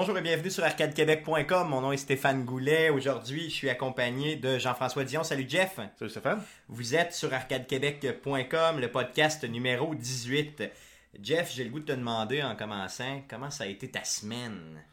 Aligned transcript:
Bonjour 0.00 0.16
et 0.16 0.22
bienvenue 0.22 0.48
sur 0.52 0.62
arcadequebec.com. 0.62 1.68
Mon 1.68 1.80
nom 1.80 1.90
est 1.90 1.96
Stéphane 1.96 2.44
Goulet. 2.44 2.88
Aujourd'hui, 2.88 3.50
je 3.50 3.54
suis 3.56 3.68
accompagné 3.68 4.36
de 4.36 4.56
Jean-François 4.56 5.02
Dion. 5.02 5.24
Salut 5.24 5.44
Jeff. 5.48 5.80
Salut 5.96 6.08
Stéphane. 6.08 6.40
Vous 6.68 6.94
êtes 6.94 7.12
sur 7.12 7.34
arcadequebec.com, 7.34 8.78
le 8.78 8.92
podcast 8.92 9.42
numéro 9.42 9.92
18. 9.96 10.62
Jeff, 11.20 11.52
j'ai 11.52 11.64
le 11.64 11.70
goût 11.70 11.80
de 11.80 11.86
te 11.86 11.98
demander 11.98 12.44
en 12.44 12.54
commençant, 12.54 13.24
comment 13.28 13.50
ça 13.50 13.64
a 13.64 13.66
été 13.66 13.90
ta 13.90 14.04
semaine? 14.04 14.84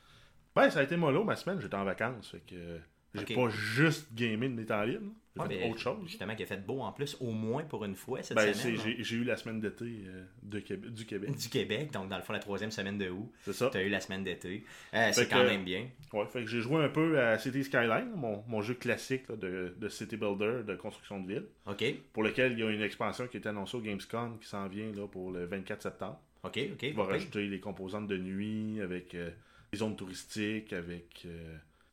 Ouais, 0.56 0.72
ça 0.72 0.80
a 0.80 0.84
été 0.84 0.98
mollo 0.98 1.24
ma 1.24 1.36
semaine. 1.36 1.62
J'étais 1.62 1.76
en 1.76 1.84
vacances. 1.84 2.32
Fait 2.32 2.40
que 2.40 2.80
j'ai 3.14 3.22
Ok. 3.22 3.36
pas 3.36 3.50
juste 3.56 4.08
gamé 4.12 4.50
de 4.50 4.56
mes 4.56 4.66
temps 4.66 4.82
libres. 4.82 5.12
Ouais, 5.38 5.70
autre 5.70 5.80
chose. 5.80 5.98
Justement, 6.08 6.34
qu'il 6.36 6.44
a 6.44 6.48
fait 6.48 6.66
beau 6.66 6.80
en 6.82 6.92
plus, 6.92 7.18
au 7.20 7.32
moins 7.32 7.64
pour 7.64 7.84
une 7.84 7.96
fois 7.96 8.24
cette 8.24 8.38
Ben, 8.38 8.54
semaine. 8.54 8.96
j'ai 9.00 9.16
eu 9.18 9.24
la 9.24 9.36
semaine 9.36 9.60
d'été 9.60 9.86
euh, 10.08 10.24
du 10.44 10.62
Québec. 10.62 11.36
Du 11.36 11.50
Québec, 11.50 11.92
donc 11.92 12.08
dans 12.10 12.16
le 12.18 12.24
fond, 12.24 12.32
la 12.34 12.40
troisième 12.40 12.72
semaine 12.72 12.98
de 12.98 13.10
août. 13.10 13.30
C'est 13.42 13.54
ça. 13.54 13.70
Tu 13.70 13.78
as 13.78 13.84
eu 13.84 13.90
la 13.90 14.00
semaine 14.00 14.24
d'été. 14.24 14.64
Euh, 14.94 15.10
c'est 15.12 15.28
quand 15.28 15.42
que- 15.42 15.48
même 15.50 15.64
bien. 15.66 15.88
Ouais, 16.14 16.26
fait 16.28 16.42
que 16.44 16.48
j'ai 16.50 16.62
joué 16.62 16.84
un 16.84 16.90
peu 16.90 17.20
à 17.20 17.38
City 17.38 17.64
Skyline, 17.64 18.12
mon, 18.16 18.44
mon 18.48 18.62
jeu 18.62 18.76
classique 18.76 19.28
là, 19.28 19.36
de, 19.36 19.76
de 19.78 19.90
City 19.90 20.16
Builder, 20.18 20.62
de 20.66 20.76
construction 20.76 21.20
de 21.20 21.28
ville, 21.34 21.46
OK, 21.68 21.84
pour 22.14 22.24
lequel 22.24 22.54
il 22.54 22.60
y 22.60 22.64
a 22.64 22.70
une 22.72 22.82
expansion 22.82 23.28
qui 23.28 23.38
est 23.38 23.46
annoncée 23.48 23.76
au 23.78 23.82
Gamescom 23.82 24.40
qui 24.40 24.48
s'en 24.48 24.68
vient 24.68 24.92
là, 24.94 25.08
pour 25.08 25.32
le 25.32 25.46
24 25.46 25.82
septembre. 25.82 26.20
OK, 26.44 26.60
OK. 26.74 26.84
Il 26.84 26.94
va 26.94 27.04
rajouter 27.04 27.48
les 27.48 27.60
composantes 27.60 28.08
de 28.08 28.18
nuit 28.18 28.80
avec 28.82 29.16
euh, 29.16 29.32
des 29.74 29.80
zones 29.80 29.96
touristiques, 29.96 30.72
avec 30.74 31.26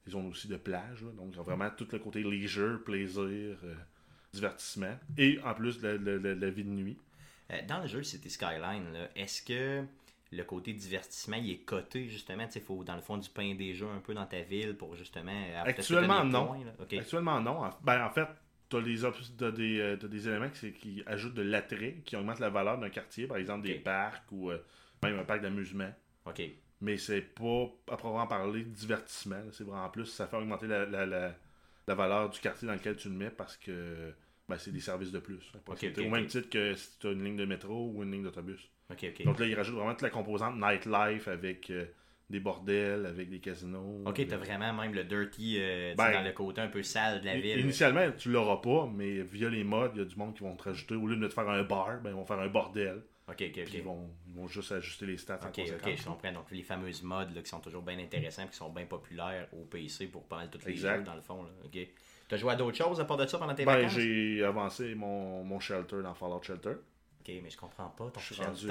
des 0.05 0.13
zones 0.13 0.27
aussi 0.29 0.49
de 0.49 0.57
plage. 0.57 1.03
là. 1.03 1.11
Donc, 1.17 1.35
vraiment 1.35 1.71
tout 1.71 1.87
le 1.93 1.99
côté 1.99 2.23
leisure, 2.23 2.83
plaisir, 2.85 3.23
euh, 3.65 3.75
divertissement. 4.33 4.97
Et 5.19 5.39
en 5.45 5.55
plus, 5.55 5.81
la, 5.83 5.95
la- 5.97 6.17
la- 6.19 6.35
la 6.35 6.51
vie 6.51 6.65
de 6.65 6.71
nuit. 6.71 6.99
Euh, 7.51 7.59
dans 7.69 7.81
le 7.81 7.87
jeu 7.87 8.03
City 8.03 8.31
Skyline, 8.31 9.09
est-ce 9.15 9.43
que 9.43 9.85
le 10.33 10.45
côté 10.45 10.73
divertissement, 10.73 11.37
il 11.37 11.51
est 11.51 11.59
coté 11.59 12.09
justement? 12.09 12.47
Il 12.55 12.61
faut 12.63 12.83
dans 12.85 12.95
le 12.97 13.03
fond 13.03 13.19
du 13.19 13.29
pain 13.29 13.55
des 13.55 13.75
jeux 13.75 13.89
un 13.89 14.01
peu 14.01 14.15
dans 14.15 14.25
ta 14.27 14.41
ville 14.41 14.75
pour 14.75 14.97
justement. 14.97 15.33
Actuellement, 15.65 16.25
non. 16.25 16.47
points, 16.47 16.65
là. 16.65 16.73
OK. 16.81 16.93
Actuellement, 16.95 17.41
non. 17.41 17.65
En, 17.65 17.71
ben, 17.85 18.05
en 18.05 18.11
fait, 18.11 18.27
tu 18.71 18.77
as, 18.79 18.81
des, 19.51 19.81
euh, 19.81 19.97
t'as 19.97 20.09
des 20.09 20.29
éléments 20.29 20.49
qui, 20.49 21.03
ajoutent 21.05 21.35
de 21.35 21.43
l'attrait, 21.43 21.97
qui 22.07 22.17
augmentent 22.17 22.41
la 22.41 22.49
valeur 22.49 22.79
d'un 22.79 22.89
quartier, 22.89 23.27
par 23.27 23.37
exemple 23.37 23.67
des 23.67 23.75
parcs 23.75 24.25
ou 24.33 24.51
euh, 24.51 24.59
même 25.03 25.19
un 25.19 25.25
parc 25.25 25.43
d'amusement. 25.43 25.93
OK. 26.25 26.41
Mais 26.83 26.99
c'est 26.99 27.23
pas, 27.23 27.71
à 27.91 27.97
proprement 27.97 28.27
parler, 28.27 28.65
divertissement. 28.65 29.41
C'est 29.53 29.65
vraiment 29.65 29.89
plus, 29.89 30.07
ça 30.07 30.27
fait 30.27 30.37
augmenter 30.37 30.67
la, 30.67 30.85
la, 30.85 31.07
la, 31.07 31.35
la 31.87 31.95
valeur 31.95 32.29
du 32.29 32.41
quartier 32.41 32.67
dans 32.67 32.75
lequel 32.75 32.97
tu 32.97 33.09
le 33.09 33.15
mets 33.15 33.31
parce 33.31 33.57
que 33.57 34.13
ben, 34.49 34.59
c'est 34.59 34.73
des 34.73 34.81
services 34.81 35.13
de 35.13 35.21
plus. 35.21 35.51
Après, 35.55 35.73
Ok, 35.73 35.79
c'est 35.81 35.99
ok, 36.01 36.07
au 36.07 36.11
même 36.11 36.27
titre 36.27 36.51
que 36.51 36.75
si 36.75 36.99
tu 36.99 37.07
as 37.07 37.13
une 37.13 37.25
ligne 37.25 37.37
de 37.37 37.45
métro 37.45 37.93
ou 37.95 38.03
une 38.03 38.11
ligne 38.11 38.25
d'autobus. 38.25 38.69
Donc 39.25 39.39
là, 39.39 39.47
ils 39.47 39.55
rajoutent 39.55 39.77
vraiment 39.77 39.93
toute 39.93 40.03
la 40.03 40.11
composante 40.11 40.57
nightlife 40.57 41.27
avec 41.29 41.71
euh, 41.71 41.87
des 42.29 42.41
bordels, 42.41 43.07
avec 43.07 43.31
des 43.31 43.39
casinos. 43.39 44.03
OK, 44.05 44.27
t'as 44.27 44.37
vraiment 44.37 44.73
même 44.75 44.93
le 44.93 45.05
dirty 45.05 45.57
euh, 45.61 45.95
Ben, 45.97 46.13
dans 46.13 46.23
le 46.23 46.33
côté 46.33 46.61
un 46.61 46.69
peu 46.69 46.83
sale 46.83 47.21
de 47.21 47.27
la 47.27 47.39
ville. 47.39 47.61
Initialement, 47.61 48.11
tu 48.19 48.31
l'auras 48.31 48.57
pas, 48.59 48.91
mais 48.93 49.23
via 49.23 49.49
les 49.49 49.65
modes, 49.65 49.93
il 49.95 49.99
y 49.99 50.03
a 50.03 50.05
du 50.05 50.17
monde 50.17 50.35
qui 50.35 50.43
vont 50.43 50.57
te 50.57 50.65
rajouter. 50.65 50.95
Au 50.97 51.07
lieu 51.07 51.17
de 51.17 51.27
te 51.27 51.33
faire 51.33 51.49
un 51.49 51.63
bar, 51.63 52.01
ben, 52.03 52.11
ils 52.11 52.17
vont 52.17 52.27
faire 52.27 52.41
un 52.41 52.49
bordel. 52.49 53.03
OK, 53.29 53.35
OK, 53.41 53.57
ils 53.57 53.63
OK. 53.81 53.85
vont, 53.85 54.11
ils 54.27 54.35
vont 54.35 54.49
juste 54.49 54.73
ajuster 54.73 55.07
les 55.07 55.17
stats 55.17 55.35
en 55.43 55.47
Ok, 55.49 55.59
ok, 55.59 55.61
conséquence. 55.61 55.99
je 56.01 56.05
comprends. 56.05 56.33
Donc, 56.33 56.51
les 56.51 56.63
fameuses 56.63 57.03
modes 57.03 57.35
là, 57.35 57.43
qui 57.43 57.49
sont 57.49 57.61
toujours 57.61 57.83
bien 57.83 57.99
intéressantes 57.99 58.51
qui 58.51 58.57
sont 58.57 58.71
bien 58.71 58.85
populaires 58.87 59.49
au 59.53 59.65
PC 59.65 60.09
pour 60.09 60.25
pas 60.27 60.37
mal 60.39 60.51
tous 60.51 60.65
les 60.67 60.73
Exact. 60.73 60.99
jeux, 60.99 61.03
dans 61.05 61.15
le 61.15 61.21
fond. 61.23 61.43
Là. 61.45 61.51
Ok. 61.65 61.79
T'as 62.29 62.37
joué 62.37 62.53
à 62.53 62.57
d'autres 62.57 62.77
choses 62.77 63.01
à 63.01 63.05
part 63.05 63.17
de 63.17 63.27
ça 63.27 63.39
pendant 63.39 63.55
tes 63.55 63.65
Ben, 63.65 63.75
vacances? 63.77 63.93
j'ai 63.93 64.43
avancé 64.45 64.95
mon, 64.95 65.45
mon 65.45 65.61
shelter 65.61 66.03
dans 66.03 66.15
Fallout 66.15 66.43
Shelter. 66.43 66.75
Ok, 67.21 67.33
mais 67.43 67.51
je 67.51 67.57
comprends 67.57 67.89
pas 67.91 68.11
ton 68.11 68.19
shelter. 68.21 68.45
rendu 68.45 68.67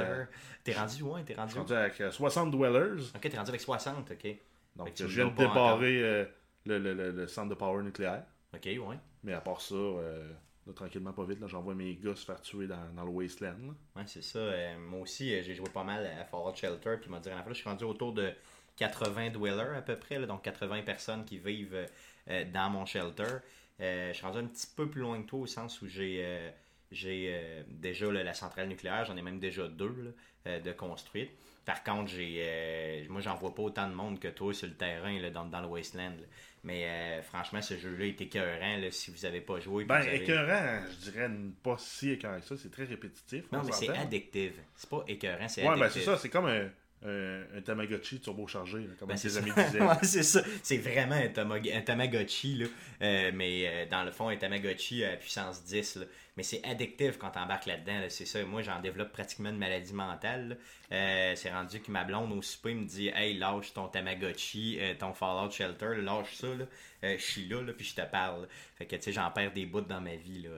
T'es 0.64 0.74
rendu 0.74 1.00
loin, 1.00 1.24
t'es 1.24 1.34
Je 1.48 1.56
rendu 1.58 1.74
avec 1.74 2.02
euh, 2.02 2.12
60 2.12 2.52
dwellers. 2.52 3.02
Ok, 3.16 3.22
t'es 3.22 3.38
rendu 3.38 3.50
avec 3.50 3.62
60, 3.62 4.12
ok. 4.12 4.36
Donc, 4.76 4.90
je 4.96 5.06
viens 5.06 5.28
de 5.28 5.36
débarrer 5.38 6.04
euh, 6.04 6.26
le, 6.66 6.78
le, 6.80 6.94
le, 6.94 7.12
le 7.12 7.28
centre 7.28 7.50
de 7.50 7.56
power 7.56 7.82
nucléaire. 7.84 8.24
Ok, 8.54 8.66
ouais. 8.66 8.98
Mais 9.24 9.34
à 9.34 9.40
part 9.42 9.62
ça, 9.62 9.76
euh, 9.76 10.30
tranquillement, 10.76 11.12
pas 11.12 11.26
vite, 11.26 11.40
j'envoie 11.48 11.74
mes 11.74 11.96
gars 11.96 12.16
se 12.16 12.26
faire 12.26 12.42
tuer 12.42 12.68
dans, 12.68 12.94
dans 12.96 13.04
le 13.04 13.10
wasteland. 13.10 13.58
là. 13.68 13.74
Ouais, 13.96 14.04
c'est 14.08 14.24
ça. 14.24 14.40
Euh, 14.40 14.78
moi 14.78 15.02
aussi, 15.02 15.34
euh, 15.34 15.42
j'ai 15.44 15.56
joué 15.56 15.70
pas 15.70 15.84
mal 15.84 16.06
à 16.06 16.24
Fallout 16.26 16.56
Shelter. 16.56 16.98
Puis, 17.02 17.10
m'a 17.10 17.20
dit, 17.20 17.30
je 17.48 17.54
suis 17.54 17.70
rendu 17.70 17.84
autour 17.84 18.14
de 18.14 18.32
80 18.78 19.32
dwellers 19.32 19.76
à 19.76 19.82
peu 19.82 19.98
près. 19.98 20.20
là, 20.20 20.28
donc, 20.28 20.44
80 20.44 20.84
personnes 20.84 21.26
qui 21.26 21.40
vivent 21.40 21.88
euh, 22.30 22.46
dans 22.54 22.70
mon 22.70 22.86
shelter. 22.86 23.40
Je 23.80 24.12
suis 24.14 24.26
rendu 24.26 24.38
un 24.38 24.46
petit 24.46 24.68
peu 24.76 24.88
plus 24.88 25.02
loin 25.02 25.22
que 25.22 25.28
toi 25.28 25.40
au 25.40 25.48
sens 25.48 25.82
où 25.82 25.88
j'ai 25.88 26.52
j'ai 26.92 27.64
déjà 27.68 28.12
la 28.12 28.34
centrale 28.36 28.68
nucléaire. 28.68 29.06
J'en 29.06 29.18
ai 29.18 29.24
même 29.24 29.40
déjà 29.40 29.68
deux 29.68 30.14
de 30.46 30.72
construites. 30.74 31.32
Par 31.66 31.84
contre, 31.84 32.12
j'ai 32.12 33.08
moi, 33.10 33.22
j'en 33.22 33.34
vois 33.34 33.56
pas 33.56 33.64
autant 33.64 33.90
de 33.90 33.96
monde 33.96 34.20
que 34.20 34.28
toi 34.28 34.54
sur 34.54 34.68
le 34.68 34.76
terrain 34.76 35.32
dans, 35.32 35.46
dans 35.46 35.62
le 35.62 35.68
Wasteland. 35.68 36.18
Mais 36.64 36.86
euh, 36.86 37.22
franchement, 37.24 37.62
ce 37.62 37.76
jeu-là 37.78 38.06
est 38.06 38.22
écœurant 38.22 38.78
là, 38.78 38.92
si 38.92 39.10
vous 39.10 39.26
avez 39.26 39.42
pas 39.42 39.60
joué. 39.60 39.84
Ben, 39.86 39.96
avez- 39.96 40.18
écœurant, 40.24 40.80
je 40.92 41.10
dirais 41.12 41.30
pas 41.64 41.76
si 41.80 42.12
écœurant 42.12 42.40
que 42.40 42.46
ça. 42.46 42.56
C'est 42.62 42.70
très 42.72 42.84
répétitif. 42.86 43.46
Non, 43.52 43.60
on 43.62 43.64
mais 43.66 43.72
c'est 43.72 43.90
addictive. 43.90 44.54
C'est 44.76 44.90
pas 44.90 45.04
écœurant, 45.08 45.48
c'est 45.48 45.62
Ouais, 45.64 45.70
addictive. 45.70 45.82
ben 45.88 45.90
c'est 45.92 46.06
ça. 46.06 46.18
C'est 46.18 46.30
comme 46.30 46.46
un, 46.46 46.70
un, 47.04 47.42
un 47.58 47.62
Tamagotchi 47.62 48.20
turbochargé, 48.20 48.78
là, 48.78 48.94
comme 49.00 49.08
Ben, 49.10 49.16
tes 49.16 49.30
c'est 49.30 49.38
amis 49.40 49.52
disaient. 49.58 49.82
Ouais, 49.82 49.96
c'est 50.04 50.22
ça. 50.22 50.44
C'est 50.62 50.78
vraiment 50.78 51.16
un, 51.16 51.30
Tamag- 51.30 51.76
un 51.76 51.82
Tamagotchi, 51.82 52.56
là. 52.58 52.66
Euh, 53.02 53.32
mais 53.34 53.64
euh, 53.68 53.86
dans 53.90 54.04
le 54.04 54.12
fond, 54.12 54.30
un 54.30 54.38
Tamagotchi 54.38 55.04
à 55.04 55.18
puissance 55.18 55.64
10. 55.64 55.98
Mais 56.38 56.44
c'est 56.44 56.64
addictif 56.64 57.18
quand 57.18 57.32
t'embarques 57.32 57.66
là-dedans. 57.66 58.00
là. 58.00 58.10
C'est 58.10 58.26
ça. 58.26 58.42
Moi, 58.46 58.62
j'en 58.62 58.80
développe 58.80 59.12
pratiquement 59.12 59.50
une 59.50 59.58
maladie 59.58 59.94
mentale. 59.94 60.58
Euh, 60.92 61.34
c'est 61.36 61.52
rendu 61.52 61.82
que 61.82 61.92
ma 61.92 62.06
blonde 62.06 62.32
au 62.32 62.42
souper 62.42 62.74
me 62.74 62.86
dit 62.86 63.10
Hey, 63.10 63.38
lâche 63.38 63.74
ton 63.74 63.88
Tamagotchi, 63.90 64.78
euh, 64.80 64.94
ton 64.98 65.14
Fallout 65.14 65.52
Shelter, 65.52 65.96
lâche 66.02 66.34
ça. 66.36 66.48
Là. 66.48 66.66
Euh, 67.04 67.18
je 67.18 67.24
suis 67.24 67.48
là, 67.50 67.62
là, 67.62 67.74
puis 67.74 67.86
je 67.86 67.96
te 67.96 68.06
parle. 68.10 68.48
Fait 68.78 68.86
que, 68.86 68.96
tu 68.96 69.02
sais, 69.04 69.12
j'en 69.12 69.30
perds 69.32 69.52
des 69.52 69.66
bouts 69.66 69.82
dans 69.82 70.00
ma 70.00 70.16
vie. 70.16 70.44
Là. 70.44 70.50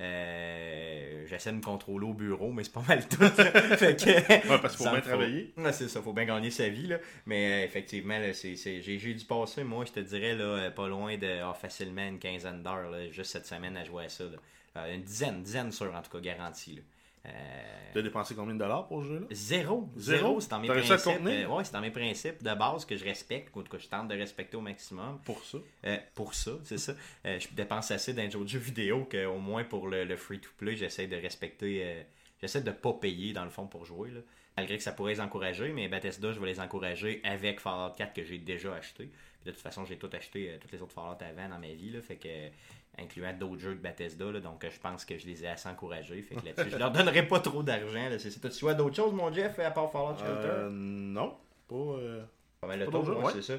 Euh, 0.00 1.26
J'essaie 1.28 1.50
de 1.52 1.56
me 1.56 1.62
contrôler 1.62 2.06
au 2.06 2.12
bureau, 2.14 2.52
mais 2.52 2.64
c'est 2.64 2.72
pas 2.72 2.84
mal 2.86 3.06
tout. 3.08 3.16
fait 3.76 3.96
que, 3.96 4.48
Ouais, 4.48 4.58
parce 4.60 4.76
qu'il 4.76 4.84
faut 4.86 4.92
bien 4.92 5.00
travailler. 5.00 5.52
Ouais, 5.56 5.72
c'est 5.72 5.88
ça, 5.88 6.02
faut 6.02 6.12
bien 6.12 6.24
gagner 6.24 6.50
sa 6.50 6.68
vie, 6.68 6.88
là. 6.88 6.98
Mais 7.26 7.62
euh, 7.62 7.64
effectivement, 7.64 8.18
là, 8.18 8.32
c'est, 8.34 8.56
c'est- 8.56 8.82
j'ai, 8.82 8.98
dû 8.98 9.24
passer, 9.24 9.64
moi, 9.64 9.84
je 9.86 9.92
te 9.92 10.00
dirais, 10.00 10.34
là, 10.34 10.70
pas 10.70 10.88
loin 10.88 11.16
de 11.16 11.40
ah, 11.42 11.54
facilement 11.54 12.06
une 12.06 12.18
quinzaine 12.18 12.62
d'heures, 12.62 12.92
juste 13.10 13.30
cette 13.32 13.46
semaine 13.46 13.76
à 13.76 13.84
jouer 13.84 14.04
à 14.04 14.08
ça. 14.08 14.24
là. 14.24 14.36
Euh, 14.76 14.94
une 14.94 15.02
dizaine, 15.02 15.36
une 15.36 15.42
dizaine 15.42 15.70
sûr, 15.72 15.94
en 15.94 16.02
tout 16.02 16.10
cas, 16.10 16.20
garantie. 16.20 16.80
Euh, 17.24 17.30
Tu 17.92 17.98
as 17.98 18.02
dépensé 18.02 18.34
combien 18.34 18.54
de 18.54 18.58
dollars 18.58 18.86
pour 18.88 19.02
ce 19.02 19.08
jeu-là? 19.08 19.26
Zéro. 19.30 19.88
Zéro? 19.96 20.40
C'est 20.40 20.50
dans 20.50 20.58
mes 20.58 20.68
principes. 20.68 20.90
euh, 21.26 21.46
ouais, 21.46 21.64
c'est 21.64 21.72
dans 21.72 21.80
mes 21.80 21.90
principes 21.92 22.42
de 22.42 22.54
base 22.54 22.84
que 22.84 22.96
je 22.96 23.04
respecte, 23.04 23.54
ou 23.54 23.60
en 23.60 23.62
tout 23.62 23.70
cas, 23.70 23.78
je 23.78 23.86
tente 23.88 24.08
de 24.08 24.14
respecter 24.16 24.56
au 24.56 24.60
maximum. 24.60 25.20
pour 25.24 25.44
ça? 25.44 25.58
Euh, 25.86 25.98
pour 26.14 26.34
ça, 26.34 26.52
c'est 26.64 26.78
ça. 26.78 26.94
Je 27.24 27.46
dépense 27.54 27.90
assez 27.92 28.12
dans 28.12 28.22
les 28.22 28.30
jeux 28.48 28.58
vidéo 28.58 29.04
qu'au 29.10 29.38
moins 29.38 29.62
pour 29.64 29.86
le, 29.88 30.04
le 30.04 30.16
free-to-play, 30.16 30.74
j'essaie 30.76 31.06
de 31.06 31.16
respecter. 31.16 32.04
j'essaie 32.40 32.62
de 32.62 32.72
pas 32.72 32.92
payer 32.94 33.32
dans 33.32 33.44
le 33.44 33.50
fond 33.50 33.66
pour 33.66 33.84
jouer. 33.84 34.10
Là. 34.10 34.20
Malgré 34.56 34.76
que 34.76 34.82
ça 34.82 34.92
pourrait 34.92 35.12
les 35.14 35.20
encourager, 35.20 35.68
mais 35.72 35.88
Bethesda, 35.88 36.32
je 36.32 36.40
vais 36.40 36.46
les 36.46 36.60
encourager 36.60 37.20
avec 37.24 37.58
Fallout 37.60 37.94
4 37.96 38.12
que 38.12 38.24
j'ai 38.24 38.38
déjà 38.38 38.74
acheté. 38.74 39.04
Puis 39.06 39.46
de 39.46 39.50
toute 39.52 39.60
façon, 39.62 39.84
j'ai 39.86 39.96
tout 39.96 40.10
acheté, 40.12 40.58
toutes 40.60 40.72
les 40.72 40.82
autres 40.82 40.92
Fallout 40.92 41.16
avant 41.22 41.48
dans 41.48 41.58
ma 41.58 41.68
vie. 41.72 41.90
Là, 41.90 42.02
fait 42.02 42.16
que, 42.16 42.28
incluant 42.98 43.32
d'autres 43.32 43.60
jeux 43.60 43.74
de 43.74 43.80
Bethesda. 43.80 44.30
Là, 44.30 44.40
donc 44.40 44.64
euh, 44.64 44.70
je 44.70 44.80
pense 44.80 45.04
que 45.04 45.18
je 45.18 45.26
les 45.26 45.44
ai 45.44 45.48
assez 45.48 45.68
encouragés. 45.68 46.22
Fait 46.22 46.34
que 46.34 46.46
là-dessus, 46.46 46.70
je 46.70 46.76
leur 46.76 46.90
donnerai 46.90 47.26
pas 47.26 47.40
trop 47.40 47.62
d'argent. 47.62 48.08
C'est, 48.18 48.58
joué 48.58 48.72
à 48.72 48.74
d'autres 48.74 48.96
choses, 48.96 49.12
mon 49.12 49.32
Jeff, 49.32 49.58
à 49.58 49.70
part 49.70 49.90
Fallout 49.90 50.18
Shelter? 50.18 50.48
Euh, 50.48 50.70
non. 50.70 51.36
Pas. 51.68 51.74
euh, 51.74 52.22
Pas 52.60 52.68
mal 52.68 52.88
ouais, 52.88 53.32
c'est 53.34 53.42
ça. 53.42 53.54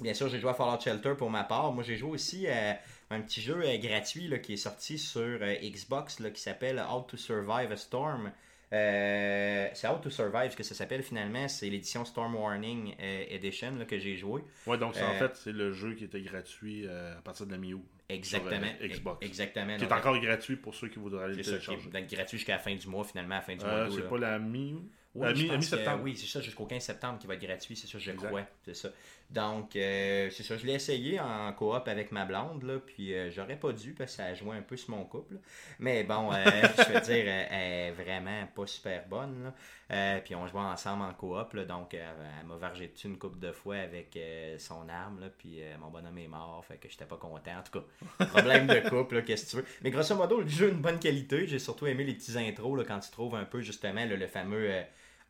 Bien 0.00 0.14
sûr, 0.14 0.28
j'ai 0.28 0.38
joué 0.38 0.50
à 0.50 0.54
Fallout 0.54 0.80
Shelter 0.80 1.14
pour 1.16 1.30
ma 1.30 1.44
part. 1.44 1.72
Moi, 1.72 1.84
j'ai 1.84 1.96
joué 1.96 2.10
aussi 2.10 2.48
à 2.48 2.78
un 3.10 3.20
petit 3.20 3.40
jeu 3.40 3.60
euh, 3.62 3.76
gratuit 3.78 4.28
là, 4.28 4.38
qui 4.38 4.54
est 4.54 4.58
sorti 4.58 4.98
sur 4.98 5.38
Xbox 5.62 6.20
là, 6.20 6.30
qui 6.30 6.40
s'appelle 6.40 6.82
How 6.90 7.02
to 7.02 7.16
Survive 7.16 7.72
a 7.72 7.76
Storm. 7.76 8.32
Euh, 8.72 9.68
c'est 9.74 9.88
How 9.88 9.98
to 9.98 10.10
Survive 10.10 10.54
que 10.54 10.62
ça 10.62 10.74
s'appelle 10.74 11.02
finalement. 11.02 11.48
C'est 11.48 11.68
l'édition 11.68 12.04
Storm 12.04 12.36
Warning 12.36 12.94
euh, 13.00 13.24
Edition 13.28 13.72
là, 13.76 13.84
que 13.84 13.98
j'ai 13.98 14.16
joué. 14.16 14.42
Ouais, 14.66 14.78
donc 14.78 14.94
en 14.96 15.18
fait, 15.18 15.36
c'est 15.36 15.52
le 15.52 15.72
jeu 15.72 15.94
qui 15.94 16.04
était 16.04 16.22
gratuit 16.22 16.88
à 16.88 17.20
partir 17.22 17.46
de 17.46 17.52
la 17.52 17.58
mi-août. 17.58 17.84
Exactement. 18.10 18.66
Sur, 18.78 18.84
euh, 18.84 18.88
Xbox. 18.88 19.26
Exactement. 19.26 19.76
Qui 19.76 19.84
est 19.84 19.86
Donc, 19.86 19.98
encore 19.98 20.18
gratuit 20.20 20.56
pour 20.56 20.74
ceux 20.74 20.88
qui 20.88 20.98
voudraient 20.98 21.24
aller 21.24 21.42
c'est 21.42 21.52
le 21.52 21.58
télécharger. 21.58 21.90
donc 21.90 22.06
gratuit 22.10 22.38
jusqu'à 22.38 22.54
la 22.54 22.58
fin 22.58 22.74
du 22.74 22.88
mois, 22.88 23.04
finalement, 23.04 23.34
à 23.34 23.38
la 23.38 23.42
fin 23.42 23.56
du 23.56 23.64
mois. 23.64 23.74
Euh, 23.74 23.86
d'août, 23.88 23.94
c'est 23.96 24.08
pas 24.08 24.18
la 24.18 24.38
mi 24.38 24.76
Oui, 25.14 25.26
à 25.26 25.54
pense 25.54 25.56
mi-septembre. 25.58 26.02
oui, 26.04 26.16
c'est 26.16 26.26
ça, 26.26 26.40
jusqu'au 26.40 26.66
15 26.66 26.82
septembre 26.82 27.18
qui 27.18 27.26
va 27.26 27.34
être 27.34 27.40
gratuit, 27.42 27.74
c'est 27.76 27.86
ça, 27.88 27.98
je 27.98 28.10
Exact. 28.10 28.28
crois. 28.28 28.42
C'est 28.64 28.74
ça. 28.76 28.88
Donc, 29.28 29.76
euh, 29.76 30.28
c'est 30.30 30.42
ça, 30.42 30.56
je 30.56 30.66
l'ai 30.66 30.74
essayé 30.74 31.20
en 31.20 31.52
coop 31.52 31.86
avec 31.86 32.10
ma 32.12 32.24
blonde, 32.24 32.62
là, 32.64 32.78
puis 32.84 33.14
euh, 33.14 33.30
j'aurais 33.30 33.56
pas 33.58 33.72
dû 33.72 33.92
parce 33.92 34.12
que 34.12 34.16
ça 34.18 34.24
a 34.26 34.34
joué 34.34 34.56
un 34.56 34.62
peu 34.62 34.76
sur 34.76 34.90
mon 34.90 35.04
couple. 35.04 35.34
là. 35.34 35.40
Mais 35.78 36.02
bon, 36.04 36.32
euh, 36.32 36.36
je 36.78 36.92
veux 36.92 37.00
dire, 37.00 37.24
euh, 37.26 37.44
elle 37.50 37.72
est 37.88 37.90
vraiment 37.92 38.46
pas 38.54 38.66
super 38.66 39.06
bonne. 39.08 39.44
là. 39.44 39.54
Euh, 39.92 40.20
puis 40.24 40.34
on 40.36 40.46
jouait 40.46 40.60
ensemble 40.60 41.02
en 41.02 41.12
coop, 41.14 41.52
là, 41.54 41.64
donc 41.64 41.94
euh, 41.94 42.12
elle 42.40 42.46
m'a 42.46 42.56
vargé 42.56 42.86
dessus 42.88 43.08
une 43.08 43.18
couple 43.18 43.40
de 43.40 43.50
fois 43.50 43.76
avec 43.78 44.16
euh, 44.16 44.56
son 44.58 44.88
arme, 44.88 45.20
là, 45.20 45.28
puis 45.36 45.60
euh, 45.62 45.76
mon 45.78 45.90
bonhomme 45.90 46.18
est 46.18 46.28
mort, 46.28 46.64
fait 46.64 46.76
que 46.76 46.88
j'étais 46.88 47.04
pas 47.04 47.16
content. 47.16 47.58
En 47.58 47.62
tout 47.62 47.80
cas, 47.80 48.26
problème 48.26 48.66
de 48.68 48.88
couple, 48.88 49.22
qu'est-ce 49.24 49.46
que 49.46 49.50
tu 49.50 49.56
veux. 49.56 49.64
Mais 49.82 49.90
grosso 49.90 50.14
modo, 50.14 50.40
le 50.40 50.48
jeu 50.48 50.66
a 50.66 50.70
une 50.70 50.80
bonne 50.80 50.98
qualité. 51.00 51.46
J'ai 51.48 51.58
surtout 51.58 51.86
aimé 51.88 52.04
les 52.04 52.14
petits 52.14 52.36
intros 52.38 52.76
là, 52.78 52.84
quand 52.84 53.00
tu 53.00 53.10
trouves 53.10 53.34
un 53.34 53.44
peu 53.44 53.60
justement 53.60 54.04
le 54.06 54.26
fameux. 54.28 54.70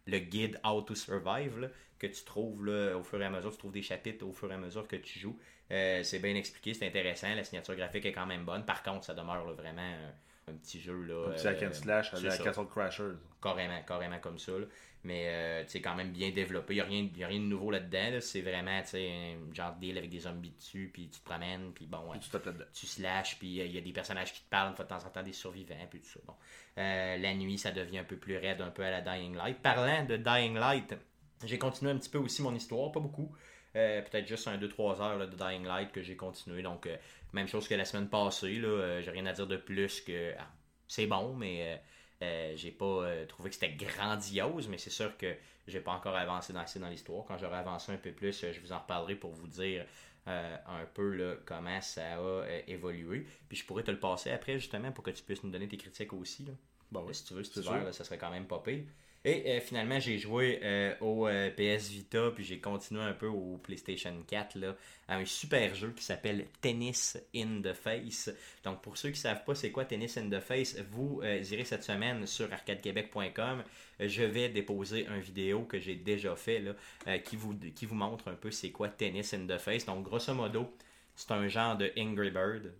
Le 0.06 0.18
guide 0.18 0.60
How 0.64 0.82
to 0.82 0.94
Survive. 0.94 1.58
là. 1.60 1.68
que 1.98 2.06
tu 2.06 2.24
trouves 2.24 2.64
là, 2.64 2.96
au 2.96 3.02
fur 3.02 3.20
et 3.20 3.26
à 3.26 3.30
mesure. 3.30 3.50
Tu 3.52 3.58
trouves 3.58 3.72
des 3.72 3.82
chapitres 3.82 4.24
au 4.26 4.32
fur 4.32 4.50
et 4.50 4.54
à 4.54 4.58
mesure 4.58 4.88
que 4.88 4.96
tu 4.96 5.18
joues. 5.18 5.38
Euh, 5.70 6.02
c'est 6.02 6.18
bien 6.18 6.34
expliqué, 6.34 6.72
c'est 6.74 6.86
intéressant. 6.86 7.34
La 7.34 7.44
signature 7.44 7.76
graphique 7.76 8.06
est 8.06 8.12
quand 8.12 8.26
même 8.26 8.44
bonne. 8.44 8.64
Par 8.64 8.82
contre, 8.82 9.04
ça 9.04 9.12
demeure 9.14 9.44
là, 9.46 9.52
vraiment 9.52 9.82
un, 9.82 10.52
un 10.52 10.54
petit 10.56 10.80
jeu. 10.80 11.00
Là, 11.02 11.26
Un 11.28 11.32
petit 11.32 11.46
hack 11.46 11.62
and 11.62 11.66
euh, 11.66 11.72
slash 11.72 12.14
à 12.14 12.20
la. 12.20 12.38
Castle 12.38 12.66
Crashers. 12.70 13.12
carrément, 13.42 13.82
carrément 13.86 14.18
comme 14.18 14.38
ça. 14.38 14.52
Mais 15.02 15.24
euh, 15.28 15.64
tu 15.64 15.70
sais, 15.70 15.80
quand 15.80 15.94
même 15.94 16.12
bien 16.12 16.30
développé. 16.30 16.74
Il 16.74 16.76
n'y 16.76 16.80
a, 16.82 16.84
rien- 16.84 17.08
y 17.16 17.24
a 17.24 17.26
rien 17.26 17.38
de 17.40 17.44
nouveau 17.44 17.70
là-dedans. 17.70 18.10
là. 18.12 18.20
C'est 18.20 18.42
vraiment 18.42 18.80
tu 18.82 18.88
sais, 18.88 19.10
un 19.10 19.54
genre 19.54 19.74
de 19.76 19.80
deal 19.80 19.96
avec 19.98 20.10
des 20.10 20.20
zombies 20.20 20.50
dessus, 20.50 20.90
puis 20.92 21.08
tu 21.08 21.20
te 21.20 21.24
promènes, 21.24 21.72
puis 21.72 21.86
bon, 21.86 22.10
Puis 22.12 22.20
tu 22.20 22.36
là-dedans. 22.36 22.64
tu 22.72 22.86
slashes, 22.86 23.38
puis 23.38 23.60
euh, 23.60 23.64
il 23.64 23.72
y 23.74 23.78
a 23.78 23.80
des 23.80 23.92
personnages 23.92 24.32
qui 24.32 24.42
te 24.42 24.50
parlent, 24.50 24.74
de 24.76 24.82
temps 24.82 24.96
en 25.04 25.08
temps 25.10 25.22
des 25.22 25.32
survivants, 25.32 25.86
puis 25.88 26.00
tout 26.00 26.08
ça. 26.08 26.20
Bon. 26.26 26.34
Euh, 26.78 27.16
la 27.16 27.34
nuit, 27.34 27.56
ça 27.58 27.70
devient 27.72 27.98
un 27.98 28.04
peu 28.04 28.16
plus 28.16 28.36
raide, 28.36 28.60
un 28.60 28.70
peu 28.70 28.84
à 28.84 28.90
la 28.90 29.00
Dying 29.00 29.34
Light. 29.36 29.58
Parlant 29.62 30.04
de 30.04 30.16
Dying 30.16 30.54
Light, 30.54 30.94
j'ai 31.44 31.58
continué 31.58 31.92
un 31.92 31.96
petit 31.96 32.10
peu 32.10 32.18
aussi 32.18 32.42
mon 32.42 32.54
histoire, 32.54 32.92
pas 32.92 33.00
beaucoup. 33.00 33.34
Euh, 33.76 34.02
Peut-être 34.02 34.26
juste 34.26 34.48
un 34.48 34.58
2-3 34.58 35.00
heures 35.00 35.16
là, 35.16 35.26
de 35.26 35.36
Dying 35.36 35.64
Light 35.64 35.92
que 35.92 36.02
j'ai 36.02 36.16
continué. 36.16 36.60
Donc, 36.60 36.86
euh, 36.86 36.96
même 37.32 37.46
chose 37.48 37.68
que 37.68 37.74
la 37.74 37.84
semaine 37.84 38.08
passée. 38.08 38.56
là, 38.56 38.68
euh, 38.68 39.00
j'ai 39.02 39.10
rien 39.12 39.24
à 39.26 39.32
dire 39.32 39.46
de 39.46 39.56
plus 39.56 40.00
que. 40.00 40.34
ah, 40.38 40.46
c'est 40.88 41.06
bon, 41.06 41.34
mais 41.36 41.80
euh, 42.22 42.52
j'ai 42.56 42.70
pas 42.70 42.84
euh, 42.84 43.26
trouvé 43.26 43.50
que 43.50 43.56
c'était 43.56 43.72
grandiose. 43.72 44.68
Mais 44.68 44.78
c'est 44.78 44.90
sûr 44.90 45.16
que 45.16 45.34
j'ai 45.66 45.80
pas 45.80 45.92
encore 45.92 46.16
avancé 46.16 46.52
dans, 46.52 46.64
dans 46.76 46.88
l'histoire. 46.88 47.24
Quand 47.26 47.38
j'aurai 47.38 47.58
avancé 47.58 47.92
un 47.92 47.96
peu 47.96 48.12
plus, 48.12 48.44
euh, 48.44 48.52
je 48.52 48.60
vous 48.60 48.72
en 48.72 48.78
reparlerai 48.78 49.14
pour 49.14 49.30
vous 49.30 49.46
dire 49.46 49.86
euh, 50.28 50.56
un 50.66 50.84
peu 50.86 51.14
là, 51.14 51.34
comment 51.44 51.80
ça 51.80 52.18
a 52.18 52.44
évolué. 52.66 53.26
Puis 53.48 53.58
je 53.58 53.64
pourrais 53.64 53.82
te 53.82 53.90
le 53.90 53.98
passer 53.98 54.30
après, 54.30 54.58
justement, 54.58 54.92
pour 54.92 55.04
que 55.04 55.10
tu 55.10 55.22
puisses 55.22 55.42
nous 55.42 55.50
donner 55.50 55.68
tes 55.68 55.76
critiques 55.76 56.12
aussi. 56.12 56.44
Là. 56.44 56.52
Bon, 56.92 57.04
oui. 57.06 57.14
Si 57.14 57.24
tu 57.24 57.34
veux, 57.34 57.42
hiver, 57.42 57.62
sûr. 57.62 57.84
là, 57.84 57.92
ça 57.92 58.04
serait 58.04 58.18
quand 58.18 58.30
même 58.30 58.46
pas 58.46 58.58
pire. 58.58 58.84
Et 59.22 59.44
euh, 59.46 59.60
finalement, 59.60 60.00
j'ai 60.00 60.18
joué 60.18 60.60
euh, 60.62 60.94
au 61.02 61.28
euh, 61.28 61.50
PS 61.50 61.90
Vita, 61.90 62.30
puis 62.34 62.42
j'ai 62.42 62.58
continué 62.58 63.02
un 63.02 63.12
peu 63.12 63.26
au 63.26 63.58
PlayStation 63.58 64.14
4 64.26 64.58
là, 64.58 64.74
à 65.08 65.16
un 65.16 65.26
super 65.26 65.74
jeu 65.74 65.92
qui 65.94 66.02
s'appelle 66.02 66.46
Tennis 66.62 67.18
in 67.34 67.60
the 67.62 67.74
Face. 67.74 68.30
Donc, 68.64 68.80
pour 68.80 68.96
ceux 68.96 69.10
qui 69.10 69.18
ne 69.18 69.22
savent 69.22 69.44
pas 69.44 69.54
c'est 69.54 69.70
quoi 69.70 69.84
Tennis 69.84 70.16
in 70.16 70.30
the 70.30 70.40
Face, 70.40 70.78
vous 70.90 71.20
irez 71.22 71.64
cette 71.64 71.84
semaine 71.84 72.26
sur 72.26 72.50
arcadequebec.com. 72.50 73.62
Je 74.00 74.22
vais 74.22 74.48
déposer 74.48 75.06
une 75.06 75.20
vidéo 75.20 75.64
que 75.64 75.78
j'ai 75.78 75.96
déjà 75.96 76.34
fait 76.34 76.60
là, 76.60 77.18
qui, 77.18 77.36
vous, 77.36 77.54
qui 77.74 77.84
vous 77.84 77.94
montre 77.94 78.28
un 78.28 78.34
peu 78.34 78.50
c'est 78.50 78.70
quoi 78.70 78.88
Tennis 78.88 79.34
in 79.34 79.46
the 79.46 79.58
Face. 79.58 79.84
Donc, 79.84 80.02
grosso 80.02 80.32
modo, 80.32 80.72
c'est 81.14 81.32
un 81.32 81.46
genre 81.46 81.76
de 81.76 81.92
Angry 81.98 82.30
Bird, 82.30 82.72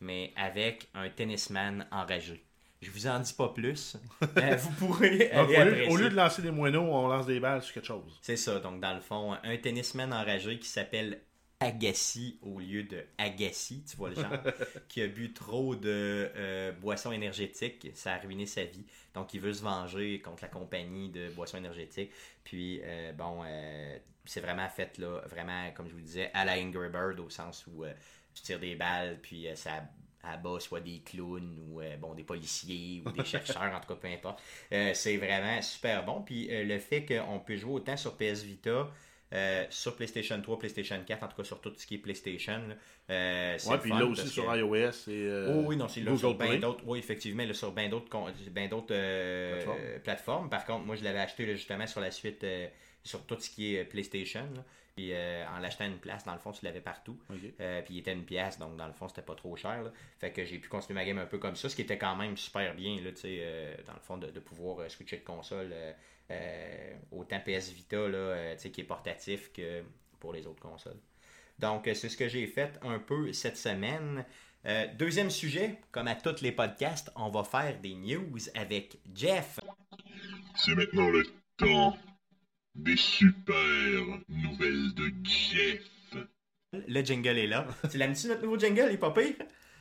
mais 0.00 0.32
avec 0.34 0.88
un 0.94 1.08
tennisman 1.10 1.86
enragé. 1.92 2.42
Je 2.86 2.90
vous 2.90 3.06
en 3.06 3.18
dis 3.18 3.32
pas 3.32 3.48
plus. 3.48 3.96
Euh, 4.38 4.56
vous 4.56 4.70
pourrez 4.72 5.30
Donc, 5.34 5.50
aller 5.54 5.56
au, 5.56 5.64
lieu, 5.64 5.66
apprécier. 5.66 5.88
au 5.92 5.96
lieu 5.96 6.10
de 6.10 6.14
lancer 6.14 6.42
des 6.42 6.50
moineaux, 6.50 6.82
on 6.82 7.08
lance 7.08 7.26
des 7.26 7.40
balles 7.40 7.62
sur 7.62 7.74
quelque 7.74 7.86
chose. 7.86 8.18
C'est 8.22 8.36
ça, 8.36 8.60
donc 8.60 8.80
dans 8.80 8.94
le 8.94 9.00
fond, 9.00 9.36
un 9.42 9.56
tennisman 9.56 10.12
enragé 10.12 10.58
qui 10.58 10.68
s'appelle 10.68 11.20
Agassi 11.60 12.38
au 12.42 12.58
lieu 12.58 12.82
de 12.82 13.04
Agassi, 13.18 13.82
tu 13.88 13.96
vois 13.96 14.10
le 14.10 14.16
genre, 14.16 14.38
qui 14.88 15.02
a 15.02 15.06
bu 15.06 15.32
trop 15.32 15.74
de 15.74 16.30
euh, 16.36 16.72
boissons 16.72 17.12
énergétiques, 17.12 17.88
ça 17.94 18.14
a 18.14 18.18
ruiné 18.18 18.46
sa 18.46 18.64
vie. 18.64 18.84
Donc 19.14 19.32
il 19.32 19.40
veut 19.40 19.54
se 19.54 19.62
venger 19.62 20.20
contre 20.20 20.42
la 20.42 20.48
compagnie 20.48 21.08
de 21.08 21.30
boissons 21.30 21.58
énergétiques. 21.58 22.10
Puis 22.44 22.80
euh, 22.84 23.12
bon, 23.12 23.42
euh, 23.44 23.98
c'est 24.26 24.40
vraiment 24.40 24.68
fait 24.68 24.98
là, 24.98 25.22
vraiment 25.28 25.70
comme 25.72 25.88
je 25.88 25.94
vous 25.94 26.00
disais, 26.00 26.30
à 26.34 26.44
la 26.44 26.58
Angry 26.58 26.88
Bird 26.90 27.18
au 27.20 27.30
sens 27.30 27.66
où 27.66 27.84
euh, 27.84 27.92
tu 28.34 28.42
tires 28.42 28.60
des 28.60 28.74
balles, 28.74 29.18
puis 29.22 29.48
euh, 29.48 29.54
ça 30.26 30.32
abat 30.32 30.60
soit 30.60 30.80
des 30.80 31.00
clowns 31.00 31.58
ou 31.68 31.80
euh, 31.80 31.96
bon 31.96 32.14
des 32.14 32.24
policiers 32.24 33.02
ou 33.04 33.10
des 33.10 33.24
chercheurs, 33.24 33.72
en 33.74 33.80
tout 33.80 33.88
cas 33.88 33.94
peu 33.94 34.08
importe. 34.08 34.42
Euh, 34.72 34.90
c'est 34.94 35.16
vraiment 35.16 35.60
super 35.62 36.04
bon. 36.04 36.22
Puis 36.22 36.48
euh, 36.50 36.64
le 36.64 36.78
fait 36.78 37.04
qu'on 37.04 37.38
peut 37.40 37.56
jouer 37.56 37.72
autant 37.72 37.96
sur 37.96 38.16
PS 38.16 38.42
Vita, 38.42 38.88
sur 39.70 39.96
PlayStation 39.96 40.40
3, 40.40 40.58
PlayStation 40.58 40.96
4, 41.04 41.22
en 41.22 41.28
tout 41.28 41.36
cas 41.36 41.44
sur 41.44 41.60
tout 41.60 41.72
ce 41.76 41.86
qui 41.86 41.96
est 41.96 41.98
PlayStation. 41.98 42.60
là, 42.68 42.74
Ouais, 43.08 43.78
puis 43.78 43.90
fun 43.90 43.98
là 43.98 44.06
aussi 44.06 44.28
sur 44.28 44.54
iOS 44.54 45.08
et 45.08 45.46
Oh 45.48 45.64
oui, 45.66 45.76
non, 45.76 45.88
c'est 45.88 46.00
là 46.00 46.16
sur 46.16 46.34
bien 46.34 46.58
d'autres. 46.58 46.82
Oui, 46.86 46.98
effectivement, 46.98 47.44
là, 47.44 47.52
sur 47.52 47.72
bien 47.72 47.88
d'autres 47.88 48.08
ben 48.50 48.68
Plateformes. 48.68 50.00
plateformes. 50.02 50.50
Par 50.50 50.64
contre, 50.64 50.86
moi, 50.86 50.96
je 50.96 51.04
l'avais 51.04 51.18
acheté 51.18 51.44
là, 51.44 51.54
justement 51.54 51.86
sur 51.86 52.00
la 52.00 52.10
suite, 52.10 52.46
sur 53.04 53.26
tout 53.26 53.36
ce 53.38 53.50
qui 53.50 53.74
est 53.74 53.84
PlayStation. 53.84 54.46
là. 54.54 54.64
Puis 54.96 55.12
euh, 55.12 55.44
en 55.48 55.58
l'achetant 55.58 55.84
une 55.84 55.98
place, 55.98 56.24
dans 56.24 56.32
le 56.32 56.38
fond, 56.38 56.52
tu 56.52 56.64
l'avais 56.64 56.80
partout. 56.80 57.18
Euh, 57.60 57.82
puis 57.82 57.94
il 57.94 57.98
était 57.98 58.14
une 58.14 58.24
pièce, 58.24 58.58
donc 58.58 58.76
dans 58.76 58.86
le 58.86 58.94
fond, 58.94 59.08
c'était 59.08 59.20
pas 59.22 59.34
trop 59.34 59.54
cher. 59.54 59.82
là. 59.82 59.92
Fait 60.18 60.32
que 60.32 60.44
j'ai 60.46 60.58
pu 60.58 60.68
continuer 60.70 60.94
ma 60.98 61.04
game 61.04 61.18
un 61.18 61.26
peu 61.26 61.36
comme 61.38 61.54
ça, 61.54 61.68
ce 61.68 61.76
qui 61.76 61.82
était 61.82 61.98
quand 61.98 62.16
même 62.16 62.36
super 62.36 62.74
bien, 62.74 63.00
là, 63.02 63.10
tu 63.12 63.20
sais, 63.20 63.38
euh, 63.42 63.74
dans 63.86 63.92
le 63.92 64.00
fond, 64.00 64.16
de, 64.16 64.28
de 64.30 64.40
pouvoir 64.40 64.80
euh, 64.80 64.88
switcher 64.88 65.18
de 65.18 65.24
console. 65.24 65.70
euh, 65.72 65.92
euh, 66.32 66.94
autant 67.12 67.38
PS 67.40 67.70
Vita, 67.72 67.96
là, 68.08 68.16
euh, 68.18 68.54
tu 68.54 68.62
sais, 68.62 68.70
qui 68.70 68.80
est 68.80 68.84
portatif 68.84 69.52
que 69.52 69.84
pour 70.18 70.32
les 70.32 70.46
autres 70.46 70.60
consoles. 70.60 70.98
Donc, 71.58 71.86
euh, 71.86 71.94
c'est 71.94 72.08
ce 72.08 72.16
que 72.16 72.28
j'ai 72.28 72.46
fait 72.46 72.78
un 72.82 72.98
peu 72.98 73.32
cette 73.32 73.56
semaine. 73.58 74.24
Euh, 74.64 74.86
deuxième 74.94 75.30
sujet, 75.30 75.78
comme 75.92 76.08
à 76.08 76.14
tous 76.16 76.40
les 76.42 76.52
podcasts, 76.52 77.12
on 77.16 77.28
va 77.28 77.44
faire 77.44 77.78
des 77.80 77.94
news 77.94 78.36
avec 78.54 78.98
Jeff. 79.14 79.60
C'est 80.56 80.74
maintenant 80.74 81.10
le 81.10 81.22
temps 81.58 81.96
des 82.76 82.96
super 82.96 84.02
nouvelles 84.28 84.94
de 84.94 85.10
Jeff. 85.24 85.80
Le 86.72 87.02
jingle 87.02 87.38
est 87.38 87.46
là. 87.46 87.66
tu 87.90 87.96
l'aimes-tu 87.98 88.28
notre 88.28 88.42
nouveau 88.42 88.58
jingle, 88.58 88.86
il 88.90 88.94
est 88.94 88.98
pas 88.98 89.10
pire? 89.12 89.34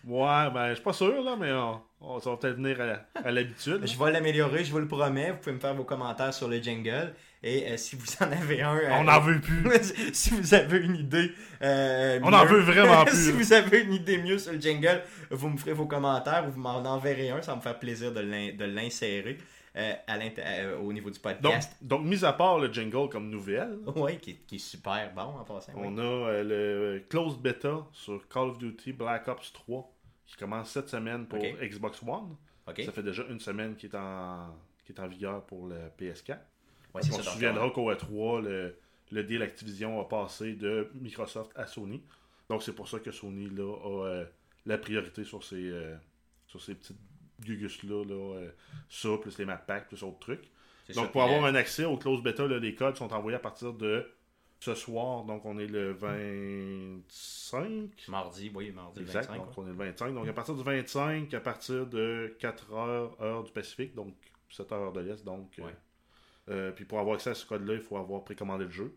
Ouais, 0.08 0.52
ben, 0.54 0.70
je 0.70 0.76
suis 0.76 0.84
pas 0.84 0.94
sûr, 0.94 1.24
là, 1.24 1.36
mais 1.40 1.52
on, 1.52 1.82
on- 2.00 2.20
ça 2.20 2.30
va 2.30 2.38
peut-être 2.38 2.58
venir 2.58 2.80
à, 2.80 3.20
à 3.28 3.32
l'habitude. 3.32 3.82
Je 3.86 3.98
vais 3.98 4.12
l'améliorer, 4.12 4.64
je 4.64 4.72
vous 4.72 4.78
le 4.80 4.88
promets. 4.88 5.32
Vous 5.32 5.38
pouvez 5.38 5.54
me 5.56 5.60
faire 5.60 5.74
vos 5.74 5.84
commentaires 5.84 6.32
sur 6.34 6.48
le 6.48 6.62
jingle. 6.62 7.14
Et 7.42 7.72
euh, 7.72 7.78
si 7.78 7.96
vous 7.96 8.06
en 8.22 8.32
avez 8.32 8.62
un. 8.62 8.76
euh, 8.78 8.90
On 8.92 9.06
n'en 9.06 9.20
veut 9.20 9.42
plus. 9.42 9.64
si 10.14 10.30
vous 10.30 10.54
avez 10.54 10.78
une 10.78 10.96
idée. 10.96 11.32
euh, 11.64 12.20
On 12.22 12.32
en 12.34 12.44
mieux- 12.46 12.52
veut 12.52 12.60
vraiment 12.62 13.04
plus, 13.06 13.16
si 13.18 13.32
vous 13.32 13.52
avez 13.54 13.82
une 13.82 13.94
idée 13.94 14.20
mieux 14.20 14.38
sur 14.38 14.54
le 14.54 14.62
jingle, 14.62 15.02
vous 15.32 15.50
me 15.50 15.58
ferez 15.58 15.74
vos 15.74 15.88
commentaires 15.88 16.46
ou 16.48 16.52
vous 16.52 16.60
m'en 16.62 16.78
enverrez 16.86 17.32
un. 17.32 17.42
Ça 17.42 17.52
va 17.54 17.58
me 17.58 17.62
faire 17.62 17.80
plaisir 17.80 18.12
de 18.14 18.22
l'insérer 18.66 19.40
euh, 19.76 19.94
à 20.08 20.18
euh, 20.18 20.78
au 20.80 20.94
niveau 20.94 21.10
du 21.10 21.20
podcast. 21.20 21.76
donc, 21.82 22.06
mis 22.06 22.24
à 22.24 22.34
part 22.34 22.60
le 22.60 22.72
jingle 22.72 23.10
comme 23.10 23.30
nouvelle, 23.30 23.78
Oui, 23.96 24.18
qui, 24.20 24.32
est- 24.32 24.46
qui 24.48 24.56
est 24.56 24.60
super 24.60 25.14
bon 25.14 25.22
en 25.22 25.44
passant. 25.44 25.74
oui. 25.76 25.84
on 25.88 25.98
a 25.98 26.02
euh, 26.02 26.44
le 26.96 27.00
closed 27.10 27.40
beta 27.42 27.86
sur 27.92 28.28
Call 28.30 28.50
of 28.50 28.58
Duty 28.58 28.94
Black 28.94 29.28
Ops 29.28 29.52
3 29.54 29.92
qui 30.26 30.36
commence 30.38 30.72
cette 30.72 30.90
semaine 30.90 31.26
pour. 31.28 31.40
Xbox 31.40 32.02
One. 32.04 32.36
Ok. 32.68 32.82
Ça 32.86 32.92
fait 32.92 33.04
déjà 33.04 33.24
une 33.30 33.40
semaine 33.40 33.76
qui 33.76 33.86
est 33.86 33.96
en, 33.96 34.56
qui 34.86 34.92
est 34.94 35.00
en 35.00 35.08
vigueur 35.08 35.44
pour 35.46 35.68
le 35.68 35.76
PS4. 36.00 36.32
Ouais, 36.32 36.38
on 36.96 37.02
se 37.02 37.22
souviendra 37.22 37.70
qu'au 37.70 37.92
E3, 37.92 38.42
le, 38.44 38.76
le 39.12 39.24
deal 39.24 39.42
Activision 39.44 40.00
a 40.02 40.06
passé 40.08 40.54
de 40.54 40.90
Microsoft 40.96 41.52
à 41.56 41.68
Sony. 41.68 42.02
Donc 42.50 42.64
c'est 42.64 42.74
pour 42.74 42.88
ça 42.88 43.00
que 43.00 43.12
Sony 43.12 43.50
là, 43.50 43.72
a 43.84 44.06
euh, 44.08 44.26
la 44.66 44.78
priorité 44.80 45.24
sur 45.26 45.44
ces, 45.44 45.70
euh, 45.70 45.96
sur 46.48 46.62
ces 46.62 46.74
petites 46.76 46.98
gugus-là. 47.42 48.04
Là, 48.06 48.36
euh, 48.40 48.50
ça, 48.90 49.10
plus 49.22 49.38
les 49.38 49.46
map 49.46 49.58
packs, 49.58 49.88
plus 49.88 50.04
autres 50.04 50.20
trucs. 50.20 50.50
Donc 50.94 51.06
ça. 51.06 51.12
pour 51.12 51.24
avoir 51.24 51.46
un 51.46 51.56
accès 51.56 51.86
au 51.86 51.98
close 51.98 52.22
beta, 52.22 52.46
là, 52.48 52.60
les 52.60 52.76
codes 52.76 52.96
sont 52.98 53.12
envoyés 53.14 53.36
à 53.36 53.40
partir 53.40 53.74
de 53.74 54.08
ce 54.60 54.76
soir. 54.76 55.24
Donc 55.26 55.46
on 55.46 55.58
est 55.58 55.68
le 55.68 55.94
25. 55.94 57.90
Mardi, 58.08 58.52
oui, 58.54 58.72
mardi 58.72 59.02
Exact, 59.02 59.28
25. 59.30 59.38
donc 59.38 59.58
on 59.58 59.66
est 59.66 59.70
le 59.72 59.76
25. 59.76 60.14
Donc 60.14 60.28
à 60.28 60.34
partir 60.34 60.56
du 60.56 60.64
25, 60.64 61.34
à 61.34 61.40
partir 61.40 61.88
de 61.88 62.36
4 62.40 62.74
heures, 62.74 63.22
heure 63.22 63.44
du 63.44 63.52
Pacifique, 63.52 63.96
donc 63.96 64.14
7 64.50 64.72
heures 64.72 64.94
de 64.94 65.02
l'Est. 65.02 65.24
Donc, 65.26 65.58
euh, 65.60 65.64
Ouais. 65.64 65.76
euh, 66.50 66.72
puis 66.72 66.86
pour 66.86 67.00
avoir 67.00 67.16
accès 67.16 67.32
à 67.32 67.36
ce 67.36 67.46
code-là, 67.46 67.74
il 67.74 67.82
faut 67.82 67.98
avoir 67.98 68.24
précommandé 68.24 68.66
le 68.66 68.72
jeu. 68.72 68.96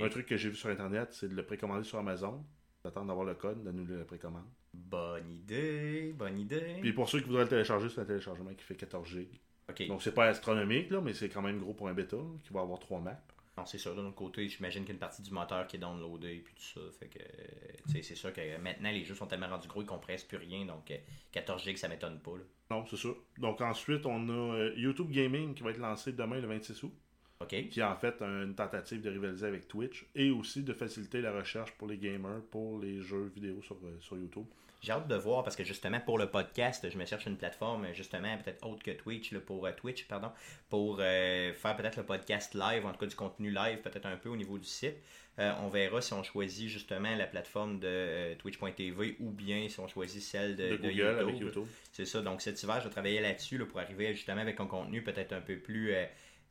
Un 0.00 0.08
truc 0.08 0.26
que 0.26 0.36
j'ai 0.36 0.50
vu 0.50 0.54
sur 0.56 0.68
Internet, 0.68 1.08
c'est 1.12 1.28
de 1.28 1.34
le 1.34 1.44
précommander 1.44 1.82
sur 1.84 1.98
Amazon, 1.98 2.44
d'attendre 2.84 3.06
d'avoir 3.08 3.24
le 3.24 3.34
code, 3.34 3.62
d'annuler 3.62 3.96
la 3.98 4.04
précommande. 4.04 4.44
Bonne 4.74 5.30
idée, 5.30 6.12
bonne 6.16 6.38
idée. 6.38 6.78
Puis 6.80 6.92
pour 6.92 7.08
ceux 7.08 7.20
qui 7.20 7.26
voudraient 7.26 7.44
le 7.44 7.48
télécharger, 7.48 7.88
c'est 7.88 8.00
un 8.00 8.04
téléchargement 8.04 8.52
qui 8.54 8.64
fait 8.64 8.74
14 8.74 9.08
GB. 9.08 9.28
ok. 9.70 9.86
Donc 9.88 10.02
c'est 10.02 10.14
pas 10.14 10.26
astronomique, 10.26 10.90
là, 10.90 11.00
mais 11.00 11.12
c'est 11.14 11.28
quand 11.28 11.42
même 11.42 11.58
gros 11.60 11.74
pour 11.74 11.88
un 11.88 11.94
bêta, 11.94 12.16
qui 12.42 12.52
va 12.52 12.60
avoir 12.60 12.78
3 12.80 13.00
maps. 13.00 13.20
Non, 13.58 13.66
c'est 13.66 13.76
sûr, 13.78 13.94
de 13.94 14.00
notre 14.00 14.16
côté, 14.16 14.48
j'imagine 14.48 14.80
qu'il 14.82 14.88
y 14.88 14.92
a 14.92 14.94
une 14.94 14.98
partie 15.00 15.20
du 15.20 15.30
moteur 15.30 15.66
qui 15.66 15.76
est 15.76 15.78
downloadée 15.78 16.38
puis 16.42 16.54
tout 16.54 16.62
ça. 16.62 16.80
Fait 16.98 17.06
que, 17.06 17.18
euh, 17.18 18.00
c'est 18.02 18.14
sûr 18.14 18.32
que 18.32 18.58
maintenant, 18.58 18.90
les 18.90 19.04
jeux 19.04 19.14
sont 19.14 19.26
tellement 19.26 19.48
rendus 19.48 19.68
gros, 19.68 19.82
ils 19.82 19.86
compressent 19.86 20.24
plus 20.24 20.38
rien. 20.38 20.64
Donc, 20.64 20.90
euh, 20.90 20.96
14 21.32 21.62
GB, 21.62 21.76
ça 21.76 21.86
m'étonne 21.88 22.18
pas. 22.20 22.30
là. 22.38 22.44
Non, 22.70 22.86
c'est 22.86 22.96
ça. 22.96 23.10
Donc 23.36 23.60
ensuite, 23.60 24.06
on 24.06 24.26
a 24.30 24.54
euh, 24.56 24.74
YouTube 24.76 25.10
Gaming 25.10 25.54
qui 25.54 25.62
va 25.62 25.70
être 25.70 25.78
lancé 25.78 26.12
demain 26.12 26.40
le 26.40 26.48
26 26.48 26.82
août. 26.84 26.94
Qui 27.70 27.80
est 27.80 27.84
en 27.84 27.96
fait 27.96 28.20
une 28.22 28.54
tentative 28.54 29.02
de 29.02 29.10
rivaliser 29.10 29.46
avec 29.46 29.68
Twitch 29.68 30.06
et 30.14 30.30
aussi 30.30 30.62
de 30.62 30.72
faciliter 30.72 31.20
la 31.20 31.32
recherche 31.32 31.72
pour 31.72 31.88
les 31.88 31.98
gamers 31.98 32.40
pour 32.50 32.78
les 32.78 33.00
jeux 33.02 33.30
vidéo 33.34 33.60
sur, 33.62 33.76
euh, 33.76 33.96
sur 34.00 34.16
YouTube. 34.16 34.46
J'ai 34.82 34.90
hâte 34.90 35.06
de 35.06 35.14
voir 35.14 35.44
parce 35.44 35.54
que 35.54 35.62
justement, 35.62 36.00
pour 36.00 36.18
le 36.18 36.26
podcast, 36.26 36.88
je 36.90 36.98
me 36.98 37.04
cherche 37.04 37.26
une 37.26 37.36
plateforme, 37.36 37.86
justement, 37.94 38.36
peut-être 38.38 38.66
autre 38.66 38.82
que 38.82 38.90
Twitch, 38.90 39.30
là, 39.30 39.38
pour 39.38 39.64
euh, 39.64 39.70
Twitch, 39.70 40.08
pardon, 40.08 40.32
pour 40.70 40.98
euh, 40.98 41.52
faire 41.52 41.76
peut-être 41.76 41.96
le 41.98 42.02
podcast 42.02 42.54
live, 42.54 42.84
en 42.84 42.90
tout 42.90 42.98
cas 42.98 43.06
du 43.06 43.14
contenu 43.14 43.52
live, 43.52 43.78
peut-être 43.78 44.06
un 44.06 44.16
peu 44.16 44.28
au 44.28 44.34
niveau 44.34 44.58
du 44.58 44.66
site. 44.66 44.96
Euh, 45.38 45.52
on 45.62 45.68
verra 45.68 46.02
si 46.02 46.12
on 46.12 46.24
choisit 46.24 46.68
justement 46.68 47.14
la 47.14 47.26
plateforme 47.26 47.78
de 47.78 48.34
Twitch.tv 48.34 49.16
ou 49.20 49.30
bien 49.30 49.68
si 49.68 49.78
on 49.78 49.86
choisit 49.86 50.20
celle 50.20 50.56
de, 50.56 50.70
de 50.70 50.76
de 50.76 50.88
Google 50.88 51.18
avec 51.20 51.38
YouTube. 51.38 51.66
C'est 51.92 52.04
ça. 52.04 52.20
Donc 52.20 52.42
cet 52.42 52.60
hiver, 52.60 52.80
je 52.80 52.84
vais 52.84 52.90
travailler 52.90 53.20
là-dessus 53.20 53.58
là, 53.58 53.66
pour 53.66 53.78
arriver 53.78 54.12
justement 54.12 54.40
avec 54.40 54.58
un 54.58 54.66
contenu 54.66 55.02
peut-être 55.02 55.32
un 55.32 55.40
peu 55.40 55.56
plus 55.56 55.94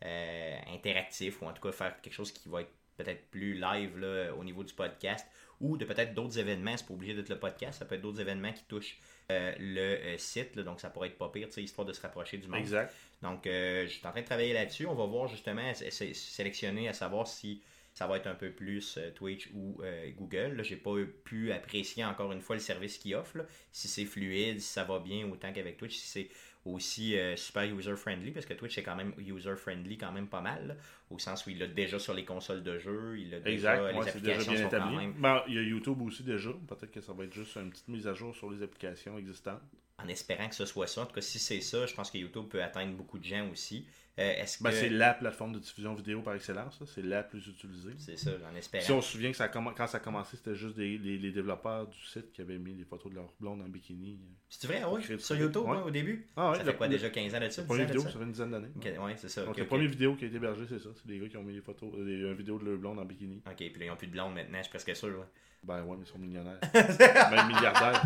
euh, 0.03 0.59
interactif 0.73 1.41
ou 1.41 1.45
en 1.45 1.53
tout 1.53 1.61
cas 1.61 1.71
faire 1.71 2.01
quelque 2.01 2.13
chose 2.13 2.31
qui 2.31 2.49
va 2.49 2.61
être 2.61 2.71
peut-être 2.97 3.29
plus 3.31 3.53
live 3.53 3.97
là, 3.97 4.33
au 4.35 4.43
niveau 4.43 4.63
du 4.63 4.73
podcast 4.73 5.25
ou 5.59 5.77
de 5.77 5.85
peut-être 5.85 6.13
d'autres 6.13 6.37
événements. 6.39 6.75
C'est 6.77 6.87
pas 6.87 6.93
obligé 6.93 7.13
d'être 7.13 7.29
le 7.29 7.39
podcast, 7.39 7.79
ça 7.79 7.85
peut 7.85 7.95
être 7.95 8.01
d'autres 8.01 8.21
événements 8.21 8.53
qui 8.53 8.63
touchent 8.65 8.97
euh, 9.31 9.53
le 9.59 9.79
euh, 9.81 10.17
site. 10.17 10.55
là, 10.55 10.63
donc 10.63 10.79
ça 10.79 10.89
pourrait 10.89 11.09
être 11.09 11.17
pas 11.17 11.29
pire, 11.29 11.47
histoire 11.57 11.87
de 11.87 11.93
se 11.93 12.01
rapprocher 12.01 12.37
du 12.37 12.47
monde. 12.47 12.59
Exact. 12.59 12.93
Donc, 13.21 13.41
je 13.45 13.87
suis 13.87 14.05
en 14.05 14.11
train 14.11 14.21
de 14.21 14.25
travailler 14.25 14.53
là-dessus. 14.53 14.87
On 14.87 14.95
va 14.95 15.05
voir 15.05 15.27
justement, 15.27 15.71
sélectionner 15.73 16.89
à 16.89 16.93
savoir 16.93 17.27
si 17.27 17.61
ça 17.93 18.07
va 18.07 18.17
être 18.17 18.27
un 18.27 18.35
peu 18.35 18.51
plus 18.51 18.99
Twitch 19.15 19.49
ou 19.53 19.81
euh, 19.83 20.09
Google. 20.17 20.63
J'ai 20.63 20.77
pas 20.77 20.95
pu 21.23 21.51
apprécier 21.51 22.05
encore 22.05 22.31
une 22.31 22.41
fois 22.41 22.55
le 22.55 22.61
service 22.61 22.97
qu'ils 22.97 23.15
offrent. 23.15 23.37
là. 23.37 23.45
Si 23.71 23.87
c'est 23.87 24.05
fluide, 24.05 24.61
si 24.61 24.67
ça 24.67 24.83
va 24.83 24.99
bien 24.99 25.27
autant 25.29 25.51
qu'avec 25.51 25.77
Twitch, 25.77 25.97
si 25.97 26.07
c'est 26.07 26.29
aussi 26.65 27.17
euh, 27.17 27.35
super 27.35 27.63
user-friendly, 27.63 28.31
parce 28.31 28.45
que 28.45 28.53
Twitch 28.53 28.77
est 28.77 28.83
quand 28.83 28.95
même 28.95 29.13
user-friendly 29.17 29.97
quand 29.97 30.11
même 30.11 30.27
pas 30.27 30.41
mal, 30.41 30.67
là, 30.67 30.75
au 31.09 31.17
sens 31.19 31.45
où 31.45 31.49
il 31.49 31.57
l'a 31.59 31.67
déjà 31.67 31.97
sur 31.99 32.13
les 32.13 32.23
consoles 32.25 32.63
de 32.63 32.77
jeu, 32.77 33.17
il 33.19 33.31
l'a 33.31 33.39
déjà, 33.39 33.75
les 33.91 33.97
Ouais, 33.97 34.05
déjà 34.05 34.09
applications 34.09 34.51
bien 34.53 34.63
sont 34.63 34.69
quand 34.69 34.77
établi. 34.77 34.95
même 34.97 35.13
Ben, 35.17 35.43
il 35.47 35.55
y 35.55 35.57
a 35.57 35.61
YouTube 35.63 36.01
aussi 36.01 36.23
déjà. 36.23 36.51
Peut-être 36.67 36.91
que 36.91 37.01
ça 37.01 37.13
va 37.13 37.23
être 37.23 37.33
juste 37.33 37.55
une 37.55 37.69
petite 37.71 37.87
mise 37.87 38.07
à 38.07 38.13
jour 38.13 38.35
sur 38.35 38.49
les 38.51 38.61
applications 38.61 39.17
existantes. 39.17 39.61
en 39.97 40.07
espérant 40.07 40.49
que 40.49 40.55
ce 40.55 40.65
soit 40.65 40.87
ça. 40.87 41.01
En 41.01 41.05
tout 41.05 41.13
cas, 41.13 41.21
si 41.21 41.37
c'est 41.39 41.61
ça, 41.61 41.85
je 41.85 41.93
pense 41.93 42.09
que 42.09 42.17
YouTube 42.17 42.45
peut 42.49 42.63
atteindre 42.63 42.93
beaucoup 42.95 43.19
de 43.19 43.23
gens 43.25 43.47
aussi. 43.51 43.85
Euh, 44.19 44.33
Ben, 44.61 44.71
C'est 44.71 44.89
la 44.89 45.13
plateforme 45.13 45.53
de 45.53 45.59
diffusion 45.59 45.93
vidéo 45.95 46.21
par 46.21 46.35
excellence. 46.35 46.81
C'est 46.93 47.01
la 47.03 47.23
plus 47.23 47.47
utilisée. 47.47 47.93
c'est 47.97 48.17
ça, 48.17 48.31
en 48.51 48.55
espérant. 48.55 48.83
Si 48.83 48.91
on 48.91 49.01
se 49.01 49.11
souvient 49.13 49.31
que 49.31 49.37
ça 49.37 49.45
a 49.45 49.47
comm- 49.47 49.73
quand 49.75 49.87
ça 49.87 49.97
a 49.97 49.99
commencé, 50.01 50.35
c'était 50.37 50.53
juste 50.55 50.75
des, 50.75 50.97
les, 50.97 51.17
les 51.17 51.31
développeurs 51.31 51.87
du 51.87 51.97
site 52.05 52.31
qui 52.33 52.41
avaient 52.41 52.57
mis 52.57 52.73
des 52.73 52.83
photos 52.83 53.09
de 53.11 53.15
leur 53.15 53.33
blonde 53.39 53.61
en 53.61 53.69
bikini. 53.69 54.19
C'est 54.49 54.67
vrai, 54.67 54.83
oui, 54.83 55.01
Créer 55.01 55.15
du 55.17 55.23
sur. 55.23 55.35
YouTube, 55.37 55.63
Ouais. 55.63 55.77
hein, 55.77 55.83
au 55.85 55.91
début? 55.91 56.27
Ah 56.35 56.51
ouais, 56.51 56.57
ça 56.57 56.65
fait 56.65 56.75
quoi 56.75 56.87
déjà 56.89 57.09
15 57.09 57.35
ans 57.35 57.39
10 57.39 57.61
première 57.61 57.85
vidéo, 57.87 58.01
ça? 58.01 58.09
fait 58.09 58.19
une 58.23 58.31
dizaine 58.31 58.51
d'années. 58.51 58.67
Ok, 58.75 58.83
ouais, 59.05 59.13
c'est 59.17 59.29
ça. 59.29 59.41
Donc, 59.43 59.51
ok, 59.51 59.57
la 59.59 59.65
première 59.65 59.89
vidéo 59.89 60.15
qui 60.15 60.25
a 60.25 60.27
été 60.27 60.35
hébergée, 60.35 60.65
c'est 60.67 60.79
ça. 60.79 60.89
C'est 60.95 61.07
des 61.07 61.17
gars 61.17 61.29
qui 61.29 61.37
ont 61.37 61.43
mis 61.43 61.53
des 61.53 61.61
photos, 61.61 61.89
des, 61.93 62.17
une 62.19 62.33
vidéo 62.33 62.59
de 62.59 62.65
leur 62.65 62.77
blonde 62.77 62.99
en 62.99 63.05
bikini. 63.05 63.41
Ok, 63.47 63.55
puis 63.55 63.69
là, 63.79 63.85
ils 63.85 63.87
n'ont 63.89 63.95
plus 63.95 64.07
de 64.07 64.11
blonde 64.11 64.33
maintenant, 64.33 64.57
je 64.57 64.63
suis 64.63 64.69
presque 64.71 64.93
sûr. 64.95 65.25
Ben 65.63 65.83
ouais, 65.83 65.95
mais 65.95 66.03
ils 66.05 66.09
sont 66.11 66.17
millionnaires. 66.17 66.59
Même 66.73 67.47
milliardaires. 67.47 68.01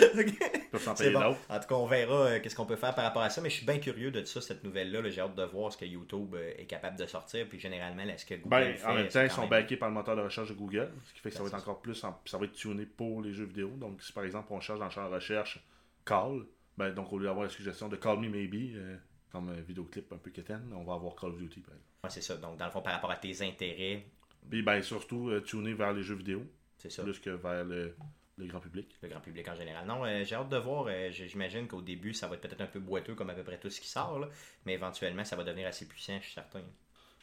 Ils 0.00 0.70
peuvent 0.70 0.82
s'en 0.82 0.94
payer 0.94 1.10
bon. 1.10 1.36
En 1.48 1.60
tout 1.60 1.68
cas, 1.68 1.74
on 1.74 1.86
verra 1.86 2.14
euh, 2.26 2.40
qu'est-ce 2.40 2.56
qu'on 2.56 2.64
peut 2.66 2.76
faire 2.76 2.94
par 2.94 3.04
rapport 3.04 3.22
à 3.22 3.28
ça, 3.30 3.40
mais 3.42 3.50
je 3.50 3.56
suis 3.56 3.66
bien 3.66 3.78
curieux 3.78 4.10
de 4.10 4.24
ça, 4.24 4.40
cette 4.40 4.64
nouvelle-là. 4.64 5.02
là. 5.02 5.10
J'ai 5.10 5.20
hâte 5.20 5.34
de 5.36 5.43
voir 5.46 5.72
ce 5.72 5.78
que 5.78 5.84
YouTube 5.84 6.34
euh, 6.34 6.52
est 6.58 6.66
capable 6.66 6.98
de 6.98 7.06
sortir, 7.06 7.46
puis 7.48 7.58
généralement, 7.58 8.04
là, 8.04 8.16
ce 8.18 8.24
que 8.26 8.34
Google 8.34 8.48
Ben, 8.50 8.74
fait, 8.76 8.86
en 8.86 8.94
même 8.94 9.08
temps, 9.08 9.22
ils 9.22 9.30
sont 9.30 9.40
même- 9.42 9.50
backés 9.50 9.76
par 9.76 9.88
le 9.88 9.94
moteur 9.94 10.16
de 10.16 10.22
recherche 10.22 10.48
de 10.48 10.54
Google, 10.54 10.90
ce 11.06 11.14
qui 11.14 11.20
fait 11.20 11.30
que 11.30 11.36
ça 11.36 11.42
Ben, 11.42 11.48
va 11.50 11.56
être 11.58 11.62
encore 11.62 11.80
plus, 11.80 12.02
en- 12.04 12.20
ça 12.26 12.38
va 12.38 12.44
être 12.44 12.52
tuné 12.52 12.86
pour 12.86 13.22
les 13.22 13.32
jeux 13.32 13.44
vidéo. 13.44 13.68
Donc, 13.76 14.02
si 14.02 14.12
par 14.12 14.24
exemple 14.24 14.48
on 14.52 14.60
cherche 14.60 14.78
dans 14.78 14.84
le 14.86 14.90
champ 14.90 15.08
de 15.08 15.14
recherche 15.14 15.60
Call, 16.04 16.44
ben, 16.76 16.90
donc 16.92 17.12
au 17.12 17.18
lieu 17.18 17.26
d'avoir 17.26 17.44
la 17.44 17.50
suggestion 17.50 17.88
de 17.88 17.96
Call 17.96 18.18
Me 18.18 18.28
Maybe, 18.28 18.74
euh, 18.76 18.96
comme 19.30 19.48
un 19.48 19.60
vidéoclip 19.60 20.12
un 20.12 20.18
peu 20.18 20.30
quétaine, 20.30 20.70
on 20.74 20.84
va 20.84 20.94
avoir 20.94 21.14
Call 21.16 21.30
of 21.30 21.38
Duty. 21.38 21.62
Ouais, 21.68 22.10
c'est 22.10 22.20
ça. 22.20 22.36
Donc, 22.36 22.56
dans 22.58 22.66
le 22.66 22.70
fond, 22.70 22.82
par 22.82 22.92
rapport 22.94 23.10
à 23.10 23.16
tes 23.16 23.42
intérêts, 23.42 24.04
Puis 24.50 24.62
ben, 24.62 24.82
surtout 24.82 25.28
euh, 25.30 25.40
tuné 25.40 25.72
vers 25.74 25.92
les 25.92 26.02
jeux 26.02 26.14
vidéo, 26.16 26.42
c'est 26.76 26.90
ça. 26.90 27.02
plus 27.02 27.18
que 27.18 27.30
vers 27.30 27.64
le, 27.64 27.96
le 28.36 28.46
grand 28.46 28.60
public. 28.60 28.88
le 29.02 29.08
grand 29.08 29.20
public 29.20 29.46
en 29.48 29.54
général. 29.54 29.86
Non, 29.86 30.04
euh, 30.04 30.24
j'ai 30.24 30.34
hâte 30.34 30.48
de 30.48 30.56
voir. 30.56 30.86
euh, 30.88 31.10
J'imagine 31.10 31.68
qu'au 31.68 31.80
début, 31.82 32.14
ça 32.14 32.26
va 32.26 32.34
être 32.34 32.40
peut-être 32.42 32.60
un 32.60 32.66
peu 32.66 32.80
boiteux 32.80 33.14
comme 33.14 33.30
à 33.30 33.34
peu 33.34 33.42
près 33.44 33.58
tout 33.58 33.70
ce 33.70 33.80
qui 33.80 33.88
sort, 33.88 34.18
là, 34.18 34.28
mais 34.66 34.74
éventuellement, 34.74 35.24
ça 35.24 35.36
va 35.36 35.44
devenir 35.44 35.66
assez 35.68 35.86
puissant, 35.86 36.16
je 36.20 36.24
suis 36.24 36.34
certain. 36.34 36.62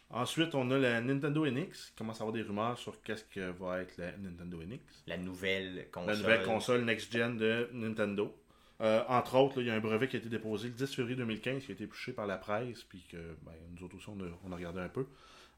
Ensuite, 0.10 0.56
on 0.56 0.70
a 0.72 0.78
la 0.78 1.00
Nintendo 1.02 1.46
NX. 1.46 1.92
Il 1.94 1.98
commence 1.98 2.20
à 2.20 2.24
avoir 2.24 2.34
des 2.34 2.42
rumeurs 2.42 2.78
sur 2.78 3.02
qu'est-ce 3.02 3.24
que 3.24 3.52
va 3.52 3.82
être 3.82 3.98
la 3.98 4.12
Nintendo 4.18 4.62
NX. 4.62 4.80
La 5.08 5.18
nouvelle 5.18 5.88
console. 5.92 6.12
La 6.14 6.18
nouvelle 6.20 6.44
console 6.44 6.84
next-gen 6.84 7.38
de 7.38 7.70
Nintendo. 7.74 8.36
Euh, 8.82 9.04
entre 9.08 9.36
autres, 9.38 9.58
là, 9.58 9.62
il 9.62 9.68
y 9.68 9.72
a 9.72 9.76
un 9.76 9.80
brevet 9.80 10.08
qui 10.10 10.18
a 10.18 10.20
été 10.20 10.28
déposé 10.28 10.68
le 10.68 10.74
10 10.74 10.94
février 10.96 11.16
2015 11.16 11.64
qui 11.64 11.72
a 11.72 11.76
été 11.76 11.88
poussé 11.88 12.14
par 12.14 12.28
la 12.28 12.38
presse, 12.38 12.84
puis 12.84 13.04
que 13.10 13.18
ben, 13.44 13.54
nous 13.74 13.86
autres 13.86 13.96
aussi 13.98 14.10
on 14.10 14.20
a, 14.20 14.28
on 14.44 14.52
a 14.52 14.56
regardé 14.56 14.80
un 14.82 14.90
peu, 14.90 15.06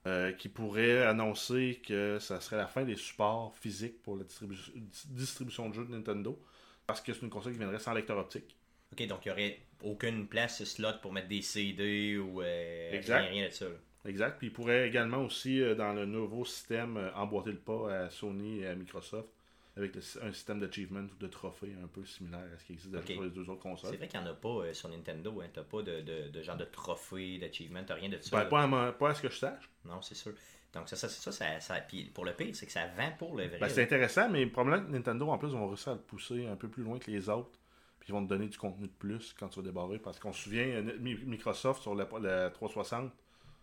euh, 0.05 0.31
qui 0.33 0.49
pourrait 0.49 1.03
annoncer 1.03 1.81
que 1.85 2.19
ça 2.19 2.41
serait 2.41 2.57
la 2.57 2.67
fin 2.67 2.83
des 2.83 2.95
supports 2.95 3.55
physiques 3.55 4.01
pour 4.01 4.17
la 4.17 4.23
distribu- 4.25 4.73
distribution 5.09 5.69
de 5.69 5.73
jeux 5.75 5.85
de 5.85 5.91
Nintendo, 5.91 6.37
parce 6.85 7.01
que 7.01 7.13
c'est 7.13 7.21
une 7.21 7.29
console 7.29 7.53
qui 7.53 7.59
viendrait 7.59 7.79
sans 7.79 7.93
lecteur 7.93 8.17
optique. 8.17 8.55
Ok, 8.91 9.07
donc 9.07 9.25
il 9.25 9.29
n'y 9.29 9.31
aurait 9.31 9.59
aucune 9.81 10.27
place 10.27 10.63
slot 10.65 10.99
pour 11.01 11.13
mettre 11.13 11.27
des 11.29 11.41
CD 11.41 12.17
ou 12.17 12.41
euh, 12.41 12.91
Exact. 12.93 13.21
rien, 13.21 13.29
rien 13.29 13.47
de 13.47 13.53
ça. 13.53 13.65
là. 13.69 13.75
Exact. 14.05 14.37
Puis 14.37 14.47
il 14.47 14.53
pourrait 14.53 14.87
également 14.87 15.23
aussi, 15.23 15.61
euh, 15.61 15.75
dans 15.75 15.93
le 15.93 16.05
nouveau 16.05 16.43
système, 16.45 16.97
euh, 16.97 17.13
emboîter 17.15 17.51
le 17.51 17.57
pas 17.59 18.03
à 18.05 18.09
Sony 18.09 18.59
et 18.59 18.67
à 18.67 18.75
Microsoft, 18.75 19.29
avec 19.75 19.95
le- 19.95 20.01
un 20.23 20.31
système 20.33 20.59
d'achievement 20.59 20.99
ou 21.01 21.15
de 21.19 21.27
trophée 21.27 21.73
un 21.83 21.87
peu 21.87 22.05
similaire 22.05 22.45
à 22.53 22.57
ce 22.59 22.65
qui 22.65 22.73
existe 22.73 22.91
déjà 22.91 23.01
Ok. 23.03 23.11
sur 23.11 23.23
les 23.23 23.29
deux 23.31 23.49
autres 23.49 23.61
C'est 23.63 23.69
consoles. 23.69 23.95
vrai 23.95 24.07
qu'il 24.07 24.19
n'y 24.19 24.25
en 24.27 24.29
a 24.29 24.33
pas 24.35 24.49
euh, 24.49 24.73
sur 24.73 24.89
Nintendo. 24.89 25.41
Hein. 25.41 25.47
T'as 25.51 25.63
pas 25.63 25.81
de, 25.81 26.01
de, 26.01 26.27
de 26.29 26.41
genre 26.43 26.57
de 26.57 26.65
trophée, 26.65 27.39
d'achievement, 27.39 27.83
t'as 27.85 27.95
rien 27.95 28.09
de 28.09 28.19
ça. 28.21 28.37
Ben, 28.43 28.45
pas, 28.49 28.63
à, 28.63 28.67
ma- 28.67 28.91
pas 28.91 29.09
à 29.09 29.13
ce 29.15 29.21
que 29.21 29.29
je 29.29 29.37
sache. 29.37 29.69
Non, 29.85 30.01
c'est 30.01 30.15
sûr. 30.15 30.33
Donc 30.73 30.89
ça, 30.89 30.95
ça, 30.95 31.07
ça, 31.09 31.31
ça, 31.31 31.59
ça- 31.59 31.81
puis 31.81 32.05
pour 32.05 32.25
le 32.25 32.33
pire, 32.33 32.55
c'est 32.55 32.65
que 32.65 32.71
ça 32.71 32.87
vend 32.87 33.11
pour 33.17 33.35
le 33.35 33.47
vrai. 33.47 33.59
Ben, 33.59 33.69
c'est 33.69 33.83
intéressant, 33.83 34.29
mais 34.29 34.43
le 34.45 34.51
problème 34.51 34.79
avec 34.81 34.89
Nintendo, 34.91 35.29
en 35.29 35.37
plus, 35.37 35.49
vont 35.49 35.67
réussir 35.67 35.91
à 35.93 35.95
le 35.95 36.01
pousser 36.01 36.45
un 36.47 36.55
peu 36.55 36.67
plus 36.67 36.83
loin 36.83 36.99
que 36.99 37.09
les 37.11 37.29
autres. 37.29 37.59
Puis 37.99 38.09
ils 38.09 38.11
vont 38.13 38.23
te 38.23 38.29
donner 38.29 38.47
du 38.47 38.57
contenu 38.57 38.87
de 38.87 38.91
plus 38.93 39.33
quand 39.39 39.47
tu 39.49 39.59
vas 39.59 39.65
débarrer. 39.65 39.97
Parce 39.97 40.19
qu'on 40.19 40.33
se 40.33 40.43
souvient, 40.43 40.65
euh, 40.67 40.97
Mi- 40.99 41.15
Microsoft 41.25 41.81
sur 41.81 41.95
la, 41.95 42.07
la 42.21 42.49
360 42.49 43.11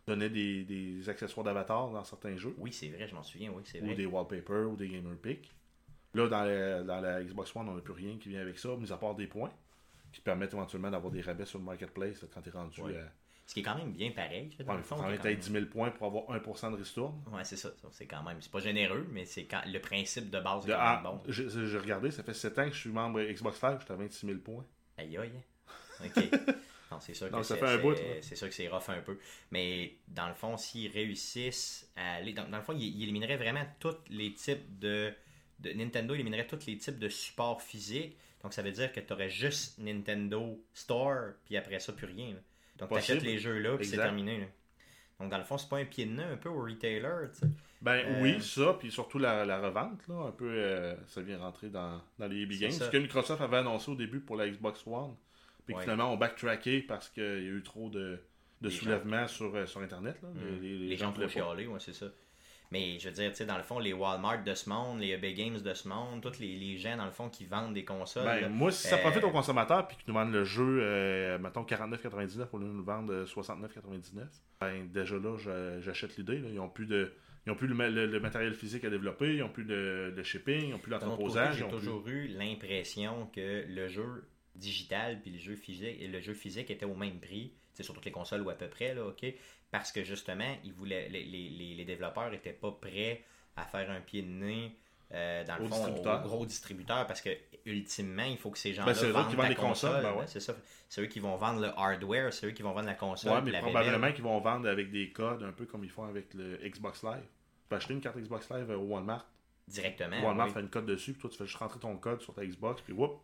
donnait 0.06 0.30
des, 0.30 0.64
des 0.64 1.08
accessoires 1.08 1.44
d'avatar 1.44 1.90
dans 1.90 2.04
certains 2.04 2.36
jeux. 2.36 2.54
Oui, 2.58 2.72
c'est 2.72 2.88
vrai, 2.88 3.06
je 3.06 3.14
m'en 3.14 3.22
souviens, 3.22 3.52
oui, 3.54 3.62
c'est 3.66 3.80
Ou 3.82 3.86
vrai. 3.86 3.94
des 3.94 4.06
wallpapers 4.06 4.68
ou 4.70 4.76
des 4.76 4.88
gamer 4.88 5.16
pick. 5.18 5.52
Là, 6.14 6.28
dans 6.28 6.42
la, 6.44 6.82
dans 6.82 7.00
la 7.00 7.22
Xbox 7.22 7.54
One, 7.54 7.68
on 7.68 7.74
n'a 7.74 7.80
plus 7.80 7.92
rien 7.92 8.16
qui 8.18 8.30
vient 8.30 8.40
avec 8.40 8.58
ça, 8.58 8.70
mis 8.76 8.90
à 8.92 8.96
part 8.96 9.14
des 9.14 9.26
points. 9.26 9.52
Qui 10.12 10.18
te 10.20 10.24
permettent 10.24 10.52
éventuellement 10.54 10.90
d'avoir 10.90 11.12
des 11.12 11.20
rabais 11.20 11.44
sur 11.46 11.60
le 11.60 11.64
marketplace 11.64 12.20
là, 12.22 12.28
quand 12.34 12.42
tu 12.42 12.48
es 12.48 12.52
rendu 12.52 12.80
Ouais. 12.80 12.96
à. 12.96 13.12
Ce 13.46 13.54
qui 13.54 13.60
est 13.60 13.62
quand 13.64 13.76
même 13.76 13.92
bien 13.92 14.10
pareil. 14.12 14.50
dans 14.60 14.64
Ouais, 14.72 14.76
le 14.76 14.82
fond, 14.82 14.96
quand 14.96 15.02
même 15.08 15.16
quand 15.16 15.22
peut-être 15.22 15.34
même- 15.34 15.40
10 15.40 15.52
000 15.52 15.66
points 15.66 15.90
pour 15.90 16.06
avoir 16.08 16.24
1% 16.30 16.70
de 16.72 16.76
ristourne. 16.76 17.20
Ouais, 17.32 17.42
c'est 17.44 17.56
ça. 17.56 17.70
C'est 17.92 18.06
quand 18.06 18.22
même. 18.24 18.36
C'est 18.40 18.50
pas 18.50 18.60
généreux, 18.60 19.06
mais 19.12 19.24
c'est 19.24 19.44
quand 19.44 19.60
le 19.66 19.78
principe 19.80 20.30
de 20.30 20.40
base 20.40 20.64
est 20.64 20.68
De- 20.68 20.72
quand 20.72 20.78
ah, 20.80 20.94
même 21.02 21.12
bon. 21.12 21.20
J'ai 21.28 21.78
regardé, 21.78 22.10
ça 22.10 22.22
fait 22.24 22.34
7 22.34 22.58
ans 22.58 22.66
que 22.68 22.74
je 22.74 22.78
suis 22.80 22.90
membre 22.90 23.20
Xbox 23.22 23.62
Live, 23.62 23.76
j'étais 23.80 23.92
à 23.92 23.96
26 23.96 24.26
000 24.26 24.38
points. 24.40 24.64
Aïe 24.98 25.16
aïe. 25.16 25.32
Ok. 26.04 26.24
Non, 26.90 26.98
c'est 26.98 27.14
sûr 27.14 27.30
que. 27.30 27.42
C'est 27.42 28.34
sûr 28.36 28.48
que 28.48 28.54
c'est 28.54 28.68
rough 28.68 28.88
un 28.88 29.00
peu. 29.02 29.16
Mais 29.52 29.94
dans 30.08 30.26
le 30.28 30.34
fond, 30.34 30.56
s'ils 30.56 30.90
réussissent 30.90 31.88
à 31.94 32.14
aller. 32.14 32.32
Dans, 32.32 32.48
dans 32.48 32.56
le 32.56 32.62
fond, 32.64 32.72
ils, 32.72 32.82
ils 32.96 33.02
élimineraient 33.04 33.36
vraiment 33.36 33.64
tous 33.78 33.96
les 34.08 34.32
types 34.32 34.78
de, 34.80 35.12
de- 35.60 35.72
Nintendo 35.72 36.14
éliminerait 36.14 36.46
tous 36.46 36.66
les 36.66 36.76
types 36.78 36.98
de 36.98 37.08
supports 37.08 37.62
physiques. 37.62 38.16
Donc 38.42 38.52
ça 38.54 38.62
veut 38.62 38.70
dire 38.72 38.92
que 38.92 39.00
tu 39.00 39.12
aurais 39.12 39.28
juste 39.30 39.78
Nintendo 39.78 40.58
Store, 40.72 41.32
puis 41.44 41.56
après 41.56 41.78
ça, 41.80 41.92
plus 41.92 42.06
rien. 42.06 42.28
là. 42.28 42.40
Donc 42.78 42.88
tu 42.88 42.94
Possible. 42.94 43.18
achètes 43.18 43.22
les 43.28 43.38
jeux 43.38 43.58
là, 43.58 43.76
puis 43.76 43.86
c'est 43.86 43.96
terminé. 43.96 44.38
là. 44.40 44.46
Donc 45.20 45.30
dans 45.30 45.36
le 45.38 45.44
fond, 45.44 45.58
c'est 45.58 45.68
pas 45.68 45.76
un 45.78 45.84
pied 45.84 46.06
de 46.06 46.12
nez 46.12 46.22
un 46.22 46.36
peu 46.38 46.48
au 46.48 46.62
retailer. 46.62 47.26
Ben 47.82 48.04
Euh, 48.06 48.22
oui, 48.22 48.40
ça, 48.42 48.74
puis 48.78 48.90
surtout 48.90 49.18
la, 49.18 49.44
la 49.44 49.60
revente, 49.60 50.06
là, 50.08 50.26
un 50.28 50.30
peu, 50.32 50.48
euh, 50.50 50.94
ça 51.06 51.20
vient 51.22 51.38
rentrer 51.38 51.68
dans, 51.68 52.00
dans 52.18 52.26
les 52.26 52.46
big 52.46 52.60
games. 52.60 52.70
Ce 52.70 52.88
que 52.88 52.96
Microsoft 52.96 53.40
avait 53.42 53.58
annoncé 53.58 53.90
au 53.90 53.94
début 53.94 54.20
pour 54.20 54.36
la 54.36 54.48
Xbox 54.48 54.82
One, 54.86 55.14
puis 55.66 55.74
Ouais. 55.74 55.82
finalement 55.82 56.12
on 56.12 56.16
backtracké 56.16 56.80
parce 56.82 57.08
qu'il 57.10 57.22
y 57.22 57.26
a 57.48 57.52
eu 57.52 57.62
trop 57.62 57.88
de, 57.90 58.18
soulèvements 58.68 59.26
sur, 59.28 59.54
euh, 59.54 59.66
sur 59.66 59.80
Internet. 59.82 60.16
Là. 60.22 60.28
Mm. 60.30 60.60
Les, 60.62 60.78
Les, 60.78 60.96
gens 60.96 61.12
trop 61.12 61.22
pas. 61.22 61.28
chialer, 61.28 61.66
ouais, 61.66 61.80
c'est 61.80 61.94
ça. 61.94 62.06
Mais 62.72 62.98
je 63.00 63.08
veux 63.08 63.14
dire, 63.14 63.30
tu 63.30 63.36
sais, 63.38 63.46
dans 63.46 63.56
le 63.56 63.64
fond, 63.64 63.80
les 63.80 63.92
Walmart 63.92 64.44
de 64.44 64.54
ce 64.54 64.68
monde, 64.68 65.00
les 65.00 65.08
EB 65.08 65.34
Games 65.34 65.58
de 65.60 65.74
ce 65.74 65.88
monde, 65.88 66.22
tous 66.22 66.38
les, 66.38 66.56
les 66.56 66.76
gens, 66.78 66.96
dans 66.96 67.04
le 67.04 67.10
fond, 67.10 67.28
qui 67.28 67.44
vendent 67.44 67.74
des 67.74 67.84
consoles. 67.84 68.24
Ben, 68.24 68.40
là, 68.42 68.48
moi, 68.48 68.70
si 68.70 68.86
ça 68.86 68.96
euh, 68.96 69.00
profite 69.00 69.24
aux 69.24 69.30
consommateurs 69.32 69.88
puis 69.88 69.96
qu'ils 69.96 70.06
nous 70.06 70.14
vendent 70.14 70.32
le 70.32 70.44
jeu, 70.44 70.78
euh, 70.82 71.36
mettons 71.38 71.62
49,99 71.64 72.46
pour 72.46 72.60
nous 72.60 72.72
le 72.72 72.82
vendre 72.82 73.12
euh, 73.12 73.24
69,99, 73.26 74.22
ben 74.60 74.86
déjà 74.92 75.16
là, 75.16 75.36
j'achète 75.80 76.16
l'idée. 76.16 76.36
Ils 76.46 76.54
n'ont 76.54 76.68
plus 76.68 76.86
de. 76.86 77.12
Ils 77.46 77.50
ont 77.52 77.56
plus 77.56 77.66
le, 77.68 77.74
ma- 77.74 77.88
le- 77.88 78.06
le 78.06 78.20
matériel 78.20 78.52
physique 78.54 78.84
à 78.84 78.90
développer, 78.90 79.34
ils 79.34 79.40
n'ont 79.40 79.48
plus 79.48 79.64
de, 79.64 80.12
de 80.14 80.22
shipping, 80.22 80.62
ils 80.66 80.70
n'ont 80.72 80.78
plus 80.78 80.90
l'entreposage. 80.90 81.56
j'ai 81.56 81.64
plus- 81.64 81.78
toujours 81.78 82.06
eu 82.06 82.28
l'impression 82.28 83.26
que 83.34 83.64
le 83.66 83.88
jeu 83.88 84.28
digital 84.54 85.20
puis 85.22 85.30
le 85.30 85.38
jeu 85.38 85.54
physique 85.56 85.96
et 86.00 86.06
le 86.08 86.20
jeu 86.20 86.34
physique 86.34 86.70
étaient 86.70 86.84
au 86.84 86.94
même 86.94 87.18
prix, 87.18 87.54
sur 87.80 87.94
toutes 87.94 88.04
les 88.04 88.10
consoles 88.10 88.42
ou 88.42 88.50
à 88.50 88.54
peu 88.54 88.68
près 88.68 88.94
là, 88.94 89.06
ok, 89.06 89.26
parce 89.70 89.92
que 89.92 90.04
justement, 90.04 90.56
ils 90.64 90.72
voulaient, 90.72 91.08
les, 91.08 91.24
les, 91.24 91.84
développeurs 91.84 92.32
étaient 92.34 92.52
pas 92.52 92.72
prêts 92.72 93.24
à 93.56 93.64
faire 93.64 93.90
un 93.90 94.00
pied 94.00 94.22
de 94.22 94.28
nez. 94.28 94.76
euh, 95.12 95.44
dans 95.44 95.56
le 95.56 95.66
fond, 95.66 95.76
distributeurs. 95.76 96.24
aux 96.24 96.28
gros 96.28 96.46
distributeurs, 96.46 97.06
parce 97.06 97.20
que 97.20 97.30
ultimement, 97.66 98.24
il 98.24 98.38
faut 98.38 98.50
que 98.50 98.58
ces 98.58 98.72
gens-là 98.72 98.92
Ben, 98.92 98.94
c'est 98.94 99.06
eux 99.06 99.10
vendent 99.10 99.28
qui 99.28 99.36
vendent 99.36 99.48
les 99.48 99.54
consoles, 99.54 99.90
console. 99.90 100.12
ben 100.12 100.20
ouais. 100.20 100.26
c'est 100.26 100.40
ça. 100.40 100.54
C'est 100.88 101.02
eux 101.02 101.06
qui 101.06 101.20
vont 101.20 101.36
vendre 101.36 101.60
le 101.60 101.68
hardware, 101.76 102.32
c'est 102.32 102.46
eux 102.46 102.50
qui 102.50 102.62
vont 102.62 102.72
vendre 102.72 102.86
la 102.86 102.94
console. 102.94 103.32
Ouais, 103.32 103.42
mais 103.42 103.50
la 103.50 103.60
probablement 103.60 104.12
qu'ils 104.12 104.24
vont 104.24 104.38
vendre 104.40 104.68
avec 104.68 104.90
des 104.90 105.10
codes, 105.10 105.42
un 105.42 105.52
peu 105.52 105.66
comme 105.66 105.84
ils 105.84 105.90
font 105.90 106.04
avec 106.04 106.34
le 106.34 106.58
Xbox 106.68 107.02
Live. 107.02 107.22
Tu 107.22 107.68
peux 107.68 107.76
acheter 107.76 107.94
une 107.94 108.00
carte 108.00 108.18
Xbox 108.18 108.50
Live 108.50 108.70
euh, 108.70 108.76
au 108.76 108.84
Walmart. 108.86 109.26
directement. 109.68 110.20
Walmart 110.22 110.48
oui. 110.48 110.52
fait 110.54 110.60
une 110.60 110.70
code 110.70 110.86
dessus, 110.86 111.12
puis 111.12 111.20
toi, 111.22 111.30
tu 111.30 111.36
fais 111.36 111.46
juste 111.46 111.58
rentrer 111.58 111.78
ton 111.78 111.96
code 111.96 112.20
sur 112.22 112.34
ta 112.34 112.44
Xbox, 112.44 112.80
puis 112.82 112.92
whoop, 112.92 113.20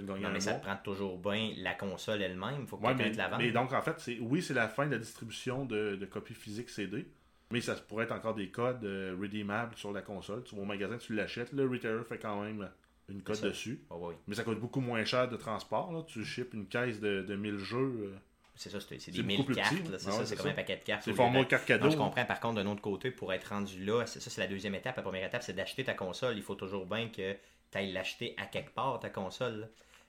tu 0.00 0.06
vas 0.06 0.14
gagner 0.14 0.22
Non, 0.24 0.28
un 0.30 0.32
mais 0.32 0.40
ça 0.40 0.54
te 0.54 0.62
prend 0.64 0.76
toujours 0.76 1.18
bien 1.18 1.52
la 1.58 1.74
console 1.74 2.22
elle-même. 2.22 2.60
Il 2.60 2.66
faut 2.66 2.76
que 2.76 2.84
Ouais, 2.86 2.94
mais, 2.94 3.12
la 3.12 3.28
vende. 3.28 3.40
mais 3.40 3.50
donc, 3.52 3.72
en 3.72 3.82
fait, 3.82 3.94
c'est 3.98 4.18
oui, 4.20 4.42
c'est 4.42 4.54
la 4.54 4.68
fin 4.68 4.86
de 4.86 4.92
la 4.92 4.98
distribution 4.98 5.64
de, 5.64 5.96
de 5.96 6.06
copies 6.06 6.34
physiques 6.34 6.70
CD, 6.70 7.06
mais 7.50 7.60
ça 7.60 7.74
pourrait 7.74 8.04
être 8.04 8.12
encore 8.12 8.34
des 8.34 8.48
codes 8.50 8.84
euh, 8.84 9.16
redeemables 9.20 9.74
sur 9.76 9.92
la 9.92 10.02
console. 10.02 10.42
Tu 10.44 10.54
vas 10.56 10.62
au 10.62 10.66
magasin, 10.66 10.98
tu 10.98 11.14
l'achètes, 11.14 11.52
le 11.52 11.66
retailer 11.68 12.02
fait 12.08 12.18
quand 12.18 12.42
même 12.42 12.68
une 13.08 13.22
code 13.22 13.36
ça. 13.36 13.48
dessus. 13.48 13.80
Oh, 13.90 13.98
oui. 14.08 14.14
Mais 14.26 14.34
ça 14.34 14.44
coûte 14.44 14.58
beaucoup 14.60 14.80
moins 14.80 15.04
cher 15.04 15.28
de 15.28 15.36
transport. 15.36 15.92
Là. 15.92 16.02
Tu 16.06 16.24
ships 16.24 16.54
une 16.54 16.66
caisse 16.66 17.00
de, 17.00 17.22
de 17.22 17.36
1000 17.36 17.58
jeux, 17.58 17.76
euh, 17.78 18.14
c'est 18.56 18.70
ça, 18.70 18.78
c'est 18.80 19.10
des 19.10 19.22
beaucoup 19.22 19.26
1000 19.38 19.44
plus 19.46 19.54
cartes, 19.56 19.72
là, 19.90 19.98
c'est 19.98 20.06
ouais, 20.06 20.12
ça, 20.12 20.18
c'est 20.20 20.26
c'est 20.26 20.36
comme 20.36 20.46
ça. 20.46 20.52
un 20.52 20.54
paquet 20.54 20.76
de 20.76 20.84
cartes. 20.84 21.02
C'est 21.04 21.12
format 21.12 21.40
de- 21.40 21.44
carte 21.48 21.62
Non, 21.68 21.76
cadeau. 21.76 21.90
je 21.90 21.96
comprends. 21.96 22.24
Par 22.24 22.38
contre, 22.38 22.54
d'un 22.62 22.66
autre 22.70 22.80
côté, 22.82 23.10
pour 23.10 23.32
être 23.32 23.46
rendu 23.48 23.84
là, 23.84 24.06
ça, 24.06 24.20
c'est 24.20 24.40
la 24.40 24.46
deuxième 24.46 24.76
étape. 24.76 24.96
La 24.96 25.02
première 25.02 25.26
étape, 25.26 25.42
c'est 25.42 25.52
d'acheter 25.54 25.82
ta 25.84 25.94
console. 25.94 26.36
Il 26.36 26.42
faut 26.42 26.54
toujours 26.54 26.86
bien 26.86 27.08
que 27.08 27.34
tu 27.74 27.78
ailles 27.78 27.92
l'acheter 27.92 28.34
à 28.36 28.46
quelque 28.46 28.70
part, 28.74 29.00
ta 29.00 29.10
console. 29.10 29.68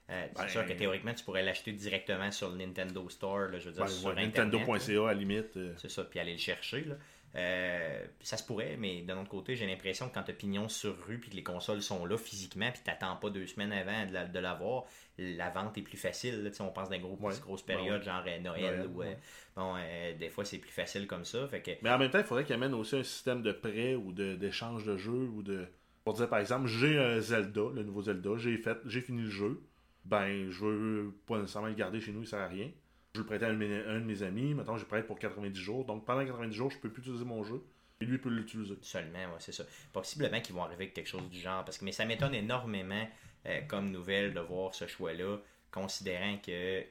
Euh, 0.09 0.27
c'est 0.35 0.41
Ben- 0.43 0.47
sûr 0.49 0.65
que 0.67 0.73
théoriquement, 0.73 1.13
tu 1.15 1.23
pourrais 1.23 1.41
l'acheter 1.41 1.71
directement 1.71 2.29
sur 2.31 2.49
le 2.51 2.57
Nintendo 2.57 3.09
Store, 3.09 3.47
là, 3.49 3.57
je 3.57 3.65
veux 3.69 3.71
dire, 3.73 3.83
Ben, 3.85 3.89
sur 3.89 4.09
ouais. 4.09 4.15
Nintendo.ca 4.15 5.01
à 5.03 5.07
la 5.07 5.13
limite. 5.15 5.57
euh, 5.57 5.73
C'est 5.77 5.89
ça, 5.89 6.03
puis 6.03 6.19
aller 6.19 6.33
le 6.33 6.37
chercher. 6.37 6.81
Là. 6.85 6.95
Euh, 7.37 8.05
ça 8.21 8.37
se 8.37 8.45
pourrait, 8.45 8.77
mais 8.79 9.01
d'un 9.01 9.19
autre 9.19 9.29
côté, 9.29 9.55
j'ai 9.57 9.65
l'impression 9.67 10.07
que 10.07 10.13
quand 10.13 10.23
tu 10.23 10.31
as 10.31 10.35
pignon 10.35 10.69
sur 10.69 10.95
rue 11.05 11.17
puis 11.19 11.29
que 11.31 11.35
les 11.35 11.43
consoles 11.43 11.81
sont 11.81 12.05
là 12.05 12.17
physiquement 12.17 12.71
puis 12.71 12.79
t'attends 12.83 13.17
pas 13.17 13.29
deux 13.29 13.45
semaines 13.45 13.73
avant 13.73 14.05
de 14.05 14.13
la- 14.13 14.25
de 14.25 14.39
l'avoir, 14.39 14.85
la 15.17 15.49
vente 15.49 15.77
est 15.77 15.81
plus 15.81 15.97
facile. 15.97 16.43
là. 16.43 16.49
On 16.61 16.69
pense 16.69 16.89
dans 16.89 16.97
gros, 16.99 17.17
Ouais. 17.19 17.33
grosses 17.41 17.65
Ben 17.65 17.77
genre 18.01 18.23
Noël, 18.41 18.85
ou 18.87 18.99
ouais. 18.99 19.17
bon, 19.55 19.75
euh, 19.77 20.13
des 20.17 20.29
fois 20.29 20.45
c'est 20.45 20.59
plus 20.59 20.71
facile 20.71 21.07
comme 21.07 21.25
ça. 21.25 21.45
Fait 21.49 21.61
que 21.61 21.71
Mais 21.81 21.89
en 21.89 21.97
même 21.97 22.09
temps, 22.09 22.19
il 22.19 22.23
faudrait 22.25 22.45
qu'ils 22.45 22.55
amènent 22.55 22.73
aussi 22.73 22.95
un 22.95 23.03
système 23.03 23.41
de 23.41 23.51
prêt 23.51 23.95
ou 23.95 24.13
de- 24.13 24.35
d'échange 24.35 24.85
de, 24.85 24.95
jeux 24.95 25.11
ou 25.11 25.43
de. 25.43 25.67
Pour 26.05 26.13
dire 26.13 26.29
par 26.29 26.39
exemple, 26.39 26.67
j'ai 26.67 26.99
un 26.99 27.19
Zelda, 27.19 27.63
le 27.73 27.83
nouveau 27.83 28.03
Zelda, 28.03 28.37
j'ai 28.37 28.57
fait, 28.57 28.77
j'ai 28.85 29.01
fini 29.01 29.23
le 29.23 29.29
jeu. 29.29 29.63
Ben, 30.05 30.51
je 30.51 30.63
veux 30.63 31.15
pas 31.25 31.39
nécessairement 31.39 31.67
le 31.67 31.73
garder 31.73 31.99
chez 31.99 32.11
nous, 32.11 32.21
il 32.21 32.27
sert 32.27 32.39
à 32.39 32.47
rien. 32.47 32.69
Je 33.15 33.21
le 33.21 33.25
prêter 33.25 33.45
à 33.45 33.49
un 33.49 33.53
de 33.53 34.05
mes, 34.05 34.23
amis, 34.23 34.53
maintenant 34.53 34.77
je 34.77 34.85
prête 34.85 35.07
pour 35.07 35.17
90 35.17 35.59
jours. 35.59 35.83
Donc 35.83 36.05
pendant 36.05 36.23
90 36.23 36.55
jours, 36.55 36.69
je 36.69 36.77
peux 36.77 36.89
plus 36.89 37.01
utiliser 37.01 37.25
mon 37.25 37.43
jeu. 37.43 37.65
Et 38.01 38.05
lui 38.05 38.19
peut 38.19 38.29
l'utiliser. 38.29 38.75
seulement, 38.81 39.17
ouais, 39.17 39.39
c'est 39.39 39.53
ça. 39.53 39.63
Possiblement 39.93 40.41
qu'ils 40.41 40.53
vont 40.53 40.63
arriver 40.63 40.83
avec 40.83 40.93
quelque 40.93 41.07
chose 41.07 41.27
du 41.29 41.39
genre. 41.39 41.65
Parce 41.65 41.77
que, 41.77 41.85
mais 41.85 41.93
ça 41.93 42.05
m'étonne 42.05 42.35
énormément 42.35 43.07
euh, 43.47 43.61
comme 43.67 43.89
nouvelle 43.89 44.33
de 44.33 44.41
voir 44.41 44.75
ce 44.75 44.85
choix-là, 44.85 45.37
considérant 45.71 46.37
que 46.45 46.83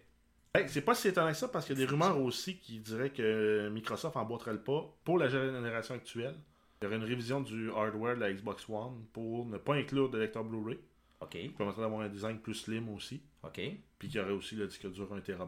Hey, 0.56 0.68
c'est 0.68 0.82
pas 0.82 0.94
si 0.94 1.08
étonnant 1.08 1.32
que 1.32 1.36
ça 1.36 1.48
parce 1.48 1.66
qu'il 1.66 1.78
y 1.78 1.82
a 1.82 1.84
des 1.84 1.90
rumeurs 1.90 2.20
aussi 2.20 2.56
qui 2.58 2.78
diraient 2.78 3.10
que 3.10 3.68
Microsoft 3.70 4.16
emboîterait 4.16 4.52
le 4.52 4.62
pas 4.62 4.88
pour 5.04 5.18
la 5.18 5.28
génération 5.28 5.94
actuelle. 5.96 6.36
Il 6.84 6.88
y 6.88 6.88
aurait 6.88 6.96
une 6.96 7.04
révision 7.08 7.40
du 7.40 7.70
hardware 7.70 8.14
de 8.16 8.20
la 8.20 8.30
Xbox 8.30 8.68
One 8.68 9.06
pour 9.14 9.46
ne 9.46 9.56
pas 9.56 9.74
inclure 9.76 10.10
de 10.10 10.18
lecteur 10.18 10.44
Blu-ray. 10.44 10.78
OK, 11.22 11.30
qui 11.30 11.48
permettrait 11.48 11.80
d'avoir 11.80 12.02
un 12.02 12.08
design 12.10 12.38
plus 12.38 12.52
slim 12.52 12.90
aussi. 12.90 13.22
OK. 13.42 13.58
Puis 13.98 14.08
qu'il 14.08 14.16
y 14.16 14.20
aurait 14.20 14.32
aussi 14.32 14.54
le 14.54 14.66
disque 14.66 14.90
dur 14.92 15.10
1 15.10 15.20
TB. 15.20 15.40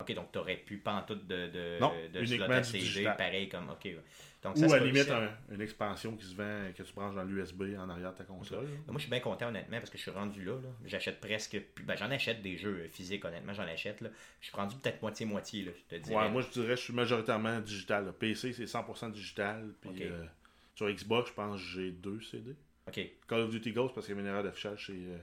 OK, 0.00 0.14
donc 0.14 0.30
tu 0.30 0.38
aurais 0.38 0.58
pu 0.58 0.76
pantoute 0.78 1.26
de, 1.26 1.48
de, 1.48 1.80
Non, 1.80 1.92
de 2.14 2.20
uniquement 2.20 2.62
slot 2.62 2.78
du 2.78 3.02
pareil 3.16 3.48
comme. 3.48 3.68
OK. 3.70 3.88
Donc, 4.40 4.56
ça, 4.56 4.68
Ou 4.68 4.72
à 4.72 4.78
la 4.78 4.84
limite 4.86 5.10
un- 5.10 5.30
une 5.52 5.60
expansion 5.60 6.14
qui 6.14 6.24
se 6.24 6.36
vend, 6.36 6.70
que 6.72 6.84
tu 6.84 6.92
branches 6.94 7.16
dans 7.16 7.24
l'USB 7.24 7.76
en 7.76 7.88
arrière 7.88 8.12
de 8.12 8.18
ta 8.18 8.22
console. 8.22 8.68
Moi, 8.86 8.94
je 8.94 8.98
suis 9.00 9.10
bien 9.10 9.18
content, 9.18 9.48
honnêtement, 9.48 9.78
parce 9.78 9.90
que 9.90 9.98
je 9.98 10.02
suis 10.02 10.12
rendu 10.12 10.44
là. 10.44 10.52
là. 10.52 10.68
J'achète 10.86 11.18
presque. 11.20 11.60
plus- 11.74 11.84
Ben, 11.84 11.96
j'en 11.96 12.12
achète 12.12 12.40
des 12.40 12.56
jeux 12.56 12.86
physiques, 12.92 13.24
honnêtement, 13.24 13.52
j'en 13.52 13.64
achète. 13.64 14.00
Là. 14.00 14.10
Je 14.40 14.46
suis 14.46 14.54
rendu 14.54 14.76
peut-être 14.76 15.02
moitié-moitié, 15.02 15.64
là, 15.64 15.72
je 15.90 15.96
te. 15.96 16.08
Ouais, 16.12 16.30
moi 16.30 16.42
je 16.42 16.50
dirais 16.50 16.76
je 16.76 16.82
suis 16.82 16.92
majoritairement 16.94 17.58
digital. 17.58 18.04
là. 18.06 18.12
PC 18.12 18.52
c'est 18.52 18.66
100% 18.66 19.10
digital. 19.10 19.74
Puis 19.80 20.04
euh, 20.04 20.22
sur 20.78 20.88
Xbox, 20.88 21.30
je 21.30 21.34
pense 21.34 21.60
que 21.60 21.66
j'ai 21.66 21.90
deux 21.90 22.20
CD. 22.20 22.54
OK. 22.86 23.00
Call 23.26 23.40
of 23.40 23.50
Duty 23.50 23.72
Ghost 23.72 23.94
parce 23.96 24.06
qu'il 24.06 24.14
y 24.14 24.18
avait 24.18 24.26
une 24.26 24.32
erreur 24.32 24.44
d'affichage 24.44 24.78
chez, 24.86 25.06
euh, 25.08 25.18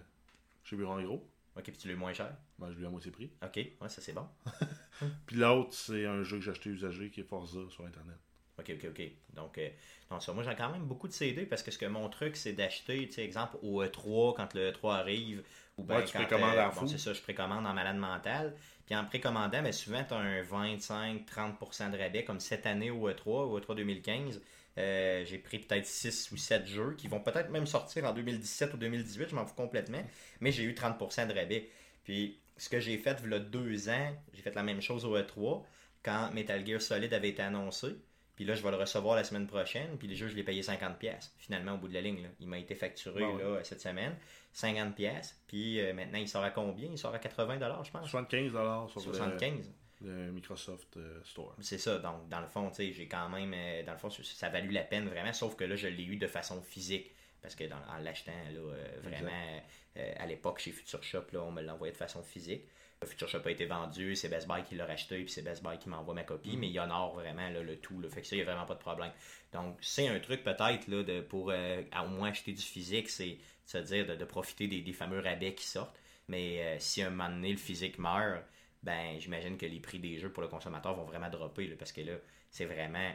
chez 0.65 0.75
Bureau 0.75 1.01
gros. 1.01 1.25
OK, 1.55 1.63
puis 1.63 1.77
tu 1.77 1.87
l'as 1.87 1.93
eu 1.93 1.97
moins 1.97 2.11
cher? 2.11 2.35
Ben, 2.59 2.69
je 2.71 2.75
lui 2.75 2.83
ai 2.83 2.87
à 2.87 2.89
moitié 2.89 3.09
prix. 3.09 3.31
OK, 3.41 3.55
ouais, 3.55 3.87
ça 3.87 4.01
c'est 4.01 4.11
bon. 4.11 4.27
Puis 5.25 5.37
l'autre, 5.37 5.73
c'est 5.73 6.05
un 6.05 6.23
jeu 6.23 6.39
que 6.39 6.43
j'ai 6.43 6.51
acheté 6.51 6.69
usagé 6.69 7.09
qui 7.09 7.21
est 7.21 7.23
Forza 7.23 7.61
sur 7.69 7.85
Internet. 7.85 8.17
OK, 8.59 8.69
OK, 8.71 8.89
OK. 8.89 9.01
Donc, 9.33 9.57
euh, 9.57 9.69
non, 10.11 10.19
ça, 10.19 10.33
moi, 10.33 10.43
j'ai 10.43 10.53
quand 10.55 10.69
même 10.69 10.83
beaucoup 10.83 11.07
de 11.07 11.13
CD 11.13 11.45
parce 11.45 11.63
que 11.63 11.71
ce 11.71 11.77
que 11.77 11.85
mon 11.85 12.09
truc, 12.09 12.35
c'est 12.35 12.51
d'acheter, 12.51 13.07
tu 13.07 13.13
sais, 13.13 13.23
exemple, 13.23 13.57
au 13.61 13.81
E3, 13.81 14.35
quand 14.35 14.53
le 14.53 14.71
E3 14.71 14.95
arrive, 14.95 15.43
ou 15.77 15.83
bien 15.85 15.97
Ouais, 15.97 16.05
tu 16.05 16.11
quand. 16.11 16.19
euh, 16.19 16.25
précommandes 16.25 16.57
en 16.57 16.81
bon, 16.81 16.87
c'est 16.87 16.97
ça, 16.97 17.13
je 17.13 17.21
précommande 17.21 17.65
en 17.65 17.73
malade 17.73 17.97
mental. 17.97 18.53
Puis 18.85 18.93
en 18.95 19.05
précommandant, 19.05 19.61
mais 19.61 19.71
souvent, 19.71 20.03
tu 20.03 20.13
as 20.13 20.17
un 20.17 20.41
25-30% 20.41 21.91
de 21.91 21.97
rabais, 21.97 22.25
comme 22.25 22.41
cette 22.41 22.65
année 22.65 22.91
au 22.91 23.09
E3, 23.09 23.27
au 23.27 23.57
E3 23.59 23.75
2015. 23.75 24.41
Euh, 24.77 25.23
j'ai 25.25 25.37
pris 25.37 25.59
peut-être 25.59 25.85
6 25.85 26.31
ou 26.31 26.37
7 26.37 26.67
jeux 26.67 26.95
qui 26.97 27.07
vont 27.07 27.21
peut-être 27.21 27.49
même 27.49 27.65
sortir 27.65 28.03
en 28.05 28.13
2017 28.13 28.73
ou 28.73 28.77
2018, 28.77 29.29
je 29.29 29.35
m'en 29.35 29.45
fous 29.45 29.55
complètement. 29.55 30.03
Mais 30.41 30.51
j'ai 30.51 30.63
eu 30.63 30.73
30% 30.73 31.27
de 31.27 31.33
rabais. 31.33 31.69
Puis 32.03 32.37
ce 32.57 32.69
que 32.69 32.79
j'ai 32.79 32.97
fait, 32.97 33.17
il 33.23 33.31
y 33.31 33.33
a 33.33 33.39
deux 33.39 33.89
ans, 33.89 34.13
j'ai 34.33 34.41
fait 34.41 34.53
la 34.55 34.63
même 34.63 34.81
chose 34.81 35.05
au 35.05 35.17
E3 35.17 35.63
quand 36.03 36.31
Metal 36.33 36.65
Gear 36.65 36.81
Solid 36.81 37.13
avait 37.13 37.29
été 37.29 37.41
annoncé. 37.41 37.87
Puis 38.35 38.43
là, 38.43 38.53
je 38.53 38.61
vais 38.61 38.69
le 38.71 38.75
recevoir 38.75 39.15
la 39.15 39.23
semaine 39.23 39.47
prochaine. 39.47 39.97
Puis 39.97 40.09
les 40.09 40.15
jeux, 40.17 40.27
je 40.27 40.35
l'ai 40.35 40.43
payé 40.43 40.61
50$. 40.61 41.31
Finalement, 41.37 41.75
au 41.75 41.77
bout 41.77 41.87
de 41.87 41.93
la 41.93 42.01
ligne, 42.01 42.21
là. 42.23 42.29
il 42.41 42.47
m'a 42.49 42.59
été 42.59 42.75
facturé 42.75 43.21
Bon, 43.21 43.37
là, 43.37 43.63
cette 43.63 43.79
semaine. 43.79 44.13
50$. 44.53 45.33
Puis 45.47 45.79
euh, 45.79 45.93
maintenant, 45.93 46.19
il 46.19 46.27
sort 46.27 46.43
à 46.43 46.51
combien? 46.51 46.89
Il 46.91 46.97
sort 46.97 47.13
à 47.15 47.17
80$, 47.17 47.85
je 47.85 47.91
pense. 47.91 48.09
75$ 48.11 48.89
sur 48.89 49.11
le- 49.11 49.17
75$. 49.17 49.63
Le, 50.01 50.31
Microsoft 50.31 50.97
euh, 50.97 51.21
Store. 51.23 51.55
C'est 51.61 51.77
ça. 51.77 51.97
Donc, 51.99 52.27
dans 52.29 52.41
le 52.41 52.47
fond, 52.47 52.69
tu 52.69 52.75
sais, 52.77 52.91
j'ai 52.93 53.07
quand 53.07 53.29
même. 53.29 53.53
euh, 53.53 53.83
dans 53.83 53.93
le 53.93 53.97
fond, 53.97 54.09
ça- 54.09 54.23
ça 54.23 54.47
a 54.47 54.49
valu 54.49 54.69
la 54.71 54.83
peine 54.83 55.07
vraiment. 55.07 55.33
Sauf 55.33 55.55
que 55.55 55.63
là, 55.63 55.75
je 55.75 55.87
l'ai 55.87 56.03
eu 56.03 56.17
de 56.17 56.27
façon 56.27 56.61
physique. 56.61 57.11
Parce 57.41 57.53
que 57.55 57.63
dans, 57.65 57.77
en 57.89 57.97
l'achetant, 57.99 58.31
là, 58.53 58.59
euh, 58.59 58.87
vraiment, 59.03 59.61
euh, 59.97 60.13
à 60.17 60.25
l'époque, 60.25 60.59
chez 60.59 60.71
Future 60.71 61.03
Shop, 61.03 61.25
là, 61.31 61.41
on 61.43 61.51
me 61.51 61.61
l'envoyait 61.61 61.91
de 61.91 61.97
façon 61.97 62.23
physique. 62.23 62.63
Future 63.05 63.27
Shop 63.29 63.41
a 63.45 63.51
été 63.51 63.65
vendu, 63.65 64.15
c'est 64.15 64.29
Best 64.29 64.47
Buy 64.47 64.63
qui 64.63 64.73
l'a 64.73 64.85
racheté, 64.87 65.17
puis 65.23 65.29
c'est 65.31 65.43
Best 65.43 65.61
Buy 65.61 65.77
qui 65.77 65.89
m'envoie 65.89 66.15
ma 66.15 66.23
copie, 66.23 66.57
mais 66.57 66.69
il 66.69 66.79
honore 66.79 67.13
vraiment 67.13 67.47
là, 67.49 67.61
le 67.61 67.77
tout. 67.77 67.99
Là, 68.01 68.09
fait 68.09 68.21
que 68.21 68.25
ça, 68.27 68.35
il 68.35 68.39
n'y 68.39 68.41
a 68.41 68.45
vraiment 68.51 68.65
pas 68.65 68.73
de 68.73 68.79
problème. 68.79 69.11
Donc, 69.53 69.77
c'est 69.81 70.07
un 70.07 70.19
truc 70.19 70.43
peut-être 70.43 70.87
là, 70.87 71.03
de, 71.03 71.21
pour 71.21 71.51
euh, 71.51 71.83
à 71.91 72.03
au 72.03 72.07
moins 72.07 72.29
acheter 72.29 72.51
du 72.53 72.63
physique, 72.63 73.09
c'est 73.09 73.37
se 73.67 73.77
dire 73.77 74.07
de, 74.07 74.15
de 74.15 74.25
profiter 74.25 74.67
des, 74.67 74.81
des 74.81 74.93
fameux 74.93 75.19
rabais 75.19 75.53
qui 75.53 75.65
sortent. 75.65 75.95
Mais 76.29 76.77
si 76.79 77.03
un 77.03 77.11
moment 77.11 77.29
donné 77.29 77.51
le 77.51 77.57
physique 77.57 77.99
meurt, 77.99 78.41
ben 78.85 79.19
j'imagine 79.19 79.57
que 79.57 79.65
les 79.65 79.79
prix 79.79 79.99
des 79.99 80.17
jeux 80.19 80.31
pour 80.31 80.41
le 80.43 80.47
consommateur 80.47 80.93
vont 80.95 81.03
vraiment 81.03 81.29
dropper 81.29 81.67
là, 81.67 81.75
parce 81.77 81.91
que 81.91 82.01
là, 82.01 82.13
c'est 82.51 82.65
vraiment 82.65 83.11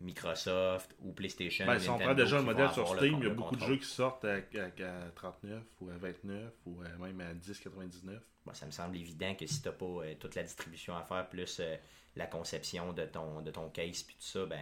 Microsoft 0.00 0.94
ou 1.00 1.12
PlayStation. 1.12 1.66
Ben, 1.66 1.78
si 1.78 1.88
on 1.88 1.98
prend 1.98 2.14
déjà 2.14 2.38
un 2.38 2.42
modèle 2.42 2.70
sur 2.72 2.92
le 2.94 2.98
Steam, 2.98 3.14
il 3.18 3.22
y 3.22 3.26
a 3.26 3.28
le 3.30 3.34
beaucoup 3.34 3.56
de 3.56 3.60
jeux 3.64 3.76
qui 3.76 3.86
sortent 3.86 4.24
à, 4.24 4.34
à- 4.34 5.04
à 5.06 5.10
39 5.14 5.62
ou 5.80 5.88
à 5.90 5.96
29 5.96 6.52
ou 6.66 6.82
à- 6.82 6.98
même 7.06 7.20
à 7.20 7.32
10,99. 7.34 8.20
Bon, 8.44 8.52
ça 8.52 8.66
me 8.66 8.70
semble 8.70 8.96
évident 8.96 9.34
que 9.34 9.46
si 9.46 9.62
tu 9.62 9.68
n'as 9.68 9.72
pas 9.74 9.84
euh, 9.86 10.14
toute 10.20 10.34
la 10.34 10.42
distribution 10.42 10.94
à 10.96 11.02
faire, 11.04 11.26
plus 11.28 11.58
euh, 11.60 11.76
la 12.16 12.26
conception 12.26 12.92
de 12.92 13.04
ton, 13.06 13.40
de 13.40 13.50
ton 13.50 13.70
case, 13.70 14.02
puis 14.02 14.14
tout 14.16 14.26
ça, 14.26 14.44
ben, 14.44 14.60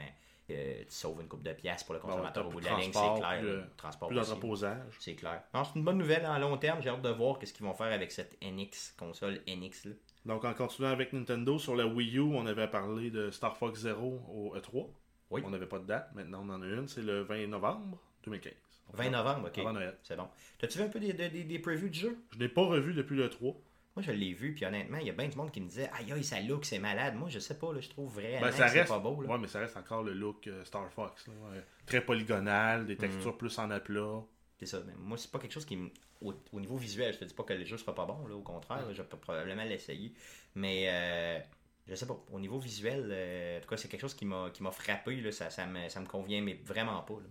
euh, 0.50 0.80
tu 0.84 0.94
sauves 0.94 1.20
une 1.20 1.28
coupe 1.28 1.42
de 1.42 1.52
pièces 1.52 1.82
pour 1.82 1.94
le 1.94 2.00
consommateur 2.00 2.44
t'as 2.44 2.48
au 2.48 2.52
bout 2.52 2.60
de 2.60 2.66
la 2.66 2.72
ligne, 2.76 2.84
c'est 2.84 2.90
transport, 2.92 3.18
clair. 3.18 3.40
plus, 3.40 3.48
euh, 3.48 3.62
transport 3.76 4.08
Plus 4.08 4.16
d'entreposage. 4.18 4.94
C'est 5.00 5.14
clair. 5.16 5.42
Non, 5.54 5.64
C'est 5.64 5.74
une 5.76 5.84
bonne 5.84 5.98
nouvelle 5.98 6.24
à 6.24 6.38
long 6.38 6.56
terme. 6.58 6.80
J'ai 6.82 6.90
hâte 6.90 7.02
de 7.02 7.08
voir 7.08 7.38
qu'est-ce 7.38 7.52
qu'ils 7.54 7.66
vont 7.66 7.74
faire 7.74 7.92
avec 7.92 8.12
cette 8.12 8.36
NX, 8.42 8.94
console 8.98 9.40
NX. 9.48 9.86
Là. 9.86 9.92
Donc, 10.24 10.44
en 10.44 10.54
continuant 10.54 10.90
avec 10.90 11.12
Nintendo, 11.12 11.58
sur 11.58 11.74
la 11.74 11.86
Wii 11.86 12.16
U, 12.16 12.20
on 12.20 12.46
avait 12.46 12.68
parlé 12.68 13.10
de 13.10 13.30
Star 13.30 13.56
Fox 13.56 13.80
Zero 13.80 14.20
au 14.28 14.54
E3. 14.56 14.88
Oui. 15.30 15.42
On 15.44 15.50
n'avait 15.50 15.66
pas 15.66 15.78
de 15.78 15.86
date. 15.86 16.10
Maintenant, 16.14 16.44
on 16.44 16.50
en 16.50 16.62
a 16.62 16.66
une. 16.66 16.86
C'est 16.88 17.02
le 17.02 17.22
20 17.22 17.46
novembre 17.48 17.98
2015. 18.24 18.52
Donc, 18.88 18.96
20 18.96 19.10
novembre, 19.10 19.48
ok. 19.48 19.58
Avant 19.58 19.72
Noël. 19.72 19.96
C'est 20.02 20.16
bon. 20.16 20.28
T'as-tu 20.58 20.78
vu 20.78 20.84
un 20.84 20.88
peu 20.88 21.00
des, 21.00 21.12
des, 21.12 21.28
des- 21.28 21.44
des 21.44 21.58
previews 21.58 21.88
du 21.88 21.98
jeu? 21.98 22.18
Je 22.32 22.38
n'ai 22.38 22.48
pas 22.48 22.62
revu 22.64 22.92
depuis 22.94 23.16
le 23.16 23.28
3. 23.30 23.54
Moi, 23.96 24.02
je 24.02 24.12
l'ai 24.12 24.32
vu, 24.32 24.54
puis 24.54 24.64
honnêtement, 24.64 24.96
il 24.98 25.06
y 25.06 25.10
a 25.10 25.12
bien 25.12 25.28
du 25.28 25.36
monde 25.36 25.50
qui 25.50 25.60
me 25.60 25.66
disait 25.68 25.90
Aïe, 25.98 26.10
aïe, 26.12 26.24
ça 26.24 26.40
look, 26.40 26.64
c'est 26.64 26.78
malade. 26.78 27.14
Moi, 27.14 27.28
je 27.28 27.38
sais 27.38 27.58
pas, 27.58 27.72
là, 27.74 27.80
je 27.80 27.88
trouve 27.90 28.10
vraiment 28.12 28.40
Ben, 28.46 28.52
ça 28.52 28.68
que 28.68 28.74
reste, 28.78 28.88
pas 28.88 28.98
beau. 28.98 29.20
Là. 29.22 29.28
ouais, 29.30 29.38
mais 29.38 29.48
ça 29.48 29.58
reste 29.60 29.76
encore 29.76 30.02
le 30.02 30.12
look 30.14 30.46
euh, 30.46 30.64
Star 30.64 30.90
Fox. 30.92 31.26
là, 31.26 31.32
ouais. 31.50 31.62
Très 31.84 32.00
polygonal, 32.00 32.82
Mm. 32.82 32.86
des 32.86 32.96
textures 32.96 33.36
plus 33.36 33.58
en 33.58 33.70
aplat. 33.70 34.22
C'est 34.62 34.76
ça. 34.76 34.80
Mais 34.86 34.92
moi, 34.96 35.18
c'est 35.18 35.30
pas 35.30 35.40
quelque 35.40 35.50
chose 35.52 35.64
qui. 35.64 35.76
Au, 36.20 36.32
au 36.52 36.60
niveau 36.60 36.76
visuel, 36.76 37.12
je 37.12 37.18
te 37.18 37.24
dis 37.24 37.34
pas 37.34 37.42
que 37.42 37.52
le 37.52 37.64
jeu 37.64 37.76
sera 37.76 37.92
pas 37.96 38.04
bon, 38.06 38.28
là, 38.28 38.34
au 38.36 38.42
contraire, 38.42 38.86
là, 38.86 38.92
je 38.92 39.02
peux 39.02 39.16
probablement 39.16 39.64
l'essayer. 39.64 40.12
Mais 40.54 40.84
euh, 40.88 41.40
je 41.88 41.96
sais 41.96 42.06
pas. 42.06 42.16
Au 42.32 42.38
niveau 42.38 42.60
visuel, 42.60 43.08
euh, 43.10 43.58
en 43.58 43.60
tout 43.60 43.68
cas, 43.68 43.76
c'est 43.76 43.88
quelque 43.88 44.02
chose 44.02 44.14
qui 44.14 44.24
m'a 44.24 44.50
qui 44.50 44.62
m'a 44.62 44.70
frappé. 44.70 45.20
Là, 45.20 45.32
ça, 45.32 45.50
ça, 45.50 45.66
me, 45.66 45.88
ça 45.88 45.98
me 46.00 46.06
convient, 46.06 46.40
mais 46.42 46.60
vraiment 46.64 47.00
pas. 47.02 47.14
là. 47.14 47.28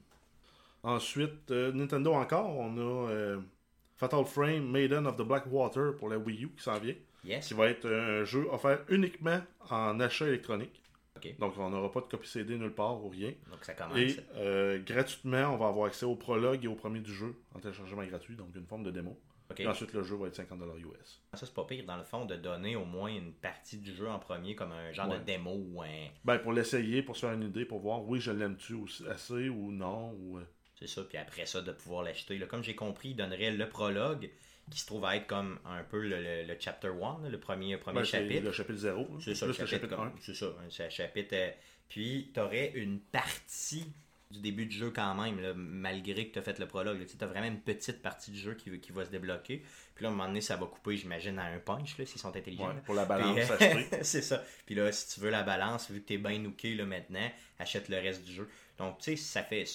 Ensuite, 0.84 1.52
euh, 1.52 1.72
Nintendo 1.72 2.12
encore, 2.14 2.50
on 2.50 2.76
a 2.78 3.10
euh, 3.12 3.40
Fatal 3.96 4.26
Frame 4.26 4.70
Maiden 4.70 5.08
of 5.08 5.16
the 5.16 5.22
Black 5.22 5.46
Water 5.50 5.96
pour 5.98 6.10
la 6.10 6.18
Wii 6.18 6.44
U 6.44 6.50
qui 6.50 6.64
s'en 6.64 6.80
vient. 6.80 6.96
Yes. 7.24 7.48
Qui 7.48 7.54
va 7.54 7.68
être 7.70 7.88
un 7.88 8.26
jeu 8.26 8.46
offert 8.52 8.80
uniquement 8.90 9.40
en 9.70 10.00
achat 10.02 10.28
électronique. 10.28 10.81
Donc, 11.40 11.54
on 11.58 11.70
n'aura 11.70 11.92
pas 11.92 12.02
de 12.02 12.06
copie 12.08 12.28
CD 12.28 12.58
nulle 12.58 12.74
part 12.74 13.04
ou 13.04 13.10
rien. 13.10 13.34
Donc 13.50 13.64
ça 13.64 13.74
commence. 13.74 13.98
Et 13.98 14.16
euh, 14.36 14.80
gratuitement, 14.80 15.54
on 15.54 15.58
va 15.58 15.68
avoir 15.68 15.88
accès 15.88 16.06
au 16.06 16.16
prologue 16.16 16.64
et 16.64 16.68
au 16.68 16.76
premier 16.76 17.00
du 17.00 17.14
jeu 17.14 17.36
en 17.54 17.60
téléchargement 17.60 18.04
gratuit, 18.06 18.36
donc 18.36 18.56
une 18.56 18.66
forme 18.66 18.84
de 18.84 18.92
démo. 18.92 19.20
Et 19.58 19.68
ensuite, 19.68 19.92
le 19.92 20.02
jeu 20.02 20.16
va 20.16 20.28
être 20.28 20.38
50$ 20.42 20.80
US. 20.80 21.22
Ça, 21.34 21.46
c'est 21.46 21.54
pas 21.54 21.66
pire, 21.66 21.84
dans 21.86 21.98
le 21.98 22.04
fond, 22.06 22.24
de 22.24 22.36
donner 22.38 22.78
au 22.78 22.86
moins 22.86 23.10
une 23.14 23.34
partie 23.34 23.78
du 23.78 23.94
jeu 23.94 24.08
en 24.08 24.18
premier, 24.18 24.56
comme 24.56 24.72
un 24.72 24.94
genre 24.94 25.10
Ouais. 25.10 25.20
de 25.20 25.24
démo 25.26 25.52
ou 25.54 25.82
un. 25.82 26.08
Ben, 26.24 26.38
pour 26.40 26.54
l'essayer, 26.54 27.04
pour 27.04 27.18
se 27.18 27.26
faire 27.26 27.34
une 27.34 27.44
idée, 27.44 27.66
pour 27.66 27.80
voir, 27.80 28.02
oui, 28.08 28.22
je 28.22 28.32
l'aime-tu 28.32 28.78
assez 29.10 29.50
ou 29.50 29.72
non. 29.74 30.14
Ou, 30.14 30.38
euh, 30.38 30.44
C'est 30.80 30.88
ça, 30.88 31.04
puis 31.04 31.18
après 31.18 31.46
ça, 31.46 31.62
de 31.62 31.74
pouvoir 31.74 32.04
l'acheter. 32.04 32.40
Comme 32.48 32.64
j'ai 32.64 32.76
compris, 32.76 33.10
il 33.10 33.16
donnerait 33.18 33.52
le 33.52 33.68
prologue, 33.68 34.32
qui 34.72 34.80
se 34.80 34.88
trouve 34.88 35.06
à 35.06 35.16
être 35.16 35.28
comme 35.28 35.60
un 35.66 35.84
peu 35.84 36.02
le, 36.02 36.22
le- 36.22 36.44
le 36.48 36.56
chapter 36.60 36.88
1, 37.24 37.30
le 37.30 37.40
premier, 37.40 37.78
premier 37.78 38.00
ben, 38.00 38.04
chapitre. 38.06 38.44
le 38.44 38.52
chapitre 38.52 38.80
0. 38.80 39.20
C'est 39.20 39.36
ça, 39.36 39.46
le 39.46 39.54
chapitre, 39.54 39.62
le 39.62 39.80
chapitre 39.80 39.94
1. 39.94 40.10
comme- 40.10 40.20
C'est 40.22 40.34
ça, 40.34 40.46
un- 40.66 40.90
chapitre. 40.90 41.34
euh, 41.36 41.52
puis, 41.90 42.32
tu 42.34 42.40
aurais 42.40 42.72
une 42.74 43.00
partie 43.02 43.86
du 44.32 44.40
début 44.40 44.66
du 44.66 44.78
jeu 44.78 44.92
quand 44.92 45.14
même, 45.22 45.42
là, 45.42 45.52
malgré 45.54 46.26
que 46.30 46.32
tu 46.34 46.40
as 46.40 46.42
fait 46.42 46.58
le 46.58 46.66
prologue. 46.66 47.06
Tu 47.06 47.22
as 47.22 47.28
vraiment 47.28 47.48
une 47.48 47.60
petite 47.60 48.02
partie 48.02 48.32
du 48.32 48.40
jeu 48.40 48.54
qui, 48.54 48.80
qui 48.80 48.94
va 48.94 49.04
se 49.04 49.10
débloquer. 49.12 49.62
Puis 49.94 50.04
là, 50.04 50.08
à 50.10 50.12
un 50.14 50.16
moment 50.16 50.30
donné, 50.30 50.40
ça 50.40 50.56
va 50.56 50.68
couper, 50.68 50.96
j'imagine, 50.96 51.38
à 51.38 51.48
un 51.48 51.60
punch, 51.60 51.98
là, 51.98 52.06
s'ils 52.06 52.22
sont 52.22 52.34
intelligents. 52.34 52.70
Ouais, 52.70 52.82
pour 52.86 52.96
la 52.96 53.04
balance, 53.04 53.38
acheter. 53.52 53.88
c'est 54.04 54.22
ça. 54.22 54.42
Puis 54.66 54.74
là, 54.76 54.90
si 54.94 55.14
tu 55.16 55.20
veux 55.20 55.32
la 55.32 55.44
balance, 55.44 55.92
vu 55.92 56.00
que 56.02 56.08
t'es 56.08 56.18
bien 56.18 56.40
nooké 56.40 56.76
là, 56.76 56.86
maintenant, 56.86 57.30
achète 57.60 57.90
le 57.90 57.98
reste 57.98 58.24
du 58.24 58.32
jeu. 58.32 58.48
Donc, 58.78 59.00
tu 59.00 59.12
sais, 59.12 59.16
ça 59.18 59.44
fait. 59.44 59.66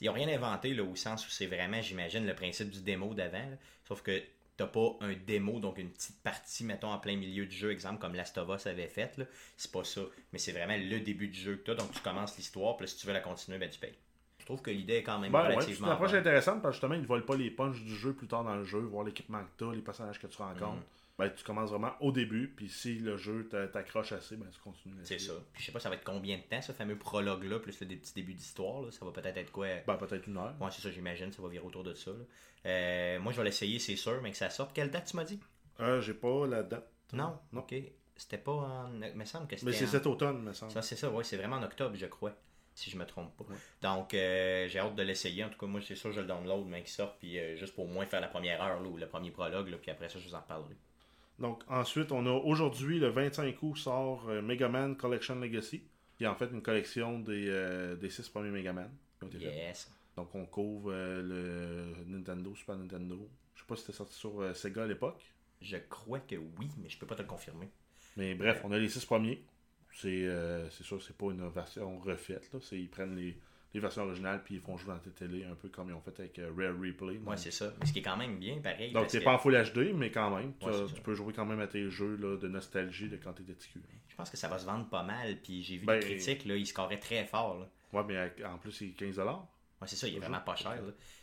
Ils 0.00 0.06
n'ont 0.06 0.12
rien 0.12 0.28
inventé 0.28 0.74
là, 0.74 0.84
au 0.84 0.94
sens 0.96 1.26
où 1.26 1.30
c'est 1.30 1.46
vraiment, 1.46 1.80
j'imagine, 1.82 2.26
le 2.26 2.34
principe 2.34 2.70
du 2.70 2.80
démo 2.80 3.14
d'avant. 3.14 3.48
Sauf 3.84 4.02
que 4.02 4.22
t'as 4.56 4.66
pas 4.66 4.96
un 5.00 5.14
démo, 5.26 5.60
donc 5.60 5.78
une 5.78 5.90
petite 5.90 6.20
partie, 6.22 6.64
mettons, 6.64 6.90
en 6.92 6.98
plein 6.98 7.16
milieu 7.16 7.46
du 7.46 7.56
jeu, 7.56 7.70
exemple 7.70 8.00
comme 8.00 8.14
Last 8.14 8.36
of 8.38 8.48
Us 8.48 8.66
avait 8.66 8.88
fait. 8.88 9.14
C'est 9.56 9.70
pas 9.72 9.84
ça. 9.84 10.02
Mais 10.32 10.38
c'est 10.38 10.52
vraiment 10.52 10.76
le 10.76 11.00
début 11.00 11.28
du 11.28 11.38
jeu 11.38 11.56
que 11.56 11.62
t'as. 11.72 11.74
Donc, 11.74 11.92
tu 11.92 12.00
commences 12.00 12.36
l'histoire, 12.36 12.76
puis 12.76 12.88
si 12.88 12.96
tu 12.96 13.06
veux 13.06 13.12
la 13.12 13.20
continuer, 13.20 13.58
ben, 13.58 13.70
tu 13.70 13.78
payes. 13.78 13.94
Je 14.40 14.44
trouve 14.44 14.62
que 14.62 14.70
l'idée 14.70 14.94
est 14.94 15.02
quand 15.02 15.18
même 15.18 15.30
Ben 15.30 15.40
ouais, 15.40 15.48
c'est 15.48 15.54
relativement. 15.56 15.86
une 15.88 15.92
approche 15.92 16.10
bonne. 16.12 16.20
intéressante 16.20 16.62
parce 16.62 16.72
que 16.72 16.76
justement, 16.76 16.94
ils 16.94 17.02
ne 17.02 17.06
volent 17.06 17.26
pas 17.26 17.36
les 17.36 17.50
punches 17.50 17.82
du 17.82 17.94
jeu 17.94 18.14
plus 18.14 18.26
tard 18.26 18.44
dans 18.44 18.54
le 18.56 18.64
jeu, 18.64 18.78
voir 18.78 19.04
l'équipement 19.04 19.40
que 19.42 19.50
tu 19.58 19.70
as, 19.70 19.74
les 19.74 19.82
personnages 19.82 20.18
que 20.18 20.26
tu 20.26 20.38
rencontres. 20.38 20.64
Mhm. 20.64 20.82
Ben, 21.18 21.30
tu 21.30 21.42
commences 21.42 21.70
vraiment 21.70 21.92
au 22.00 22.12
début, 22.12 22.46
puis 22.48 22.68
si 22.68 22.94
le 23.00 23.16
jeu 23.16 23.48
t'a- 23.50 23.66
t'accroche 23.66 24.12
assez, 24.12 24.36
ben, 24.36 24.46
tu 24.52 24.60
continues. 24.60 24.94
C'est 25.02 25.18
ça. 25.18 25.32
Puis 25.52 25.62
je 25.62 25.66
sais 25.66 25.72
pas, 25.72 25.80
ça 25.80 25.88
va 25.88 25.96
être 25.96 26.04
combien 26.04 26.36
de 26.36 26.42
temps, 26.42 26.62
ce 26.62 26.70
fameux 26.72 26.96
prologue-là, 26.96 27.58
plus 27.58 27.80
le 27.80 27.86
des 27.86 27.96
petits 27.96 28.14
débuts 28.14 28.34
d'histoire. 28.34 28.92
Ça 28.92 29.04
va 29.04 29.10
peut-être 29.10 29.36
être 29.36 29.50
quoi? 29.50 29.66
Ben, 29.86 29.96
peut-être 29.96 30.28
une 30.28 30.36
heure. 30.36 30.54
Ouais, 30.60 30.68
c'est 30.70 30.80
ça, 30.80 30.90
j'imagine, 30.92 31.32
ça 31.32 31.42
va 31.42 31.48
virer 31.48 31.64
autour 31.64 31.82
de 31.82 31.94
ça. 31.94 32.12
là. 32.12 32.16
Euh, 32.66 33.18
moi, 33.20 33.32
je 33.32 33.38
vais 33.38 33.44
l'essayer, 33.44 33.78
c'est 33.80 33.96
sûr, 33.96 34.20
mais 34.22 34.30
que 34.30 34.36
ça 34.36 34.48
sorte. 34.50 34.72
Quelle 34.72 34.90
date 34.92 35.06
tu 35.06 35.16
m'as 35.16 35.24
dit? 35.24 35.40
Euh, 35.80 36.00
J'ai 36.00 36.14
pas 36.14 36.46
la 36.46 36.62
date. 36.62 36.88
Non, 37.12 37.36
Non. 37.52 37.60
ok. 37.60 37.74
C'était 38.16 38.38
pas 38.38 38.52
en. 38.52 38.88
Me 38.90 39.24
semble 39.24 39.46
que 39.48 39.56
c'était. 39.56 39.70
Mais 39.70 39.76
c'est 39.76 39.84
en- 39.86 39.88
cet 39.88 40.06
automne, 40.06 40.42
me 40.42 40.52
semble. 40.52 40.72
Ça, 40.72 40.82
c'est 40.82 40.96
ça, 40.96 41.08
ouais, 41.10 41.22
c'est 41.24 41.36
vraiment 41.36 41.56
en 41.56 41.62
octobre, 41.62 41.94
je 41.96 42.06
crois. 42.06 42.32
Si 42.74 42.90
je 42.90 42.96
me 42.96 43.04
trompe 43.06 43.36
pas. 43.36 43.44
Ouais. 43.44 43.56
Donc, 43.82 44.14
euh, 44.14 44.68
j'ai 44.68 44.78
hâte 44.78 44.94
de 44.94 45.02
l'essayer. 45.02 45.42
En 45.44 45.48
tout 45.50 45.58
cas, 45.58 45.66
moi, 45.66 45.80
c'est 45.84 45.96
sûr, 45.96 46.12
je 46.12 46.20
le 46.20 46.26
download, 46.26 46.66
mais 46.66 46.80
qu'il 46.82 46.90
sorte, 46.92 47.18
puis 47.18 47.38
euh, 47.38 47.56
juste 47.56 47.74
pour 47.74 47.84
au 47.86 47.88
moins 47.88 48.06
faire 48.06 48.20
la 48.20 48.28
première 48.28 48.62
heure, 48.62 48.80
là, 48.80 48.88
ou 48.88 48.96
le 48.96 49.06
premier 49.08 49.32
prologue, 49.32 49.68
là, 49.68 49.76
puis 49.78 49.90
après 49.90 50.08
ça, 50.08 50.18
je 50.20 50.28
vous 50.28 50.34
en 50.36 50.40
reparlerai. 50.40 50.76
Donc, 51.38 51.62
ensuite, 51.68 52.10
on 52.12 52.26
a 52.26 52.30
aujourd'hui, 52.30 52.98
le 52.98 53.08
25 53.08 53.62
août, 53.62 53.76
sort 53.76 54.28
euh, 54.28 54.42
Mega 54.42 54.68
Man 54.68 54.96
Collection 54.96 55.36
Legacy, 55.36 55.82
qui 56.16 56.24
est 56.24 56.26
en 56.26 56.34
fait 56.34 56.50
une 56.50 56.62
collection 56.62 57.20
des, 57.20 57.46
euh, 57.48 57.94
des 57.96 58.10
six 58.10 58.28
premiers 58.28 58.50
Mega 58.50 58.72
Man. 58.72 58.90
Yes. 59.38 59.90
Donc, 60.16 60.34
on 60.34 60.46
couvre 60.46 60.90
euh, 60.92 61.22
le 61.22 62.04
Nintendo, 62.06 62.54
Super 62.56 62.76
Nintendo. 62.76 63.28
Je 63.54 63.60
sais 63.60 63.66
pas 63.66 63.76
si 63.76 63.82
c'était 63.82 63.96
sorti 63.96 64.14
sur 64.14 64.40
euh, 64.40 64.52
Sega 64.52 64.82
à 64.82 64.86
l'époque. 64.86 65.22
Je 65.60 65.76
crois 65.76 66.20
que 66.20 66.36
oui, 66.36 66.68
mais 66.82 66.88
je 66.88 66.98
peux 66.98 67.06
pas 67.06 67.14
te 67.16 67.22
le 67.22 67.28
confirmer. 67.28 67.68
Mais 68.16 68.34
bref, 68.34 68.60
on 68.64 68.72
a 68.72 68.78
les 68.78 68.88
six 68.88 69.04
premiers. 69.04 69.44
C'est 69.92 70.28
c'est 70.70 70.84
sûr, 70.84 71.02
c'est 71.02 71.16
pas 71.16 71.26
une 71.26 71.48
version 71.48 71.98
refaite. 71.98 72.52
Là. 72.52 72.60
C'est- 72.62 72.78
Ils 72.78 72.88
prennent 72.88 73.16
les, 73.16 73.36
les 73.74 73.80
versions 73.80 74.02
originales 74.04 74.42
puis 74.42 74.54
ils 74.56 74.60
font 74.60 74.76
jouer 74.78 74.94
dans 74.94 74.98
tes 74.98 75.10
télé 75.10 75.44
un 75.44 75.54
peu 75.54 75.68
comme 75.68 75.88
ils 75.90 75.92
ont 75.92 76.00
fait 76.00 76.18
avec 76.20 76.38
euh, 76.38 76.50
Rare 76.56 76.74
Replay. 76.74 77.18
Ouais, 77.18 77.18
Donc- 77.18 77.38
c'est 77.38 77.50
ça. 77.50 77.72
Mais 77.78 77.86
ce 77.86 77.92
qui 77.92 77.98
est 77.98 78.02
quand 78.02 78.16
même 78.16 78.38
bien, 78.38 78.58
pareil. 78.60 78.92
Donc, 78.92 79.06
c'est 79.08 79.18
que 79.20 79.24
pas 79.24 79.34
en 79.34 79.38
Full 79.38 79.54
HD, 79.54 79.92
mais 79.94 80.10
quand 80.10 80.34
même, 80.36 80.54
tu, 80.58 80.66
Ouais, 80.66 80.72
ça. 80.72 80.94
peux 81.04 81.14
jouer 81.14 81.32
quand 81.34 81.44
même 81.44 81.60
à 81.60 81.66
tes 81.66 81.90
jeux 81.90 82.16
là, 82.16 82.36
de 82.36 82.48
nostalgie 82.48 83.08
de 83.08 83.16
quand 83.16 83.32
t'étais 83.34 83.52
petit 83.52 83.68
cul. 83.68 83.82
Je 84.08 84.14
pense 84.16 84.30
que 84.30 84.36
ça 84.36 84.48
va 84.48 84.58
se 84.58 84.64
vendre 84.66 84.88
pas 84.88 85.02
mal, 85.02 85.36
puis 85.42 85.62
j'ai 85.62 85.76
vu 85.76 85.86
Ben, 85.86 86.00
des 86.00 86.06
critiques, 86.06 86.44
là, 86.46 86.56
ils 86.56 86.66
scoraient 86.66 86.98
très 86.98 87.24
fort. 87.24 87.58
Là. 87.58 87.68
Ouais, 87.92 88.04
mais 88.06 88.44
en 88.44 88.58
plus, 88.58 88.72
c'est 88.72 88.86
15$. 88.86 89.18
Ouais, 89.80 89.86
c'est 89.86 89.96
ça, 89.96 90.08
il 90.08 90.16
est 90.16 90.18
vraiment 90.18 90.40
pas 90.40 90.56
cher. 90.56 90.76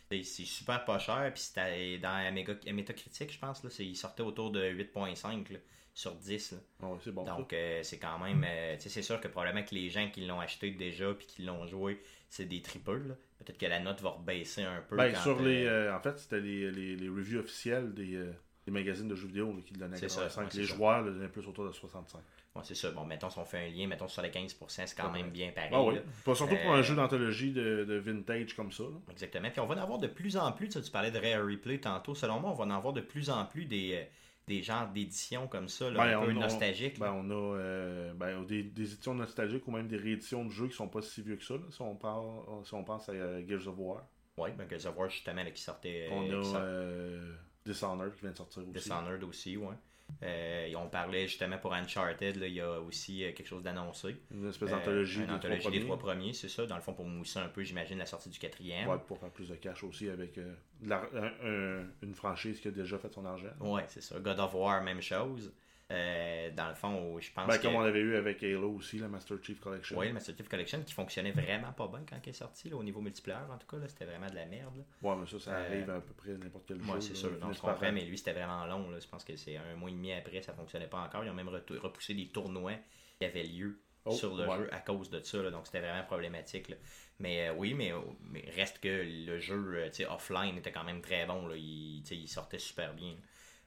C'est 0.10 0.24
super 0.24 0.86
pas 0.86 1.00
cher, 1.00 1.32
puis 1.34 1.42
c'était 1.44 1.98
dans 1.98 2.34
métacritique, 2.74 3.34
je 3.34 3.40
pense, 3.40 3.64
là, 3.64 3.70
il 3.80 3.96
sortait 3.98 4.24
autour 4.24 4.52
de 4.52 4.64
8.5 4.64 5.52
là, 5.52 5.60
sur 5.96 6.14
10. 6.14 6.52
là. 6.52 6.58
Ah 6.84 6.88
c'est 7.04 7.12
bon. 7.12 7.24
Donc, 7.24 7.54
euh, 7.54 7.80
c'est 7.82 7.98
quand 7.98 8.20
même. 8.20 8.46
euh, 8.48 8.76
tu 8.76 8.82
sais, 8.84 8.90
c'est 8.90 9.02
sûr 9.02 9.20
que 9.20 9.28
probablement 9.28 9.66
que 9.66 9.74
les 9.74 9.90
gens 9.90 10.08
qui 10.12 10.26
l'ont 10.28 10.40
acheté 10.42 10.70
déjà 10.72 11.12
puis 11.14 11.26
qui 11.26 11.42
l'ont 11.44 11.66
joué, 11.66 12.00
c'est 12.30 12.46
des 12.46 12.62
tripeux. 12.62 13.02
Peut-être 13.40 13.58
que 13.58 13.66
la 13.66 13.80
note 13.80 14.02
va 14.02 14.10
rebaisser 14.10 14.64
un 14.64 14.82
peu. 14.88 14.98
Ben, 14.98 15.12
quand, 15.14 15.22
sur 15.22 15.42
les, 15.42 15.66
euh, 15.66 15.90
euh, 15.92 15.96
en 15.96 16.00
fait, 16.02 16.20
c'était 16.20 16.40
les, 16.42 16.70
les, 16.70 16.96
les 16.98 17.08
reviews 17.10 17.40
officielles 17.40 17.94
des, 17.94 18.22
des 18.66 18.72
magazines 18.72 19.08
de 19.08 19.16
jeux 19.16 19.28
vidéo 19.28 19.54
là, 19.56 19.62
qui 19.66 19.74
le 19.74 19.80
donnaient 19.80 19.96
à 19.96 20.00
C'est 20.00 20.10
ça, 20.10 20.22
85. 20.24 20.42
ouais, 20.54 20.60
les 20.62 20.68
ça. 20.68 20.76
joueurs 20.76 21.02
le 21.02 21.12
donnaient 21.14 21.28
plus 21.30 21.48
autour 21.48 21.66
de 21.66 21.72
65. 21.72 22.18
ouais, 22.56 22.62
c'est 22.66 22.76
ça. 22.76 22.92
Bon, 22.92 23.06
mettons, 23.06 23.30
si 23.30 23.40
on 23.40 23.46
fait 23.46 23.68
un 23.68 23.70
lien, 23.70 23.88
mettons 23.88 24.08
sur 24.10 24.22
les 24.22 24.30
15%, 24.32 24.54
c'est 24.68 24.96
quand 24.98 25.12
Ouais. 25.14 25.22
même 25.22 25.30
bien 25.32 25.52
pareil. 25.52 25.70
Ah 25.72 25.82
oui. 25.82 25.96
Pas 26.26 26.36
surtout 26.36 26.58
pour 26.62 26.74
un 26.74 26.82
jeu 26.82 26.96
d'anthologie 26.96 27.52
de, 27.54 27.86
de 27.86 27.96
vintage 27.96 28.54
comme 28.54 28.72
ça. 28.74 28.84
là. 28.84 28.98
Exactement. 29.12 29.50
Puis 29.50 29.60
on 29.62 29.66
va 29.66 29.76
en 29.76 29.80
avoir 29.84 30.00
de 30.00 30.08
plus 30.08 30.36
en 30.36 30.52
plus, 30.52 30.68
tu, 30.68 30.74
sais, 30.74 30.82
tu 30.82 30.92
parlais 30.92 31.12
de 31.12 31.20
Rare 31.20 31.46
Replay 31.48 31.78
tantôt, 31.80 32.16
selon 32.16 32.42
moi, 32.42 32.50
on 32.52 32.56
va 32.56 32.66
en 32.66 32.72
avoir 32.72 32.94
de 32.94 33.02
plus 33.02 33.30
en 33.30 33.46
plus 33.46 33.64
des, 33.66 34.06
des 34.48 34.62
genres 34.62 34.88
d'éditions 34.90 35.48
comme 35.48 35.68
ça, 35.68 35.90
là, 35.90 35.98
Ben, 36.06 36.20
un 36.22 36.26
peu 36.26 36.32
on- 36.32 36.38
on- 36.38 36.40
nostalgiques. 36.42 37.00
Ben, 37.00 37.08
là. 37.08 37.14
on 37.14 37.30
a 37.32 37.58
euh, 37.58 38.14
ben, 38.14 38.44
des, 38.44 38.64
des 38.64 38.94
éditions 38.94 39.16
nostalgiques 39.16 39.68
ou 39.68 39.72
même 39.72 39.88
des 39.88 39.98
rééditions 39.98 40.46
de 40.46 40.52
jeux 40.52 40.68
qui 40.68 40.76
sont 40.76 40.88
pas 40.88 41.02
si 41.02 41.22
vieux 41.22 41.36
que 41.36 41.44
ça. 41.44 41.56
là, 41.56 41.62
si, 41.72 41.82
on 41.82 41.96
parle, 41.96 42.26
si 42.64 42.74
on 42.74 42.84
pense 42.84 43.10
à 43.10 43.14
euh, 43.14 43.44
Gears 43.48 43.68
of 43.68 43.76
War. 43.78 44.06
Ouais, 44.38 44.52
ben 44.52 44.68
Gears 44.70 44.86
of 44.92 44.98
War, 44.98 45.10
justement, 45.10 45.44
là, 45.44 45.50
qui 45.52 45.62
sortait. 45.62 46.10
on 46.12 46.24
euh, 46.24 46.28
qui 46.28 46.34
a 46.36 46.44
sort- 46.44 46.56
euh, 46.62 47.36
Dishonored 47.66 48.14
qui 48.14 48.22
vient 48.22 48.32
de 48.32 48.38
sortir 48.38 48.62
aussi. 48.64 48.72
Dishonored 48.72 49.24
aussi, 49.24 49.58
ouais. 49.58 49.76
Euh, 50.24 50.72
on 50.78 50.88
parlait 50.88 51.28
justement 51.28 51.58
pour 51.58 51.74
Uncharted, 51.74 52.38
là, 52.38 52.48
il 52.48 52.54
y 52.54 52.62
a 52.62 52.80
aussi 52.80 53.24
euh, 53.24 53.32
quelque 53.34 53.48
chose 53.48 53.64
d'annoncé. 53.64 54.16
Une 54.32 54.48
espèce 54.50 54.70
Euh, 54.72 54.76
d'anthologie 54.76 55.20
une 55.22 55.28
des, 55.28 55.34
anthologie 55.34 55.60
trois 55.60 55.72
des 55.72 55.80
premiers. 55.80 55.86
trois 55.98 56.00
premiers, 56.14 56.34
c'est 56.34 56.48
ça. 56.50 56.66
Dans 56.66 56.76
le 56.76 56.82
fond, 56.82 56.94
pour 56.94 57.06
mousser 57.06 57.40
un 57.40 57.50
peu, 57.50 57.64
j'imagine, 57.64 57.98
la 57.98 58.06
sortie 58.06 58.30
du 58.30 58.40
quatrième. 58.40 58.88
Ouais, 58.88 58.98
pour 59.08 59.18
faire 59.20 59.30
plus 59.32 59.50
de 59.50 59.56
cash 59.56 59.84
aussi 59.84 60.10
avec 60.10 60.38
euh, 60.38 60.54
de 60.82 60.90
la- 60.90 61.10
un- 61.14 61.80
un- 61.82 61.86
une 62.04 62.14
franchise 62.16 62.60
qui 62.60 62.68
a 62.68 62.72
déjà 62.72 62.98
fait 62.98 63.12
son 63.14 63.26
argent. 63.26 63.48
Ouais, 63.60 63.84
c'est 63.88 64.02
ça. 64.02 64.20
God 64.20 64.40
of 64.40 64.54
War, 64.54 64.82
même 64.84 65.02
chose. 65.02 65.52
Euh, 65.92 66.50
dans 66.52 66.68
le 66.70 66.74
fond, 66.74 67.20
je 67.20 67.32
pense 67.32 67.48
Ben, 67.48 67.58
que... 67.58 67.62
comme 67.62 67.76
on 67.76 67.82
avait 67.82 68.00
eu 68.00 68.16
avec 68.16 68.42
Halo 68.42 68.72
aussi, 68.72 68.98
la 68.98 69.08
Master 69.08 69.38
Chief 69.44 69.60
Collection. 69.60 69.96
Ouais, 69.98 70.08
le 70.08 70.14
Master 70.14 70.36
Chief 70.36 70.50
Collection 70.50 70.82
qui 70.82 70.94
fonctionnait 70.94 71.32
vraiment 71.32 71.72
pas 71.74 71.88
bien 71.88 72.02
quand 72.10 72.18
il 72.26 72.30
est 72.30 72.34
sorti, 72.34 72.70
là, 72.70 72.76
au 72.78 72.84
niveau 72.84 73.02
multiplayer, 73.02 73.40
en 73.52 73.58
tout 73.60 73.68
cas, 73.68 73.78
c'était 73.88 74.06
vraiment 74.06 74.28
de 74.28 74.34
la 74.36 74.48
merde. 74.48 74.76
là. 74.78 74.84
Ouais, 75.10 75.16
mais 75.16 75.28
ça, 75.28 75.40
ça 75.40 75.52
Euh, 75.52 75.68
arrive 75.70 75.90
à 75.92 76.02
peu 76.02 76.14
près 76.14 76.32
à 76.32 76.38
n'importe 76.38 76.66
quel 76.68 76.78
jeu. 76.78 76.84
Moi, 76.84 77.00
c'est 77.02 77.16
sûr, 77.16 77.32
non, 77.40 77.54
je 77.54 77.62
comprends, 77.62 77.92
mais 77.92 78.04
lui, 78.04 78.18
c'était 78.18 78.34
vraiment 78.34 78.66
long. 78.66 78.90
Là. 78.90 79.00
Je 79.00 79.08
pense 79.08 79.24
que 79.24 79.36
c'est 79.36 79.58
un 79.58 79.76
mois 79.76 79.90
et 79.92 79.94
demi 79.94 80.12
après, 80.12 80.42
ça 80.42 80.54
fonctionnait 80.54 80.88
pas 80.88 81.02
encore. 81.02 81.24
Ils 81.24 81.30
ont 81.30 81.36
même 81.36 81.50
repoussé 81.50 82.16
des 82.16 82.30
tournois 82.30 82.74
qui 83.20 83.26
avaient 83.26 83.44
lieu 83.44 83.80
Oh, 84.08 84.12
sur 84.12 84.36
le 84.36 84.48
ouais. 84.48 84.58
jeu 84.58 84.70
à 84.72 84.80
cause 84.82 85.10
de 85.10 85.20
ça. 85.24 85.42
là. 85.42 85.50
Donc, 85.50 85.66
c'était 85.66 85.80
vraiment 85.82 86.04
problématique. 86.04 86.70
là. 86.70 86.76
Mais 87.20 87.48
euh, 87.50 87.54
oui, 87.54 87.74
mais, 87.74 87.92
mais 88.22 88.44
reste 88.56 88.80
que 88.80 89.04
le 89.04 89.40
jeu 89.40 89.82
tu 89.88 89.94
sais, 90.04 90.06
offline 90.08 90.58
était 90.58 90.72
quand 90.72 90.84
même 90.84 91.02
très 91.02 91.26
bon. 91.26 91.48
Là. 91.48 91.56
Il 91.58 92.28
sortait 92.28 92.60
super 92.60 92.94
bien. 92.94 93.16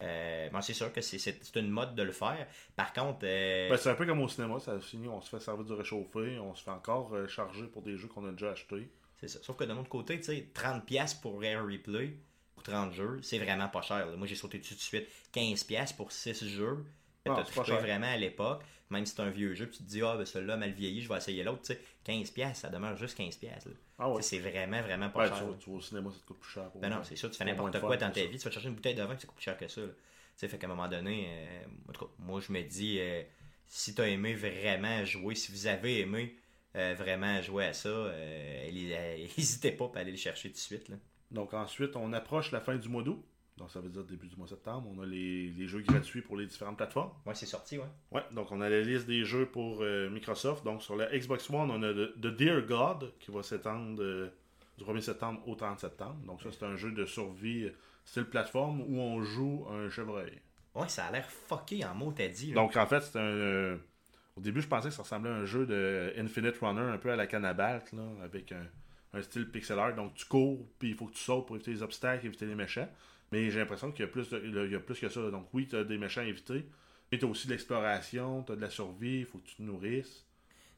Euh, 0.02 0.48
bon, 0.50 0.60
c'est 0.60 0.74
sûr 0.74 0.92
que 0.92 1.00
c'est- 1.00 1.56
une 1.56 1.70
mode 1.70 1.94
de 1.96 2.02
le 2.02 2.12
faire. 2.12 2.46
Par 2.76 2.92
contre, 2.92 3.20
euh, 3.24 3.68
Ben, 3.68 3.76
c'est 3.76 3.90
un 3.90 3.94
peu 3.94 4.06
comme 4.06 4.20
au 4.20 4.28
cinéma, 4.28 4.58
ça 4.60 4.78
finit, 4.78 5.08
on 5.08 5.20
se 5.20 5.28
fait 5.28 5.40
servir 5.40 5.64
du 5.64 5.72
réchauffé, 5.72 6.38
on 6.38 6.54
se 6.54 6.62
fait 6.62 6.70
encore 6.70 7.12
euh, 7.14 7.26
charger 7.26 7.64
pour 7.66 7.82
des 7.82 7.96
jeux 7.96 8.06
qu'on 8.08 8.26
a 8.28 8.30
déjà 8.30 8.50
achetés. 8.52 8.88
C'est 9.20 9.26
ça. 9.28 9.40
Sauf 9.42 9.56
que 9.56 9.64
d'un 9.64 9.76
autre 9.76 9.88
côté, 9.88 10.16
tu 10.18 10.24
sais, 10.24 10.46
30$ 10.54 11.14
pour 11.20 11.42
Rare 11.42 11.64
Replay, 11.66 12.14
pour 12.54 12.62
30 12.62 12.92
jeux, 12.92 13.18
c'est 13.22 13.38
vraiment 13.38 13.68
pas 13.68 13.82
cher. 13.82 14.06
là. 14.06 14.16
Moi, 14.16 14.28
j'ai 14.28 14.36
sauté 14.36 14.58
dessus 14.58 14.74
tout 14.74 14.78
de 14.78 14.82
suite. 14.82 15.08
15$ 15.32 15.92
pour 15.92 16.12
6 16.12 16.46
jeux. 16.46 16.84
T'as 17.34 17.42
vraiment 17.80 18.06
à 18.06 18.16
l'époque. 18.16 18.62
Même 18.90 19.04
si 19.04 19.14
c'est 19.14 19.22
un 19.22 19.30
vieux 19.30 19.54
jeu, 19.54 19.66
puis 19.66 19.78
tu 19.78 19.84
te 19.84 19.88
dis, 19.88 20.02
ah, 20.02 20.16
ben 20.16 20.24
celui-là 20.24 20.56
mal 20.56 20.70
vieilli, 20.72 21.02
je 21.02 21.08
vais 21.08 21.16
essayer 21.18 21.42
l'autre. 21.44 21.62
Tu 21.62 21.74
sais, 21.74 21.80
15$, 22.06 22.54
ça 22.54 22.68
demeure 22.70 22.96
juste 22.96 23.18
15$. 23.18 23.42
là. 23.42 23.56
Ah 23.98 24.10
ouais. 24.10 24.22
C'est 24.22 24.38
vraiment, 24.38 24.80
vraiment 24.82 25.10
pas 25.10 25.26
cher. 25.28 25.38
tu, 25.38 25.44
vas- 25.44 25.56
tu 25.58 25.70
vas 25.70 25.76
au 25.76 25.80
cinéma, 25.80 26.10
ça 26.10 26.18
te 26.20 26.24
coûte 26.26 26.38
plus 26.40 26.50
cher. 26.52 26.70
Pour 26.70 26.80
Ben 26.80 26.88
non, 26.88 27.04
c'est 27.04 27.16
sûr, 27.16 27.30
tu 27.30 27.36
fais 27.36 27.44
n'importe 27.44 27.78
quoi 27.80 27.96
dans 27.96 28.10
ta 28.10 28.24
vie, 28.24 28.38
tu 28.38 28.44
vas 28.44 28.50
chercher 28.50 28.68
une 28.68 28.74
bouteille 28.74 28.94
de 28.94 29.02
vin 29.02 29.16
qui 29.16 29.26
coûte 29.26 29.36
plus 29.36 29.44
cher 29.44 29.58
que 29.58 29.68
ça. 29.68 29.80
Tu 29.82 29.88
sais, 30.36 30.48
fait 30.48 30.56
qu'à 30.58 30.66
un 30.66 30.70
moment 30.70 30.88
donné, 30.88 31.26
euh, 31.28 31.64
en 31.88 31.92
tout 31.92 32.04
cas, 32.06 32.10
moi 32.20 32.40
je 32.40 32.52
me 32.52 32.62
dis, 32.62 32.98
euh, 33.00 33.22
si 33.66 33.94
tu 33.94 34.00
as 34.00 34.08
aimé 34.08 34.34
vraiment 34.34 35.04
jouer, 35.04 35.34
si 35.34 35.50
vous 35.52 35.66
avez 35.66 36.00
aimé 36.00 36.36
euh, 36.76 36.94
vraiment 36.96 37.42
jouer 37.42 37.66
à 37.66 37.72
ça, 37.72 37.88
n'hésitez 38.72 39.72
pas 39.72 39.90
à 39.94 39.98
aller 39.98 40.12
le 40.12 40.16
chercher 40.16 40.48
tout 40.48 40.54
de 40.54 40.58
suite. 40.60 40.88
Là. 40.88 40.96
Donc 41.30 41.52
ensuite, 41.54 41.96
on 41.96 42.12
approche 42.12 42.52
la 42.52 42.60
fin 42.60 42.76
du 42.76 42.88
mois 42.88 43.02
d'août. 43.02 43.22
Donc 43.58 43.70
ça 43.70 43.80
veut 43.80 43.88
dire 43.88 44.04
début 44.04 44.26
du 44.28 44.36
mois 44.36 44.44
de 44.46 44.50
septembre. 44.50 44.88
On 44.96 45.02
a 45.02 45.06
les, 45.06 45.50
les 45.50 45.66
jeux 45.66 45.80
gratuits 45.82 46.22
pour 46.22 46.36
les 46.36 46.46
différentes 46.46 46.76
plateformes. 46.76 47.10
Ouais, 47.26 47.34
c'est 47.34 47.46
sorti, 47.46 47.76
ouais. 47.78 47.84
Ouais, 48.12 48.22
donc 48.32 48.50
on 48.52 48.60
a 48.60 48.68
la 48.70 48.80
liste 48.80 49.06
des 49.06 49.24
jeux 49.24 49.46
pour 49.46 49.82
euh, 49.82 50.08
Microsoft. 50.10 50.64
Donc 50.64 50.82
sur 50.82 50.96
la 50.96 51.06
Xbox 51.16 51.50
One, 51.50 51.70
on 51.70 51.82
a 51.82 51.92
The, 51.92 52.20
The 52.20 52.26
Dear 52.36 52.62
God 52.62 53.12
qui 53.20 53.30
va 53.30 53.42
s'étendre 53.42 54.00
euh, 54.02 54.28
du 54.78 54.84
1er 54.84 55.00
septembre 55.00 55.40
au 55.46 55.54
30 55.54 55.80
septembre. 55.80 56.16
Donc 56.26 56.40
ça, 56.42 56.50
c'est 56.52 56.64
un 56.64 56.76
jeu 56.76 56.92
de 56.92 57.04
survie 57.04 57.64
euh, 57.64 57.70
style 58.04 58.24
plateforme 58.26 58.80
où 58.82 58.98
on 59.00 59.22
joue 59.22 59.66
un 59.70 59.90
chevreuil. 59.90 60.40
Ouais, 60.74 60.88
ça 60.88 61.06
a 61.06 61.10
l'air 61.10 61.28
fucké 61.28 61.84
en 61.84 61.94
mots, 61.94 62.12
t'as 62.16 62.28
dit. 62.28 62.48
là. 62.52 62.54
Donc 62.62 62.76
en 62.76 62.86
fait, 62.86 63.00
c'est 63.00 63.18
un. 63.18 63.22
euh, 63.22 63.76
au 64.36 64.40
début, 64.40 64.60
je 64.62 64.68
pensais 64.68 64.88
que 64.90 64.94
ça 64.94 65.02
ressemblait 65.02 65.30
à 65.30 65.34
un 65.34 65.44
jeu 65.44 65.66
de 65.66 66.12
Infinite 66.16 66.56
Runner, 66.60 66.80
un 66.80 66.98
peu 66.98 67.10
à 67.10 67.16
la 67.16 67.26
Canabalk, 67.26 67.90
là, 67.92 68.04
avec 68.22 68.52
un, 68.52 68.64
un 69.14 69.20
style 69.22 69.48
pixel 69.50 69.76
art. 69.80 69.96
Donc 69.96 70.14
tu 70.14 70.26
cours, 70.26 70.64
puis 70.78 70.90
il 70.90 70.94
faut 70.94 71.06
que 71.06 71.14
tu 71.14 71.24
sautes 71.24 71.46
pour 71.48 71.56
éviter 71.56 71.72
les 71.72 71.82
obstacles, 71.82 72.24
éviter 72.26 72.46
les 72.46 72.54
méchants. 72.54 72.88
Mais 73.32 73.50
j'ai 73.50 73.58
l'impression 73.58 73.90
qu'il 73.92 74.00
y 74.04 74.08
a 74.08 74.10
plus, 74.10 74.30
de- 74.30 74.64
il 74.66 74.72
y 74.72 74.74
a 74.76 74.80
plus 74.80 74.98
que 74.98 75.08
ça. 75.08 75.30
Donc 75.30 75.48
oui, 75.52 75.66
tu 75.68 75.76
as 75.76 75.84
des 75.84 75.98
méchants 75.98 76.22
à 76.22 76.24
éviter, 76.24 76.64
mais 77.12 77.18
tu 77.18 77.24
as 77.24 77.28
aussi 77.28 77.46
de 77.46 77.52
l'exploration, 77.52 78.42
tu 78.42 78.52
as 78.52 78.56
de 78.56 78.60
la 78.60 78.70
survie, 78.70 79.20
il 79.20 79.26
faut 79.26 79.38
que 79.38 79.46
tu 79.48 79.56
te 79.56 79.62
nourrisses. 79.62 80.26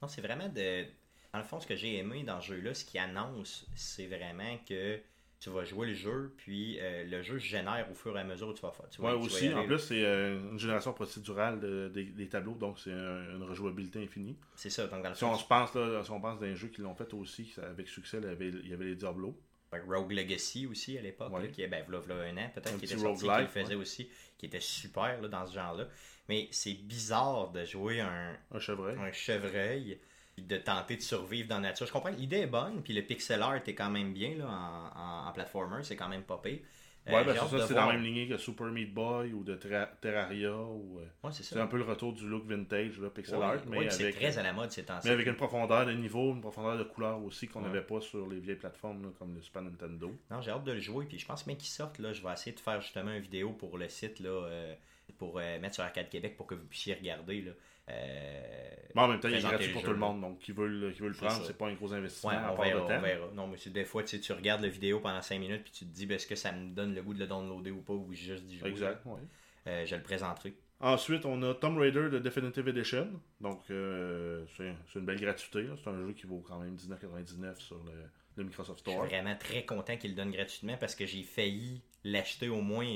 Non, 0.02 0.08
c'est 0.08 0.20
vraiment 0.22 0.48
de. 0.48 0.84
Dans 1.32 1.38
le 1.38 1.44
fond, 1.44 1.60
ce 1.60 1.66
que 1.66 1.76
j'ai 1.76 1.96
aimé 1.98 2.24
dans 2.24 2.40
ce 2.40 2.48
jeu-là, 2.54 2.74
ce 2.74 2.84
qui 2.84 2.98
annonce, 2.98 3.66
c'est 3.76 4.06
vraiment 4.08 4.58
que 4.68 4.98
tu 5.38 5.48
vas 5.48 5.64
jouer 5.64 5.86
le 5.88 5.94
jeu, 5.94 6.34
puis 6.36 6.78
euh, 6.80 7.04
le 7.04 7.22
jeu 7.22 7.38
se 7.38 7.44
génère 7.46 7.86
au 7.90 7.94
fur 7.94 8.16
et 8.16 8.20
à 8.20 8.24
mesure 8.24 8.48
où 8.48 8.52
tu 8.52 8.62
vas 8.62 8.72
faire. 8.72 8.90
Tu 8.90 9.00
Ouais, 9.00 9.12
aussi, 9.12 9.54
en 9.54 9.64
plus, 9.64 9.78
c'est 9.78 10.04
euh, 10.04 10.50
une 10.50 10.58
génération 10.58 10.92
procédurale 10.92 11.60
de- 11.60 11.88
des, 11.94 12.04
des 12.04 12.28
tableaux, 12.28 12.54
donc 12.56 12.78
c'est 12.80 12.92
un- 12.92 13.36
une 13.36 13.42
rejouabilité 13.44 14.02
infinie. 14.02 14.36
C'est 14.56 14.68
ça, 14.70 14.86
donc 14.88 15.02
dans 15.02 15.08
le 15.08 15.14
Si 15.14 15.24
on 15.24 15.36
se 15.38 15.46
pense, 15.46 15.72
là, 15.74 16.02
si 16.04 16.10
on 16.10 16.20
pense 16.20 16.40
d'un 16.40 16.54
jeu 16.54 16.68
qui 16.68 16.80
l'ont 16.82 16.94
fait 16.96 17.14
aussi, 17.14 17.54
avec 17.62 17.88
succès, 17.88 18.18
il 18.18 18.24
y 18.24 18.26
avait, 18.28 18.48
il 18.48 18.68
y 18.68 18.74
avait 18.74 18.86
les 18.86 18.96
Diablo. 18.96 19.38
Que 19.78 19.86
Rogue 19.86 20.10
Legacy 20.12 20.66
aussi 20.66 20.98
à 20.98 21.00
l'époque, 21.00 21.32
Ouais. 21.32 21.48
qui 21.48 21.62
est 21.62 21.68
ben, 21.68 21.84
v'là- 21.88 22.00
v'là 22.00 22.16
un 22.16 22.36
an 22.38 22.50
peut-être, 22.52 22.74
Un 22.74 22.78
qui 22.78 22.86
était 22.86 22.98
sorti, 22.98 23.24
qui 23.28 23.40
le 23.40 23.46
faisait 23.46 23.74
ouais. 23.76 23.80
aussi, 23.80 24.10
qui 24.36 24.46
était 24.46 24.58
super 24.60 25.20
là, 25.20 25.28
dans 25.28 25.46
ce 25.46 25.54
genre-là. 25.54 25.86
Mais 26.28 26.48
c'est 26.50 26.74
bizarre 26.74 27.50
de 27.50 27.64
jouer 27.64 28.00
un, 28.00 28.36
Un 28.50 28.58
chevreuil. 28.58 28.96
un 28.98 29.12
chevreuil 29.12 29.98
de 30.38 30.56
tenter 30.56 30.96
de 30.96 31.02
survivre 31.02 31.48
dans 31.48 31.56
la 31.56 31.68
nature. 31.68 31.86
Je 31.86 31.92
comprends 31.92 32.10
l'idée 32.10 32.38
est 32.38 32.46
bonne, 32.46 32.82
puis 32.82 32.94
le 32.94 33.02
pixel 33.02 33.42
art 33.42 33.56
est 33.66 33.74
quand 33.74 33.90
même 33.90 34.12
bien 34.12 34.34
là, 34.36 34.46
en, 34.48 35.00
en, 35.00 35.28
en 35.28 35.32
platformer, 35.32 35.82
c'est 35.84 35.96
quand 35.96 36.08
même 36.08 36.22
pas 36.24 36.38
pire. 36.42 36.58
Euh, 37.08 37.12
Ouais, 37.12 37.24
ben 37.24 37.32
j'ai 37.32 37.40
c'est 37.40 37.58
ça, 37.58 37.66
c'est 37.66 37.74
dans 37.74 37.86
la 37.86 37.92
même 37.94 38.02
lignée 38.04 38.28
que 38.28 38.36
Super 38.36 38.66
Meat 38.66 38.92
Boy 38.92 39.32
ou 39.32 39.42
de 39.42 39.54
Terra- 39.54 39.86
Terraria. 40.00 40.52
ou 40.54 40.98
euh, 41.00 41.04
Ouais, 41.26 41.32
c'est 41.32 41.42
ça. 41.42 41.56
C'est 41.56 41.60
un 41.60 41.66
peu 41.66 41.78
le 41.78 41.84
retour 41.84 42.12
du 42.12 42.28
look 42.28 42.44
vintage, 42.46 42.98
là, 43.00 43.08
pixel 43.08 43.38
Ouais, 43.38 43.44
art, 43.44 43.54
ouais, 43.54 43.60
mais, 43.68 43.78
puis 43.78 43.86
c'est 43.90 44.02
avec, 44.04 44.16
très 44.16 44.36
à 44.38 44.42
la 44.42 44.52
mode 44.52 44.70
ces 44.70 44.84
temps-ci. 44.84 45.08
mais 45.08 45.14
avec 45.14 45.26
une 45.26 45.34
profondeur 45.34 45.86
de 45.86 45.92
niveau, 45.92 46.32
une 46.34 46.42
profondeur 46.42 46.76
de 46.76 46.84
couleur 46.84 47.22
aussi 47.24 47.48
qu'on 47.48 47.60
Ouais. 47.60 47.68
n'avait 47.68 47.80
pas 47.82 48.00
sur 48.02 48.28
les 48.28 48.38
vieilles 48.38 48.56
plateformes 48.56 49.02
là, 49.04 49.08
comme 49.18 49.34
le 49.34 49.40
Super 49.40 49.62
Nintendo. 49.62 50.14
Non, 50.30 50.40
j'ai 50.42 50.50
hâte 50.50 50.64
de 50.64 50.72
le 50.72 50.80
jouer, 50.80 51.06
puis 51.06 51.18
je 51.18 51.26
pense 51.26 51.46
bien 51.46 51.56
qu'il 51.56 51.68
sorte, 51.68 51.98
là, 51.98 52.12
je 52.12 52.22
vais 52.22 52.32
essayer 52.32 52.54
de 52.54 52.60
faire 52.60 52.80
justement 52.82 53.12
une 53.12 53.22
vidéo 53.22 53.50
pour 53.52 53.78
le 53.78 53.88
site, 53.88 54.20
là, 54.20 54.28
euh, 54.28 54.74
pour 55.18 55.38
euh, 55.38 55.58
mettre 55.58 55.74
sur 55.76 55.84
Arcade 55.84 56.08
Québec 56.10 56.36
pour 56.36 56.46
que 56.46 56.54
vous 56.54 56.66
puissiez 56.66 56.94
regarder, 56.94 57.40
là. 57.40 57.52
Euh, 57.90 58.76
Mais 58.94 59.02
en 59.02 59.08
même 59.08 59.20
temps, 59.20 59.28
il 59.28 59.34
est 59.36 59.40
gratuit 59.40 59.72
pour 59.72 59.82
jeu, 59.82 59.86
tout 59.88 59.92
le 59.92 59.98
monde, 59.98 60.20
donc 60.20 60.38
qui 60.38 60.52
veut 60.52 60.66
le, 60.68 60.90
qui 60.92 61.00
veut 61.00 61.08
le 61.08 61.14
prendre, 61.14 61.44
c'est 61.44 61.56
pas 61.56 61.66
un 61.68 61.74
gros 61.74 61.92
investissement 61.92 62.30
Ouais, 62.30 62.36
à 62.36 62.52
on 62.52 62.56
verra, 62.62 62.78
de 62.80 62.84
on 62.84 62.88
temps. 62.88 63.00
verra. 63.00 63.26
Non, 63.34 63.46
mais 63.46 63.56
des 63.72 63.84
fois, 63.84 64.02
tu 64.02 64.10
sais, 64.16 64.20
tu 64.20 64.32
regardes 64.32 64.62
la 64.62 64.68
vidéo 64.68 65.00
pendant 65.00 65.22
5 65.22 65.38
minutes, 65.38 65.62
puis 65.64 65.72
tu 65.72 65.84
te 65.86 65.90
dis, 65.94 66.06
ben, 66.06 66.14
est-ce 66.16 66.26
que 66.26 66.34
ça 66.34 66.52
me 66.52 66.74
donne 66.74 66.94
le 66.94 67.02
goût 67.02 67.14
de 67.14 67.20
le 67.20 67.26
downloader 67.26 67.70
ou 67.70 67.82
pas, 67.82 67.92
ou 67.92 68.12
juste 68.12 68.50
jouer. 68.50 68.68
Exact, 68.68 69.04
ouais. 69.06 69.20
Euh, 69.66 69.84
je 69.86 69.94
le 69.94 70.02
présenterai. 70.02 70.54
Ensuite, 70.80 71.26
on 71.26 71.42
a 71.42 71.54
Tomb 71.54 71.76
Raider 71.76 72.08
de 72.08 72.18
Definitive 72.18 72.66
Edition. 72.68 73.08
Donc, 73.40 73.60
euh, 73.70 74.44
c'est 74.56 74.98
une 74.98 75.04
belle 75.04 75.20
gratuité. 75.20 75.66
C'est 75.82 75.90
un 75.90 76.06
jeu 76.06 76.12
qui 76.14 76.26
vaut 76.26 76.42
quand 76.46 76.58
même 76.58 76.74
19,99 76.74 77.60
sur 77.60 77.76
le, 77.84 77.92
le 78.36 78.44
Microsoft 78.44 78.78
Je 78.78 78.90
suis 78.90 78.92
Store. 78.98 79.06
vraiment 79.06 79.36
très 79.36 79.64
content 79.66 79.96
qu'il 79.98 80.12
le 80.12 80.16
donne 80.16 80.30
gratuitement 80.32 80.78
parce 80.80 80.94
que 80.94 81.04
j'ai 81.04 81.22
failli 81.22 81.82
l'acheter 82.02 82.48
au 82.48 82.62
moins 82.62 82.86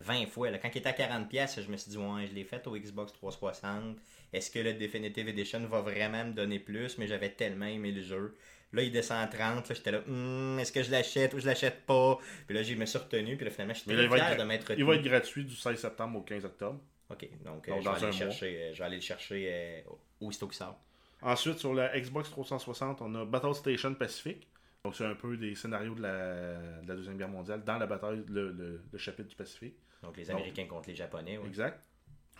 20 0.00 0.26
fois. 0.26 0.50
là. 0.50 0.58
Quand 0.58 0.68
il 0.74 0.78
était 0.78 0.90
à 0.90 0.92
40$, 0.92 1.62
je 1.64 1.70
me 1.70 1.78
suis 1.78 1.90
dit, 1.92 1.96
ouais, 1.96 2.26
je 2.26 2.34
l'ai 2.34 2.44
fait 2.44 2.66
au 2.66 2.76
Xbox 2.76 3.10
360. 3.14 3.96
Est-ce 4.34 4.50
que 4.50 4.58
le 4.58 4.74
Definitive 4.74 5.28
Edition 5.28 5.60
va 5.66 5.80
vraiment 5.80 6.24
me 6.24 6.32
donner 6.32 6.58
plus? 6.58 6.98
Mais 6.98 7.06
j'avais 7.06 7.30
tellement 7.30 7.66
aimé 7.66 7.92
le 7.92 8.02
jeu. 8.02 8.34
Là, 8.72 8.82
il 8.82 8.90
descend 8.90 9.22
à 9.22 9.26
30. 9.28 9.68
là, 9.68 9.74
J'étais 9.74 9.92
là, 9.92 10.00
Hmm, 10.06 10.58
est-ce 10.58 10.72
que 10.72 10.82
je 10.82 10.90
l'achète 10.90 11.32
ou 11.34 11.38
je 11.38 11.46
l'achète 11.46 11.86
pas? 11.86 12.18
Puis 12.46 12.56
là, 12.56 12.62
je 12.64 12.74
me 12.74 12.84
suis 12.86 12.98
retenu. 12.98 13.36
Puis 13.36 13.44
là, 13.44 13.50
finalement, 13.52 13.74
je 13.74 13.80
suis 13.80 13.88
Mais 13.90 13.94
très 13.94 14.02
là, 14.02 14.08
il 14.08 14.10
va 14.10 14.16
fier 14.16 14.32
être- 14.32 14.38
de 14.40 14.44
m'être 14.44 14.62
retenu. 14.68 14.78
Il 14.82 14.84
va 14.84 14.94
être 14.96 15.02
gratuit 15.04 15.44
du 15.44 15.54
16 15.54 15.78
septembre 15.78 16.18
au 16.18 16.22
15 16.22 16.44
octobre. 16.44 16.80
Ok, 17.10 17.28
donc, 17.44 17.44
Donc, 17.44 17.68
euh, 17.68 17.74
je, 17.80 17.88
vais 17.88 17.96
aller 18.06 18.12
chercher, 18.12 18.56
euh, 18.62 18.72
je 18.72 18.78
vais 18.78 18.84
aller 18.84 18.96
le 18.96 19.02
chercher 19.02 19.46
euh, 19.52 19.80
aussitôt 20.20 20.48
qu'il 20.48 20.56
sort. 20.56 20.78
Ensuite, 21.22 21.58
sur 21.58 21.72
la 21.72 21.98
Xbox 22.00 22.30
360, 22.30 23.00
on 23.02 23.14
a 23.14 23.24
Battle 23.24 23.54
Station 23.54 23.94
Pacific. 23.94 24.48
Donc, 24.84 24.96
c'est 24.96 25.04
un 25.06 25.14
peu 25.14 25.36
des 25.36 25.54
scénarios 25.54 25.94
de 25.94 26.02
la, 26.02 26.54
de 26.82 26.88
la 26.88 26.94
Deuxième 26.96 27.16
Guerre 27.16 27.28
mondiale 27.28 27.62
dans 27.64 27.78
la 27.78 27.86
bataille, 27.86 28.22
le, 28.28 28.50
le- 28.52 28.82
le 28.92 28.98
chapitre 28.98 29.28
du 29.28 29.36
Pacifique. 29.36 29.76
Donc, 30.02 30.16
les 30.16 30.24
Donc- 30.24 30.32
Américains 30.36 30.66
contre 30.66 30.88
les 30.88 30.94
Japonais. 30.96 31.38
Exact. 31.46 31.82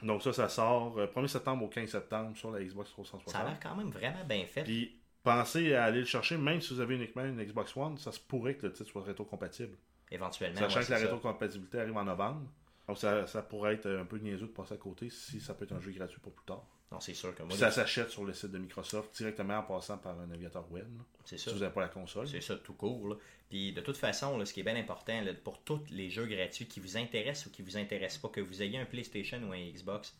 Donc, 0.02 0.22
ça, 0.22 0.32
ça 0.32 0.48
sort 0.48 0.98
euh, 0.98 1.06
1er 1.06 1.28
septembre 1.28 1.64
au 1.64 1.68
15 1.68 1.88
septembre 1.88 2.36
sur 2.36 2.50
la 2.50 2.62
Xbox 2.62 2.90
Ça 2.90 2.92
a 2.92 3.04
360. 3.04 3.44
l'air 3.46 3.60
quand 3.62 3.76
même 3.76 3.90
vraiment 3.90 4.24
bien 4.24 4.44
fait. 4.46 4.64
Puis, 4.64 5.00
pensez 5.22 5.74
à 5.74 5.84
aller 5.84 6.00
le 6.00 6.04
chercher, 6.06 6.36
même 6.36 6.60
si 6.60 6.74
vous 6.74 6.80
avez 6.80 6.96
uniquement 6.96 7.24
une 7.24 7.42
Xbox 7.42 7.76
One, 7.76 7.96
ça 7.98 8.12
se 8.12 8.20
pourrait 8.20 8.54
que 8.56 8.66
le 8.66 8.72
titre 8.72 8.90
soit 8.90 9.02
rétro-compatible. 9.04 9.76
éventuellement. 10.10 10.58
Sachant 10.58 10.80
ouais, 10.80 10.86
que 10.86 10.90
la 10.90 10.98
rétrocompatibilité 10.98 11.80
arrive 11.80 11.96
en 11.96 12.04
novembre. 12.04 12.42
Donc, 12.86 12.98
ça, 12.98 13.26
ça 13.26 13.40
pourrait 13.42 13.74
être 13.74 13.88
un 13.88 14.04
peu 14.04 14.18
niaiseux 14.18 14.46
de 14.46 14.52
passer 14.52 14.74
à 14.74 14.76
côté 14.76 15.08
si 15.08 15.40
ça 15.40 15.54
peut 15.54 15.64
être 15.64 15.72
un 15.72 15.80
jeu 15.80 15.92
gratuit 15.92 16.20
pour 16.20 16.34
plus 16.34 16.44
tard. 16.44 16.66
Non, 16.92 17.00
c'est 17.00 17.14
sûr 17.14 17.34
que 17.34 17.42
moi, 17.42 17.50
Puis 17.50 17.58
ça 17.58 17.70
s'achète 17.70 18.10
sur 18.10 18.24
le 18.24 18.32
site 18.32 18.52
de 18.52 18.58
Microsoft 18.58 19.16
directement 19.16 19.58
en 19.58 19.62
passant 19.62 19.98
par 19.98 20.18
un 20.20 20.26
navigateur 20.26 20.70
web. 20.70 20.86
c'est 21.24 21.38
si 21.38 21.44
ça. 21.44 21.52
vous 21.52 21.58
n'avez 21.58 21.72
pas 21.72 21.80
la 21.80 21.88
console. 21.88 22.28
C'est 22.28 22.40
ça, 22.40 22.56
tout 22.56 22.74
court. 22.74 23.08
là. 23.08 23.16
Puis 23.48 23.72
de 23.72 23.80
toute 23.80 23.96
façon, 23.96 24.38
là, 24.38 24.46
ce 24.46 24.52
qui 24.52 24.60
est 24.60 24.64
bien 24.64 24.76
important 24.76 25.20
là, 25.20 25.32
pour 25.34 25.60
tous 25.62 25.80
les 25.90 26.10
jeux 26.10 26.26
gratuits 26.26 26.66
qui 26.66 26.80
vous 26.80 26.96
intéressent 26.96 27.46
ou 27.46 27.50
qui 27.50 27.62
vous 27.62 27.76
intéressent 27.76 28.22
pas, 28.22 28.28
que 28.28 28.40
vous 28.40 28.62
ayez 28.62 28.78
un 28.78 28.84
PlayStation 28.84 29.38
ou 29.42 29.52
un 29.52 29.70
Xbox, 29.70 30.16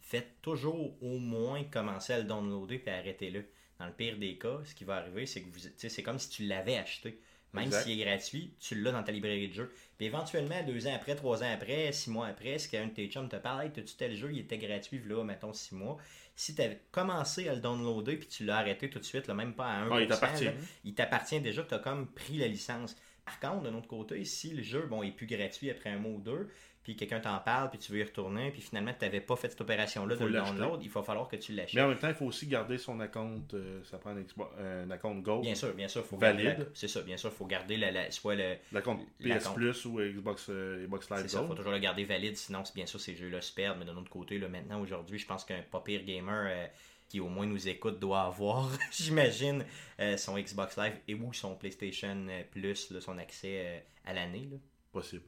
faites 0.00 0.40
toujours 0.42 0.94
au 1.02 1.18
moins 1.18 1.64
commencer 1.64 2.12
à 2.12 2.18
le 2.18 2.24
downloader 2.24 2.78
puis 2.78 2.90
arrêtez-le. 2.92 3.44
Dans 3.78 3.86
le 3.86 3.92
pire 3.92 4.16
des 4.18 4.38
cas, 4.38 4.60
ce 4.64 4.74
qui 4.74 4.84
va 4.84 4.96
arriver, 4.96 5.26
c'est 5.26 5.42
que 5.42 5.48
vous, 5.50 5.68
c'est 5.76 6.02
comme 6.02 6.18
si 6.18 6.28
tu 6.30 6.44
l'avais 6.44 6.76
acheté. 6.76 7.18
Même 7.54 7.70
s'il 7.82 8.00
est 8.00 8.04
gratuit, 8.04 8.52
tu 8.60 8.74
l'as 8.74 8.92
dans 8.92 9.02
ta 9.02 9.12
librairie 9.12 9.48
de 9.48 9.54
jeux. 9.54 9.72
Puis 9.96 10.06
éventuellement, 10.06 10.62
deux 10.66 10.86
ans 10.86 10.94
après, 10.94 11.14
trois 11.14 11.42
ans 11.42 11.52
après, 11.52 11.92
six 11.92 12.10
mois 12.10 12.26
après, 12.26 12.58
si 12.58 12.68
qu'un 12.68 12.86
de 12.86 12.92
tes 12.92 13.08
chums 13.08 13.28
te 13.28 13.36
parle, 13.36 13.64
hey, 13.64 13.70
t'as-tu 13.72 13.94
tel 13.94 14.14
jeu, 14.16 14.30
il 14.32 14.40
était 14.40 14.58
gratuit, 14.58 15.00
là, 15.06 15.22
mettons 15.24 15.52
six 15.52 15.74
mois? 15.74 15.96
Si 16.36 16.54
tu 16.54 16.62
avais 16.62 16.80
commencé 16.90 17.48
à 17.48 17.54
le 17.54 17.60
downloader 17.60 18.16
puis 18.16 18.26
tu 18.26 18.44
l'as 18.44 18.56
arrêté 18.58 18.90
tout 18.90 18.98
de 18.98 19.04
suite, 19.04 19.28
là, 19.28 19.34
même 19.34 19.54
pas 19.54 19.66
à 19.66 19.84
1%, 19.86 19.88
Ah, 19.92 20.00
il 20.02 20.08
t'appartient. 20.08 20.48
il 20.84 20.94
t'appartient 20.94 21.40
déjà 21.40 21.62
tu 21.62 21.74
as 21.74 21.78
comme 21.78 22.08
pris 22.08 22.38
la 22.38 22.48
licence. 22.48 22.96
Par 23.24 23.38
contre, 23.40 23.62
de 23.62 23.70
notre 23.70 23.86
côté, 23.88 24.24
si 24.24 24.50
le 24.50 24.62
jeu 24.62 24.82
bon, 24.86 25.02
est 25.02 25.12
plus 25.12 25.26
gratuit 25.26 25.70
après 25.70 25.90
un 25.90 25.98
mois 25.98 26.12
ou 26.12 26.20
deux, 26.20 26.50
puis 26.84 26.94
quelqu'un 26.96 27.18
t'en 27.18 27.38
parle, 27.38 27.70
puis 27.70 27.78
tu 27.80 27.90
veux 27.92 27.98
y 27.98 28.04
retourner, 28.04 28.50
puis 28.52 28.60
finalement 28.60 28.92
tu 28.96 29.04
n'avais 29.04 29.20
pas 29.22 29.34
fait 29.34 29.48
cette 29.50 29.60
opération-là 29.62 30.14
de 30.16 30.24
le 30.26 30.32
download, 30.32 30.80
il 30.82 30.90
va 30.90 31.02
falloir 31.02 31.26
que 31.26 31.34
tu 31.36 31.52
Mais 31.52 31.62
l'achètes. 31.62 31.82
en 31.82 31.88
même 31.88 31.98
temps, 31.98 32.08
il 32.08 32.14
faut 32.14 32.26
aussi 32.26 32.46
garder 32.46 32.78
son 32.78 33.00
account. 33.00 33.42
euh, 33.54 33.82
ça 33.84 33.98
prend 33.98 34.10
un, 34.10 34.20
Xbox- 34.20 34.50
un 34.60 34.90
account 34.90 35.14
Gold. 35.16 35.42
Bien 35.42 35.54
sûr, 35.54 35.72
bien 35.74 35.88
sûr, 35.88 36.04
faut 36.04 36.16
Valide. 36.18 36.44
garder 36.44 36.62
la- 36.64 36.68
C'est 36.74 36.88
ça, 36.88 37.02
bien 37.02 37.16
sûr, 37.16 37.30
il 37.32 37.36
faut 37.36 37.46
garder 37.46 37.76
la, 37.78 37.90
la- 37.90 38.10
soit 38.10 38.34
le. 38.36 38.56
L'account 38.70 38.96
PS 39.18 39.26
L'account. 39.26 39.54
Plus 39.54 39.84
ou 39.86 39.98
Xbox, 40.00 40.46
euh, 40.50 40.84
Xbox 40.84 41.10
Live 41.10 41.18
C'est 41.22 41.28
ça, 41.28 41.38
faut 41.40 41.46
Gold. 41.46 41.56
toujours 41.56 41.72
le 41.72 41.78
garder 41.78 42.04
valide, 42.04 42.36
sinon 42.36 42.64
c'est 42.64 42.74
bien 42.74 42.86
sûr 42.86 43.00
ces 43.00 43.16
jeux-là 43.16 43.40
se 43.40 43.52
perdent, 43.52 43.78
mais 43.78 43.86
d'un 43.86 43.96
autre 43.96 44.10
côté, 44.10 44.38
là, 44.38 44.48
maintenant, 44.48 44.80
aujourd'hui, 44.80 45.18
je 45.18 45.26
pense 45.26 45.44
qu'un 45.44 45.62
pas 45.62 45.80
pire 45.80 46.04
gamer 46.04 46.46
euh, 46.48 46.66
qui 47.08 47.20
au 47.20 47.28
moins 47.28 47.46
nous 47.46 47.66
écoute 47.68 47.98
doit 47.98 48.22
avoir, 48.22 48.68
j'imagine, 48.92 49.64
euh, 50.00 50.16
son 50.16 50.38
Xbox 50.38 50.76
Live 50.76 50.94
et 51.08 51.14
ou 51.14 51.32
son 51.32 51.54
PlayStation 51.54 52.26
euh, 52.28 52.42
Plus, 52.50 52.90
là, 52.90 53.00
son 53.00 53.16
accès 53.18 53.62
euh, 53.64 53.78
à 54.04 54.12
l'année. 54.12 54.48
Possible. 54.92 55.22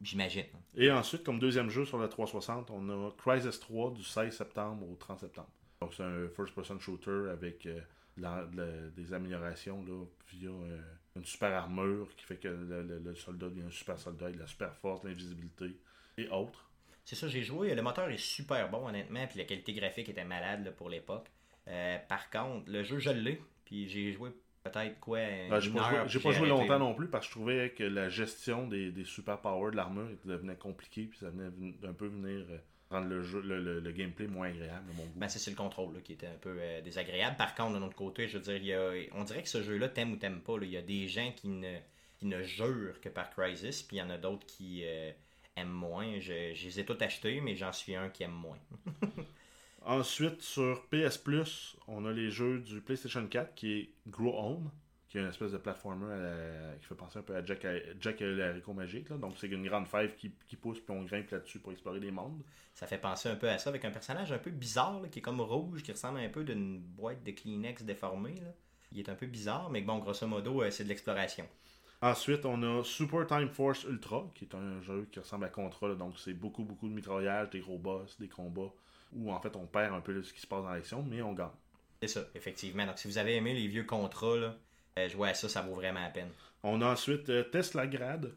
J'imagine. 0.00 0.44
Et 0.74 0.90
ensuite, 0.90 1.24
comme 1.24 1.38
deuxième 1.38 1.70
jeu 1.70 1.84
sur 1.84 1.98
la 1.98 2.08
360, 2.08 2.70
on 2.70 2.88
a 3.08 3.10
Crysis 3.18 3.58
3 3.60 3.92
du 3.92 4.02
16 4.04 4.36
septembre 4.36 4.88
au 4.88 4.94
30 4.96 5.20
septembre. 5.20 5.48
Donc, 5.80 5.94
c'est 5.94 6.02
un 6.02 6.28
first-person 6.28 6.78
shooter 6.78 7.30
avec 7.30 7.66
euh, 7.66 7.80
la- 8.16 8.46
la- 8.54 8.88
des 8.90 9.12
améliorations 9.12 9.82
là, 9.84 10.04
via 10.32 10.50
euh, 10.50 10.80
une 11.16 11.24
super 11.24 11.52
armure 11.52 12.08
qui 12.16 12.24
fait 12.24 12.36
que 12.36 12.48
le, 12.48 12.82
le- 12.82 12.98
le 12.98 13.14
soldat 13.14 13.48
devient 13.48 13.62
un 13.66 13.70
super 13.70 13.98
soldat 13.98 14.26
avec 14.26 14.36
de 14.36 14.42
la 14.42 14.46
super 14.46 14.74
force, 14.76 15.02
l'invisibilité 15.04 15.76
et 16.18 16.28
autres. 16.28 16.70
C'est 17.04 17.16
ça, 17.16 17.28
j'ai 17.28 17.42
joué. 17.42 17.74
Le 17.74 17.82
moteur 17.82 18.08
est 18.10 18.18
super 18.18 18.70
bon, 18.70 18.86
honnêtement, 18.86 19.26
puis 19.26 19.38
la 19.38 19.44
qualité 19.44 19.72
graphique 19.72 20.08
était 20.08 20.24
malade 20.24 20.64
là, 20.64 20.70
pour 20.70 20.88
l'époque. 20.90 21.28
Euh, 21.68 21.98
par 22.08 22.30
contre, 22.30 22.70
le 22.70 22.82
jeu, 22.84 22.98
je 22.98 23.10
l'ai, 23.10 23.40
puis 23.64 23.88
j'ai 23.88 24.12
joué 24.12 24.30
peut-être 24.62 25.00
quoi. 25.00 25.18
Ah, 25.50 25.60
j'ai 25.60 25.70
pas, 25.70 25.78
joué, 25.90 26.08
pas 26.32 26.32
longtemps 26.48 26.78
non 26.78 26.94
plus 26.94 27.08
parce 27.08 27.26
que 27.26 27.32
je 27.32 27.36
trouvais 27.38 27.70
que 27.70 27.84
la 27.84 28.08
gestion 28.08 28.66
des, 28.68 28.90
des 28.90 29.04
super 29.04 29.38
powers 29.40 29.70
de 29.72 29.76
l'armure 29.76 30.08
devenait 30.24 30.56
compliquée 30.56 31.04
puis 31.04 31.18
ça 31.18 31.30
venait 31.30 31.48
ven- 31.50 31.74
un 31.88 31.92
peu 31.92 32.06
venir 32.06 32.44
euh, 32.50 32.58
rendre 32.90 33.06
le, 33.08 33.22
jeu, 33.22 33.40
le, 33.40 33.60
le- 33.60 33.80
le 33.80 33.92
gameplay 33.92 34.26
moins 34.26 34.48
agréable 34.48 34.90
à 34.90 34.94
mon 34.96 35.04
goût. 35.04 35.12
Ben, 35.16 35.28
c'est 35.28 35.50
le 35.50 35.56
contrôle 35.56 35.94
là, 35.94 36.00
qui 36.00 36.12
était 36.14 36.26
un 36.26 36.38
peu 36.40 36.56
euh, 36.60 36.80
désagréable. 36.82 37.36
Par 37.36 37.54
contre, 37.54 37.74
de 37.74 37.78
notre 37.78 37.96
côté, 37.96 38.28
je 38.28 38.38
veux 38.38 38.44
dire, 38.44 38.56
il 38.56 38.64
y 38.66 38.74
a- 38.74 38.92
on 39.14 39.24
dirait 39.24 39.42
que 39.42 39.48
ce 39.48 39.62
jeu-là, 39.62 39.88
t'aimes 39.88 40.12
ou 40.12 40.16
t'aimes 40.16 40.40
pas. 40.40 40.58
là. 40.58 40.64
Il 40.64 40.70
y 40.72 40.76
a 40.76 40.82
des 40.82 41.06
gens 41.08 41.32
qui 41.36 41.48
ne, 41.48 41.76
qui 42.18 42.26
ne 42.26 42.42
jurent 42.42 43.00
que 43.00 43.08
par 43.08 43.30
Crysis, 43.30 43.82
puis 43.82 43.96
il 43.96 44.00
y 44.00 44.02
en 44.02 44.10
a 44.10 44.18
d'autres 44.18 44.44
qui 44.46 44.82
euh, 44.84 45.10
aiment 45.56 45.68
moins. 45.70 46.18
Je, 46.20 46.52
je 46.54 46.64
les 46.66 46.80
ai 46.80 46.84
tous 46.84 47.00
achetés, 47.02 47.40
mais 47.40 47.54
j'en 47.56 47.72
suis 47.72 47.94
un 47.94 48.08
qui 48.10 48.24
aime 48.24 48.32
moins. 48.32 48.58
Ensuite, 49.82 50.42
sur 50.42 50.86
PS 50.90 51.16
Plus, 51.18 51.76
on 51.88 52.04
a 52.04 52.12
les 52.12 52.30
jeux 52.30 52.60
du 52.60 52.80
PlayStation 52.80 53.26
4 53.26 53.54
qui 53.54 53.72
est 53.78 53.90
Grow 54.08 54.36
Home, 54.38 54.70
qui 55.08 55.18
est 55.18 55.22
une 55.22 55.28
espèce 55.28 55.52
de 55.52 55.56
platformer 55.58 56.12
à 56.12 56.16
la- 56.18 56.76
qui 56.78 56.86
fait 56.86 56.94
penser 56.94 57.18
un 57.18 57.22
peu 57.22 57.34
à 57.34 57.44
Jack, 57.44 57.66
Jack 57.98 58.20
et 58.20 58.30
l'haricot 58.36 58.72
magique. 58.74 59.08
là. 59.08 59.16
Donc, 59.16 59.34
c'est 59.38 59.48
une 59.48 59.66
grande 59.66 59.86
fève 59.88 60.14
qui, 60.16 60.32
qui 60.46 60.56
pousse 60.56 60.78
puis 60.80 60.94
on 60.94 61.02
grimpe 61.04 61.30
là-dessus 61.30 61.58
pour 61.58 61.72
explorer 61.72 61.98
des 61.98 62.10
mondes. 62.10 62.42
Ça 62.74 62.86
fait 62.86 62.98
penser 62.98 63.28
un 63.28 63.36
peu 63.36 63.48
à 63.48 63.58
ça, 63.58 63.70
avec 63.70 63.84
un 63.84 63.90
personnage 63.90 64.30
un 64.32 64.38
peu 64.38 64.50
bizarre, 64.50 65.00
là, 65.00 65.08
qui 65.08 65.18
est 65.18 65.22
comme 65.22 65.40
rouge, 65.40 65.82
qui 65.82 65.90
ressemble 65.92 66.20
un 66.20 66.28
peu 66.28 66.44
d'une 66.44 66.78
boîte 66.78 67.24
de 67.24 67.30
Kleenex 67.32 67.82
déformée. 67.82 68.34
là. 68.36 68.52
Il 68.92 68.98
est 68.98 69.08
un 69.08 69.14
peu 69.14 69.26
bizarre, 69.26 69.70
mais 69.70 69.80
bon, 69.80 69.98
grosso 69.98 70.26
modo, 70.26 70.62
euh, 70.62 70.70
c'est 70.70 70.84
de 70.84 70.88
l'exploration. 70.88 71.46
Ensuite, 72.02 72.44
on 72.46 72.62
a 72.62 72.82
Super 72.84 73.26
Time 73.26 73.48
Force 73.48 73.84
Ultra, 73.84 74.30
qui 74.34 74.44
est 74.44 74.54
un 74.54 74.80
jeu 74.82 75.06
qui 75.12 75.18
ressemble 75.20 75.44
à 75.44 75.48
Contra. 75.48 75.94
Donc, 75.94 76.18
c'est 76.18 76.32
beaucoup, 76.34 76.64
beaucoup 76.64 76.88
de 76.88 76.94
mitraillage, 76.94 77.50
des 77.50 77.60
gros 77.60 77.78
boss, 77.78 78.18
des 78.18 78.28
combats, 78.28 78.72
où 79.12 79.32
en 79.32 79.40
fait, 79.40 79.54
on 79.56 79.66
perd 79.66 79.94
un 79.94 80.00
peu 80.00 80.22
ce 80.22 80.32
qui 80.32 80.40
se 80.40 80.46
passe 80.46 80.62
dans 80.62 80.70
l'action, 80.70 81.02
mais 81.02 81.22
on 81.22 81.32
gagne. 81.32 81.48
C'est 82.02 82.08
ça, 82.08 82.20
effectivement. 82.34 82.86
Donc, 82.86 82.98
si 82.98 83.08
vous 83.08 83.18
avez 83.18 83.36
aimé 83.36 83.52
les 83.54 83.66
vieux 83.66 83.84
contrats, 83.84 84.36
là, 84.36 84.56
euh, 84.98 85.08
jouer 85.08 85.30
à 85.30 85.34
ça, 85.34 85.48
ça 85.48 85.62
vaut 85.62 85.74
vraiment 85.74 86.00
la 86.00 86.10
peine. 86.10 86.30
On 86.62 86.80
a 86.82 86.86
ensuite 86.86 87.28
euh, 87.28 87.42
Tesla 87.44 87.86
Grad, 87.86 88.32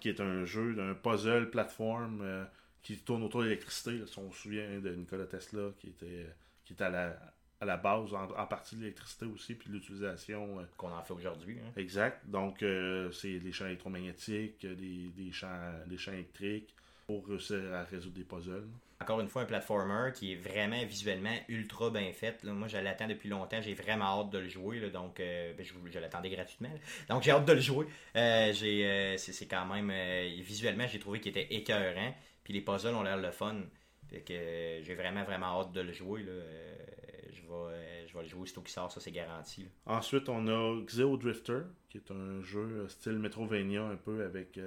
qui 0.00 0.08
est 0.08 0.20
un 0.20 0.44
jeu 0.44 0.74
d'un 0.74 0.94
puzzle 0.94 1.50
plateforme 1.50 2.20
euh, 2.22 2.44
qui 2.82 2.98
tourne 2.98 3.22
autour 3.22 3.40
de 3.40 3.46
l'électricité. 3.46 4.02
Si 4.06 4.18
on 4.18 4.30
se 4.30 4.38
souvient 4.42 4.80
de 4.80 4.90
Nikola 4.94 5.26
Tesla, 5.26 5.70
qui 5.78 5.88
était, 5.88 6.26
qui 6.64 6.72
était 6.74 6.84
à, 6.84 6.90
la, 6.90 7.16
à 7.60 7.64
la 7.64 7.76
base, 7.76 8.12
en, 8.12 8.24
en 8.30 8.46
partie 8.46 8.76
de 8.76 8.80
l'électricité 8.82 9.26
aussi, 9.26 9.54
puis 9.54 9.68
de 9.70 9.74
l'utilisation. 9.74 10.60
euh, 10.60 10.64
Qu'on 10.76 10.92
en 10.92 11.02
fait 11.02 11.14
aujourd'hui. 11.14 11.58
hein. 11.60 11.72
exact. 11.76 12.26
Donc, 12.28 12.62
euh, 12.62 13.10
c'est 13.12 13.38
les 13.38 13.52
champs 13.52 13.66
électromagnétiques, 13.66 14.64
euh, 14.64 14.74
des, 14.74 15.08
des 15.16 15.32
champs, 15.32 15.72
des 15.86 15.96
champs 15.98 16.12
électriques 16.12 16.74
pour 17.06 17.26
réussir 17.26 17.72
à 17.74 17.84
résoudre 17.84 18.16
des 18.16 18.24
puzzles. 18.24 18.68
Encore 19.02 19.20
une 19.20 19.28
fois, 19.28 19.42
un 19.42 19.46
platformer 19.46 20.12
qui 20.14 20.32
est 20.32 20.36
vraiment 20.36 20.84
visuellement 20.84 21.34
ultra 21.48 21.90
bien 21.90 22.12
fait. 22.12 22.42
là. 22.44 22.52
Moi, 22.52 22.68
je 22.68 22.76
l'attends 22.76 23.08
depuis 23.08 23.28
longtemps. 23.28 23.60
J'ai 23.60 23.74
vraiment 23.74 24.04
hâte 24.04 24.30
de 24.30 24.38
le 24.38 24.48
jouer. 24.48 24.78
là. 24.78 24.90
donc, 24.90 25.18
euh, 25.18 25.52
ben, 25.54 25.66
je, 25.66 25.98
l'attendais 25.98 26.30
gratuitement. 26.30 26.68
là. 26.68 26.78
Donc, 27.08 27.24
j'ai 27.24 27.32
hâte 27.32 27.44
de 27.44 27.52
le 27.52 27.60
jouer. 27.60 27.86
Euh, 28.14 28.52
j'ai, 28.52 28.86
euh, 28.86 29.16
c'est, 29.16 29.32
c'est 29.32 29.46
quand 29.46 29.66
même... 29.66 29.90
visuellement, 30.42 30.86
j'ai 30.86 31.00
trouvé 31.00 31.18
qu'il 31.18 31.30
était 31.36 31.52
écœurant. 31.52 32.14
Puis 32.44 32.52
les 32.52 32.60
puzzles 32.60 32.94
ont 32.94 33.02
l'air 33.02 33.16
le 33.16 33.32
fun. 33.32 33.56
Fait 34.08 34.20
que 34.20 34.84
j'ai 34.84 34.94
vraiment, 34.94 35.24
vraiment 35.24 35.60
hâte 35.60 35.72
de 35.72 35.80
le 35.80 35.92
jouer. 35.92 36.22
là. 36.22 36.32
Je, 37.32 37.40
vais, 37.40 38.06
je 38.06 38.14
vais 38.14 38.22
le 38.22 38.28
jouer 38.28 38.42
aussitôt 38.42 38.60
qu'il 38.60 38.72
sort. 38.72 38.92
Ça, 38.92 39.00
c'est 39.00 39.10
garanti. 39.10 39.66
Ensuite, 39.84 40.28
on 40.28 40.46
a 40.46 40.80
Xeo 40.84 41.16
Drifter, 41.16 41.62
qui 41.88 41.98
est 41.98 42.10
un 42.12 42.40
jeu 42.42 42.86
style 42.88 43.18
Metrovania, 43.18 43.82
un 43.82 43.96
peu 43.96 44.24
avec 44.24 44.60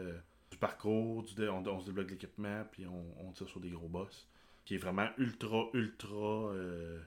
du 0.55 0.59
parcours, 0.59 1.23
du 1.23 1.33
dé- 1.35 1.49
on, 1.49 1.65
on 1.67 1.79
se 1.81 1.85
débloque 1.87 2.09
l'équipement, 2.11 2.63
puis 2.71 2.85
on, 2.87 3.27
on 3.27 3.31
tire 3.33 3.49
sur 3.49 3.59
des 3.59 3.69
gros 3.69 3.89
boss. 3.89 4.29
Qui 4.63 4.75
est 4.75 4.77
vraiment 4.77 5.07
ultra, 5.17 5.65
ultra 5.73 6.15
euh, 6.53 6.99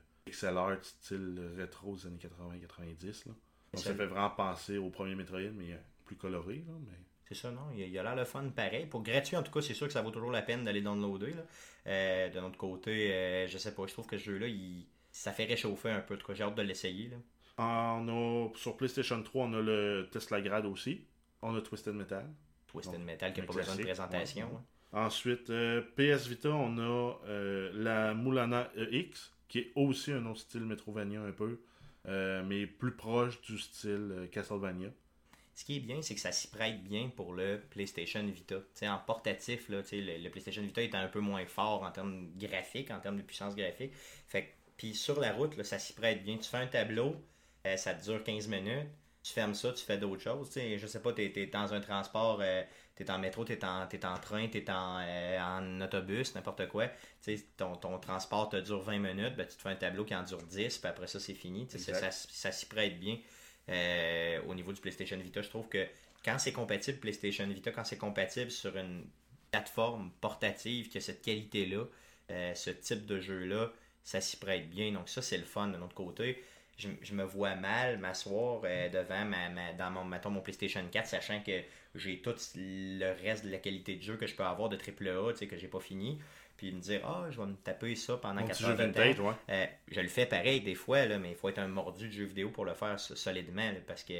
art, 0.43 0.77
style 0.85 1.41
rétro 1.57 1.97
des 1.97 2.07
années 2.07 2.19
80-90. 2.19 3.27
là. 3.29 3.33
Donc, 3.73 3.83
ça 3.83 3.95
fait 3.95 4.07
vraiment 4.07 4.31
penser 4.31 4.77
au 4.77 4.91
premier 4.91 5.15
Metroid, 5.15 5.51
mais 5.55 5.73
euh, 5.73 5.77
plus 6.05 6.17
coloré. 6.17 6.57
Là, 6.67 6.75
mais... 6.87 6.93
C'est 7.27 7.35
ça, 7.35 7.51
non? 7.51 7.63
Il 7.75 7.89
y 7.89 7.99
a- 7.99 8.03
l'air 8.03 8.15
le 8.17 8.25
fun 8.25 8.49
pareil. 8.51 8.85
Pour 8.87 9.03
gratuit, 9.03 9.37
en 9.37 9.43
tout 9.43 9.51
cas, 9.53 9.61
c'est 9.63 9.75
sûr 9.75 9.87
que 9.87 9.93
ça 9.95 10.03
vaut 10.03 10.11
toujours 10.11 10.31
la 10.31 10.43
peine 10.43 10.63
d'aller 10.65 10.83
downloader. 10.83 11.33
Là. 11.33 11.43
Euh, 11.87 12.29
de 12.29 12.39
notre 12.41 12.59
côté, 12.59 13.13
euh, 13.15 13.49
je 13.49 13.57
sais 13.59 13.75
pas, 13.75 13.87
je 13.87 13.93
trouve 13.95 14.07
que 14.07 14.19
ce 14.19 14.25
jeu-là, 14.25 14.47
il... 14.47 14.87
ça 15.11 15.33
fait 15.33 15.45
réchauffer 15.47 15.91
un 15.91 16.01
peu. 16.01 16.15
En 16.15 16.19
tout 16.19 16.27
cas, 16.27 16.35
j'ai 16.35 16.45
hâte 16.45 16.55
de 16.55 16.63
l'essayer. 16.63 17.11
On 17.59 18.07
a, 18.09 18.57
sur 18.57 18.77
PlayStation 18.77 19.23
3, 19.23 19.47
on 19.47 19.53
a 19.55 19.61
le 19.63 20.09
Tesla 20.13 20.41
Grad 20.43 20.65
aussi. 20.67 21.05
On 21.43 21.55
a 21.57 21.61
Twisted 21.63 21.95
Metal. 21.95 22.29
Twisted 22.69 23.01
Metal 23.01 23.33
qui 23.33 23.41
n'a 23.41 23.47
pas 23.47 23.53
besoin 23.53 23.77
de 23.77 23.83
présentation. 23.83 24.47
ouais. 24.47 24.61
Ensuite, 24.93 25.51
euh, 25.51 25.83
PS 25.97 26.27
Vita, 26.29 26.49
on 26.51 26.79
a 26.79 27.19
euh, 27.27 27.71
la 27.75 28.15
Mulana 28.15 28.71
EX, 28.77 29.33
qui 29.47 29.59
est 29.59 29.73
aussi 29.75 30.13
un 30.13 30.25
autre 30.27 30.41
style 30.41 30.63
Metrovania 30.63 31.21
un 31.21 31.33
peu, 31.33 31.61
euh, 32.07 32.43
mais 32.45 32.67
plus 32.67 32.93
proche 32.97 33.41
du 33.43 33.59
style 33.59 34.29
Castlevania. 34.33 34.89
Ce 35.55 35.65
qui 35.65 35.77
est 35.77 35.81
bien, 35.81 36.01
c'est 36.01 36.15
que 36.15 36.21
ça 36.21 36.33
s'y 36.33 36.49
prête 36.49 36.83
bien 36.85 37.11
pour 37.15 37.35
le 37.35 37.61
PlayStation 37.71 38.25
Vita. 38.25 38.61
En 38.83 38.99
portatif, 38.99 39.69
là, 39.69 39.83
le, 39.93 40.23
le 40.23 40.31
PlayStation 40.31 40.63
Vita 40.63 40.83
est 40.83 40.95
un 40.95 41.09
peu 41.09 41.21
moins 41.21 41.45
fort 41.47 41.83
en 41.83 41.91
termes 41.91 42.31
graphiques, 42.37 42.91
en 42.91 43.01
termes 43.01 43.17
de 43.17 43.23
puissance 43.23 43.57
graphique. 43.57 43.93
Fait 44.29 44.55
puis 44.77 44.95
sur 44.95 45.19
la 45.19 45.33
route, 45.33 45.57
là, 45.57 45.65
ça 45.65 45.79
s'y 45.81 45.93
prête 45.93 46.23
bien. 46.23 46.37
Tu 46.39 46.49
fais 46.49 46.59
un 46.59 46.69
tableau, 46.69 47.17
ça 47.77 47.95
te 47.95 48.05
dure 48.05 48.23
15 48.23 48.47
minutes. 48.47 48.87
Tu 49.23 49.33
fermes 49.33 49.55
ça, 49.55 49.73
tu 49.73 49.85
fais 49.85 49.99
d'autres 49.99 50.23
choses. 50.23 50.49
Tu 50.49 50.55
sais, 50.55 50.79
je 50.79 50.87
sais 50.87 51.01
pas, 51.03 51.13
tu 51.13 51.23
es, 51.23 51.47
dans 51.47 51.75
un 51.75 51.81
transport, 51.81 52.41
tu 52.97 53.03
es 53.03 53.11
en 53.11 53.19
métro, 53.19 53.45
tu 53.45 53.53
es 53.53 53.65
en, 53.65 53.87
t'es 53.87 54.05
en 54.05 54.17
train, 54.19 54.49
tu 54.49 54.59
es 54.59 54.71
en, 54.71 54.99
euh, 55.01 55.39
en 55.41 55.81
autobus, 55.81 56.35
n'importe 56.35 56.69
quoi. 56.69 56.89
Ton, 57.57 57.77
ton 57.77 57.99
transport 57.99 58.49
te 58.49 58.57
dure 58.57 58.81
20 58.81 58.99
minutes, 58.99 59.37
ben, 59.37 59.47
tu 59.47 59.57
te 59.57 59.63
fais 59.63 59.69
un 59.69 59.77
tableau 59.77 60.05
qui 60.05 60.15
en 60.15 60.23
dure 60.23 60.43
10, 60.43 60.79
puis 60.79 60.89
après 60.89 61.07
ça, 61.07 61.21
c'est 61.21 61.35
fini. 61.35 61.69
Ça, 61.69 62.11
ça 62.11 62.53
s'y 62.53 62.67
prête 62.67 62.99
bien 62.99 63.19
euh, 63.69 64.41
au 64.47 64.55
niveau 64.55 64.73
du 64.73 64.81
PlayStation 64.81 65.19
Vita. 65.19 65.43
Je 65.43 65.49
trouve 65.49 65.69
que 65.69 65.87
quand 66.25 66.39
c'est 66.39 66.53
compatible 66.53 66.99
PlayStation 66.99 67.47
Vita, 67.47 67.71
quand 67.71 67.85
c'est 67.85 67.99
compatible 67.99 68.51
sur 68.51 68.77
une 68.77 69.05
plateforme 69.51 70.11
portative 70.21 70.89
qui 70.89 70.99
a 70.99 71.01
cette 71.01 71.23
qualité-là, 71.23 71.85
euh, 72.31 72.55
ce 72.55 72.71
type 72.71 73.07
de 73.07 73.21
jeu-là, 73.21 73.73
ça 74.03 74.21
s'y 74.21 74.37
prête 74.37 74.69
bien. 74.71 74.93
Donc 74.93 75.09
ça, 75.09 75.23
c'est 75.23 75.39
le 75.39 75.45
fun 75.45 75.69
de 75.69 75.77
notre 75.77 75.95
côté. 75.95 76.43
Je, 76.79 76.89
je 77.03 77.13
me 77.13 77.25
vois 77.25 77.57
mal 77.57 77.99
m'asseoir 77.99 78.61
euh, 78.65 78.89
devant 78.89 79.25
ma, 79.25 79.49
ma- 79.49 79.73
dans 79.73 79.91
mon, 79.91 80.05
mettons, 80.05 80.31
mon 80.31 80.41
PlayStation 80.41 80.81
4, 80.91 81.07
sachant 81.07 81.43
que 81.43 81.61
j'ai 81.97 82.21
tout 82.21 82.35
le 82.55 83.13
reste 83.23 83.45
de 83.45 83.51
la 83.51 83.59
qualité 83.59 83.97
de 83.97 84.03
jeu 84.03 84.17
que 84.17 84.27
je 84.29 84.35
peux 84.35 84.45
avoir 84.45 84.69
de 84.69 84.77
AAA, 84.77 85.33
tu 85.33 85.39
sais, 85.39 85.47
que 85.49 85.57
j'ai 85.59 85.69
pas 85.69 85.81
fini. 85.81 86.21
Puis 86.57 86.73
me 86.73 86.81
dire, 86.81 87.01
ah, 87.05 87.27
je 87.31 87.41
vais 87.41 87.47
me 87.47 87.55
taper 87.57 87.95
ça 87.97 88.17
pendant 88.17 88.41
Un 88.41 88.45
4 88.47 88.57
petit 88.59 88.65
heures 88.65 88.77
vintage, 88.77 89.21
ouais. 89.21 89.33
Euh, 89.51 89.67
je 89.91 90.01
le 90.01 90.09
fais 90.09 90.27
pareil 90.27 90.61
des 90.61 90.75
fois, 90.75 91.05
là, 91.07 91.19
mais 91.19 91.31
il 91.31 91.37
faut 91.37 91.49
être 91.49 91.59
un 91.59 91.69
mordu 91.69 92.07
de 92.09 92.13
jeu 92.13 92.25
vidéo 92.25 92.51
pour 92.51 92.65
le 92.65 92.75
faire 92.75 92.99
so- 92.99 93.15
solidement. 93.17 93.71
là, 93.71 93.79
parce 93.87 94.03
que 94.05 94.15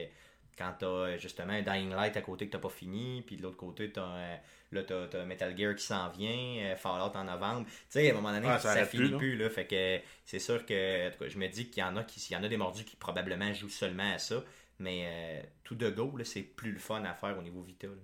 quand 0.59 0.75
t'as 0.79 0.87
euh, 0.87 1.19
justement 1.19 1.53
un 1.53 1.63
Dying 1.63 1.91
Light 1.91 2.17
à 2.17 2.21
côté 2.23 2.47
que 2.47 2.53
t'as 2.53 2.59
pas 2.59 2.69
fini, 2.69 3.23
puis 3.23 3.37
de 3.37 3.43
l'autre 3.43 3.57
côté, 3.57 3.93
t'as, 3.93 4.03
euh, 4.17 4.37
là, 4.73 4.83
t'as, 4.83 5.07
t'as 5.07 5.25
Metal 5.25 5.57
Gear 5.57 5.75
qui 5.77 5.85
s'en 5.85 6.09
vient, 6.11 6.65
euh, 6.65 6.75
Fallout 6.77 7.17
en 7.17 7.25
novembre. 7.25 7.65
Tu 7.67 7.73
sais, 7.91 8.11
à 8.11 8.13
un 8.13 8.17
moment 8.17 8.33
donné, 8.33 8.49
Ah, 8.51 8.59
ça 8.59 8.75
ça, 8.75 8.85
finit 8.85 9.09
plus, 9.11 9.17
plus. 9.19 9.37
là. 9.37 9.49
fait 9.51 9.67
que 9.67 10.01
c'est 10.25 10.39
sûr 10.41 10.67
que 10.67 11.09
en 11.09 11.11
tout 11.13 11.19
cas, 11.21 11.29
je 11.29 11.39
me 11.39 11.47
dis 11.49 11.71
qu'il 11.71 11.81
y 11.83 11.87
en 11.87 11.97
a 11.97 12.03
qui, 12.05 12.21
il 12.29 12.33
y 12.33 12.37
en 12.37 12.43
a 12.43 12.49
des 12.49 12.57
mordus 12.57 12.85
qui 12.85 12.97
probablement 12.97 13.53
jouent 13.53 13.69
seulement 13.69 14.13
à 14.13 14.19
ça. 14.19 14.43
Mais 14.81 15.05
euh, 15.07 15.43
tout 15.65 15.75
de 15.75 15.89
go, 15.91 16.17
là, 16.17 16.25
c'est 16.25 16.43
plus 16.43 16.73
le 16.73 16.79
fun 16.79 17.03
à 17.05 17.15
faire 17.15 17.39
au 17.39 17.43
niveau 17.43 17.63
Vita. 17.63 17.87
là. 17.89 17.95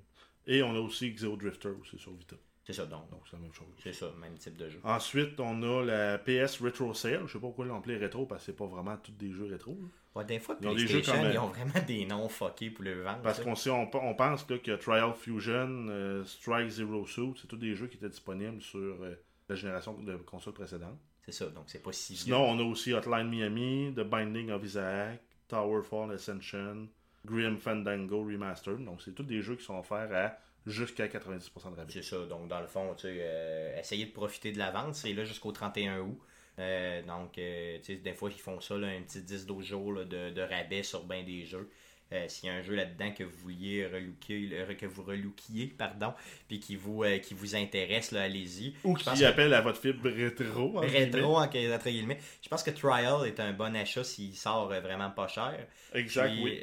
Et 0.47 0.63
on 0.63 0.75
a 0.75 0.79
aussi 0.81 1.13
Xeo 1.13 1.37
Drifter 1.37 1.69
aussi 1.81 1.99
sur 1.99 2.13
Vita. 2.15 2.37
C'est 2.67 2.73
ça, 2.73 2.87
donc. 2.87 3.11
Donc 3.11 3.23
c'est 3.31 3.37
la 3.37 3.43
même 3.43 3.53
chose. 3.53 3.67
C'est 3.83 3.93
ça, 3.93 4.11
même 4.19 4.37
type 4.39 4.57
de 4.57 4.69
jeu. 4.71 4.81
Ensuite, 4.85 5.39
on 5.39 5.63
a 5.63 5.85
la 5.85 6.19
PS 6.19 6.61
Retro 6.63 6.95
Sale. 6.95 7.23
Je 7.27 7.33
sais 7.33 7.39
pas 7.39 7.41
pourquoi 7.47 7.67
l'appeler 7.67 7.97
rétro, 7.99 8.25
parce 8.27 8.41
que 8.41 8.47
c'est 8.53 8.57
pas 8.57 8.67
vraiment 8.67 8.97
tous 8.97 9.13
des 9.13 9.33
jeux 9.33 9.45
rétro. 9.51 9.73
là. 9.81 9.89
Ouais, 10.15 10.25
des 10.25 10.39
fois, 10.39 10.57
Ils 10.61 10.69
ont 10.69 10.75
des 10.75 10.87
jeux 10.87 11.01
PlayStation, 11.01 11.23
comme, 11.23 11.33
ils 11.33 11.39
ont 11.39 11.49
vraiment 11.49 11.87
des 11.87 12.07
noms 12.07 12.29
fuckés 12.29 12.71
pour 12.71 12.85
le 12.85 13.03
vendre. 13.03 13.23
Parce 13.23 13.41
qu'on 13.41 13.57
sait, 13.57 13.71
on, 13.71 13.91
on 13.93 14.15
pense 14.15 14.49
là, 14.49 14.59
que 14.59 14.73
Trial 14.77 15.13
Fusion, 15.15 15.87
euh, 15.89 16.25
Strike 16.25 16.69
Zero 16.69 17.05
Suit, 17.07 17.35
c'est 17.41 17.49
tous 17.49 17.57
des 17.57 17.75
jeux 17.75 17.89
qui 17.89 17.97
étaient 17.97 18.09
disponibles 18.09 18.63
sur 18.63 18.79
euh, 18.79 19.21
la 19.49 19.57
génération 19.57 19.95
de 19.95 20.17
consoles 20.19 20.55
précédentes. 20.55 20.99
C'est 21.25 21.33
ça, 21.33 21.47
donc 21.47 21.65
c'est 21.67 21.83
pas 21.83 21.93
si 21.93 22.13
vieux. 22.13 22.23
Sinon, 22.23 22.45
on 22.45 22.59
a 22.59 22.63
aussi 22.63 22.93
Hotline 22.93 23.29
Miami, 23.29 23.93
The 23.97 24.03
Binding 24.03 24.51
of 24.51 24.63
Isaac, 24.63 25.21
Towerfall 25.49 26.13
Ascension, 26.13 26.89
Grim 27.25 27.57
Fandango 27.57 28.25
Remastered. 28.25 28.85
Donc, 28.85 29.03
c'est 29.03 29.15
tous 29.15 29.23
des 29.25 29.43
jeux 29.43 29.57
qui 29.57 29.65
sont 29.65 29.79
offerts 29.79 30.13
à 30.13 30.37
jusqu'à 30.67 31.07
90% 31.07 31.73
de 31.73 31.77
rabais. 31.77 31.93
C'est 31.93 32.03
ça, 32.03 32.25
donc 32.27 32.49
dans 32.49 32.61
le 32.61 32.67
fond, 32.67 32.95
tu 32.95 33.03
sais, 33.03 33.19
euh, 33.21 33.79
essayer 33.81 34.07
de 34.07 34.13
profiter 34.13 34.53
de 34.53 34.59
la 34.59 34.71
vente, 34.71 34.95
c'est 34.95 35.13
là 35.13 35.25
jusqu'au 35.25 35.53
31 35.53 36.01
août. 36.01 36.19
Euh, 36.59 37.03
donc, 37.03 37.37
euh, 37.39 37.79
des 37.89 38.13
fois, 38.13 38.31
ils 38.33 38.41
font 38.41 38.61
ça, 38.61 38.77
là, 38.77 38.87
un 38.89 39.03
petit 39.03 39.21
10-12 39.21 39.63
jours 39.63 39.93
là, 39.93 40.05
de, 40.05 40.31
de 40.31 40.41
rabais 40.41 40.83
sur 40.83 41.05
bien 41.05 41.23
des 41.23 41.45
jeux. 41.45 41.69
Euh, 42.13 42.29
S'il 42.29 42.49
y 42.49 42.53
a 42.53 42.55
un 42.55 42.63
jeu 42.63 42.75
là-dedans 42.75 43.11
que 43.13 43.25
vous 43.25 43.37
vouliez 43.39 43.87
relooker, 43.87 44.41
le- 44.41 44.75
que 44.75 44.87
vous 44.87 45.03
relookiez, 45.03 45.67
pardon, 45.77 46.13
puis 46.47 46.61
qui 46.61 46.77
vous, 46.77 47.03
qui 47.23 47.33
vous 47.35 47.57
intéresse, 47.57 48.13
allez-y. 48.13 48.75
Ou 48.85 48.95
qui 48.95 49.05
que- 49.07 49.25
appelle 49.25 49.53
à 49.55 49.63
votre 49.63 49.81
fibre 49.81 50.09
rétro. 50.11 50.81
guillemets. 50.83 50.87
Rétro, 50.87 51.37
en 51.39 51.43
entre 51.45 51.89
guillemets. 51.89 52.19
Je 52.43 52.49
pense 52.49 52.63
que 52.63 52.71
Trial 52.71 53.27
est 53.27 53.41
un 53.41 53.53
bon 53.53 53.75
achat 53.75 54.05
s'il 54.05 54.37
sort 54.37 54.69
vraiment 54.69 55.11
pas 55.11 55.27
cher. 55.29 55.67
Exact, 55.95 56.31
Puis, 56.35 56.45
oui. 56.45 56.61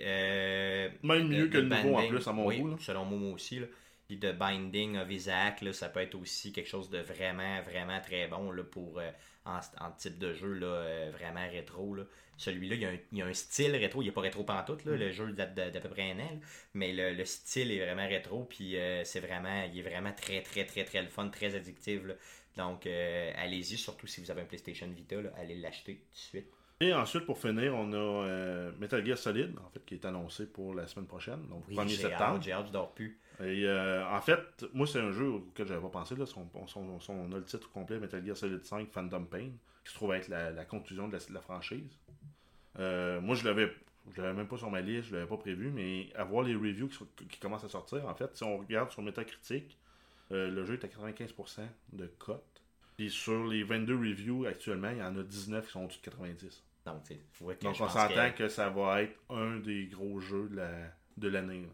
Même 1.04 1.28
mieux 1.28 1.48
que 1.48 1.58
le 1.58 1.68
nouveau 1.68 1.98
en 1.98 2.08
plus, 2.08 2.28
à 2.28 2.32
mon 2.32 2.46
oui, 2.46 2.60
goût. 2.60 2.78
selon 2.80 3.04
moi 3.06 3.34
aussi. 3.34 3.60
Là. 3.60 3.66
Puis 4.08 4.18
de 4.18 4.32
Binding 4.32 4.98
of 4.98 5.10
Isaac, 5.12 5.62
là, 5.62 5.74
ça 5.74 5.90
peut 5.90 6.02
être 6.02 6.16
aussi 6.16 6.54
quelque 6.54 6.70
chose 6.70 6.90
de 6.90 7.00
vraiment, 7.00 7.62
vraiment 7.64 8.00
très 8.00 8.28
bon 8.28 8.52
là, 8.52 8.64
pour 8.64 9.00
euh, 9.00 9.10
en, 9.46 9.60
en 9.80 9.92
type 9.92 10.18
de 10.20 10.34
jeu 10.34 10.54
là, 10.54 10.68
euh, 10.68 11.12
vraiment 11.14 11.48
rétro. 11.50 11.96
Là. 11.96 12.04
Celui-là, 12.38 12.76
il 12.76 12.82
y, 12.82 12.86
a 12.86 12.90
un, 12.90 12.98
il 13.12 13.18
y 13.20 13.22
a 13.22 13.26
un 13.26 13.34
style 13.34 13.76
rétro. 13.76 14.02
Il 14.02 14.06
n'est 14.06 14.12
pas 14.12 14.22
rétro 14.22 14.44
pantoute, 14.44 14.84
là. 14.86 14.96
le 14.96 15.12
jeu 15.12 15.32
date 15.32 15.54
d'à 15.56 15.80
peu 15.80 15.90
près 15.90 16.12
un 16.12 16.16
an. 16.16 16.30
là. 16.32 16.40
Mais 16.74 16.92
le, 16.94 17.14
le 17.14 17.26
style 17.26 17.72
est 17.72 17.80
vraiment 17.84 18.08
rétro. 18.08 18.46
Puis 18.46 18.78
euh, 18.78 19.04
c'est 19.04 19.20
vraiment, 19.20 19.64
il 19.72 19.80
est 19.80 19.84
vraiment 19.84 20.12
très, 20.14 20.42
très, 20.42 20.66
très, 20.66 20.84
très 20.84 21.02
le 21.02 21.10
fun, 21.10 21.30
très 21.30 21.56
addictif. 21.56 22.04
là. 22.06 22.14
Donc 22.58 22.86
euh, 22.86 23.32
allez-y, 23.38 23.78
surtout 23.78 24.08
si 24.08 24.22
vous 24.22 24.30
avez 24.32 24.42
un 24.42 24.46
PlayStation 24.46 24.88
Vita, 24.88 25.16
allez 25.38 25.56
l'acheter 25.56 25.96
tout 25.96 26.12
de 26.14 26.18
suite. 26.18 26.48
Et 26.82 26.94
ensuite, 26.96 27.28
pour 27.28 27.38
finir, 27.38 27.76
on 27.76 27.94
a 27.94 27.96
euh, 27.96 28.72
Metal 28.80 29.06
Gear 29.06 29.16
Solid, 29.18 29.56
en 29.64 29.70
fait, 29.70 29.86
qui 29.86 29.94
est 29.94 30.04
annoncé 30.06 30.48
pour 30.48 30.74
la 30.74 30.88
semaine 30.88 31.06
prochaine, 31.06 31.48
donc 31.48 31.64
Oui, 31.70 31.76
1er 31.76 31.88
j'ai 31.88 31.96
septembre. 31.98 32.24
hâte, 32.38 32.42
j'ai 32.44 32.52
hâte, 32.54 32.66
je 32.68 32.72
dors 32.72 32.92
plus. 32.92 33.20
Et 33.44 33.66
euh, 33.66 34.06
en 34.08 34.22
fait, 34.22 34.66
moi, 34.74 34.86
c'est 34.88 35.00
un 35.00 35.12
jeu 35.12 35.28
auquel 35.30 35.68
j'avais 35.68 35.82
pas 35.82 35.90
pensé. 35.90 36.16
Là, 36.16 36.26
son, 36.26 36.48
son, 36.68 37.00
son- 37.00 37.14
on 37.14 37.32
a 37.32 37.38
le 37.38 37.44
titre 37.44 37.70
complet 37.72 38.00
Metal 38.00 38.24
Gear 38.26 38.38
Solid 38.38 38.64
5 38.64 38.90
Phantom 38.92 39.26
Pain, 39.28 39.50
qui 39.84 39.90
se 39.92 39.96
trouve 39.96 40.14
être 40.14 40.28
la, 40.28 40.52
la 40.52 40.66
conclusion 40.66 41.08
de 41.08 41.14
la, 41.14 41.20
de 41.20 41.34
la 41.34 41.42
franchise. 41.42 41.98
Euh, 42.80 43.20
moi, 43.22 43.36
je 43.36 43.44
l'avais 43.46 43.72
je 44.16 44.22
l'avais 44.22 44.34
même 44.34 44.48
pas 44.48 44.58
sur 44.58 44.70
ma 44.72 44.82
liste, 44.82 45.10
je 45.10 45.16
l'avais 45.16 45.28
pas 45.28 45.38
prévu, 45.38 45.70
mais 45.70 46.10
avoir 46.16 46.44
les 46.44 46.56
reviews 46.56 46.88
qui, 46.88 46.96
sont- 46.96 47.08
qui 47.30 47.40
commencent 47.40 47.64
à 47.64 47.70
sortir, 47.70 48.08
en 48.08 48.16
fait, 48.16 48.36
si 48.36 48.44
on 48.44 48.58
regarde 48.58 48.90
sur 48.92 49.02
Metacritic, 49.04 49.78
euh, 50.32 50.50
le 50.50 50.66
jeu 50.66 50.74
est 50.74 50.84
à 50.84 50.88
95% 50.88 51.62
de 51.94 52.08
cote. 52.18 52.44
Puis 52.98 53.12
sur 53.12 53.46
les 53.48 53.64
22 53.64 53.96
reviews 53.96 54.46
actuellement, 54.46 54.90
il 54.90 54.98
y 54.98 55.04
en 55.04 55.16
a 55.18 55.24
19 55.24 55.66
qui 55.68 55.72
sont 55.72 55.84
au-dessus 55.84 56.00
de 56.00 56.06
90. 56.06 56.64
Donc, 56.86 57.04
que 57.56 57.60
on 57.68 57.74
s'entend 57.88 58.08
que- 58.32 58.38
que... 58.38 58.50
ça 58.50 58.70
va 58.70 59.04
être 59.04 59.16
un 59.30 59.58
des 59.58 59.86
gros 59.86 60.20
jeux 60.20 60.50
de 60.50 60.58
la 60.58 60.72
de 61.18 61.28
l'année. 61.28 61.68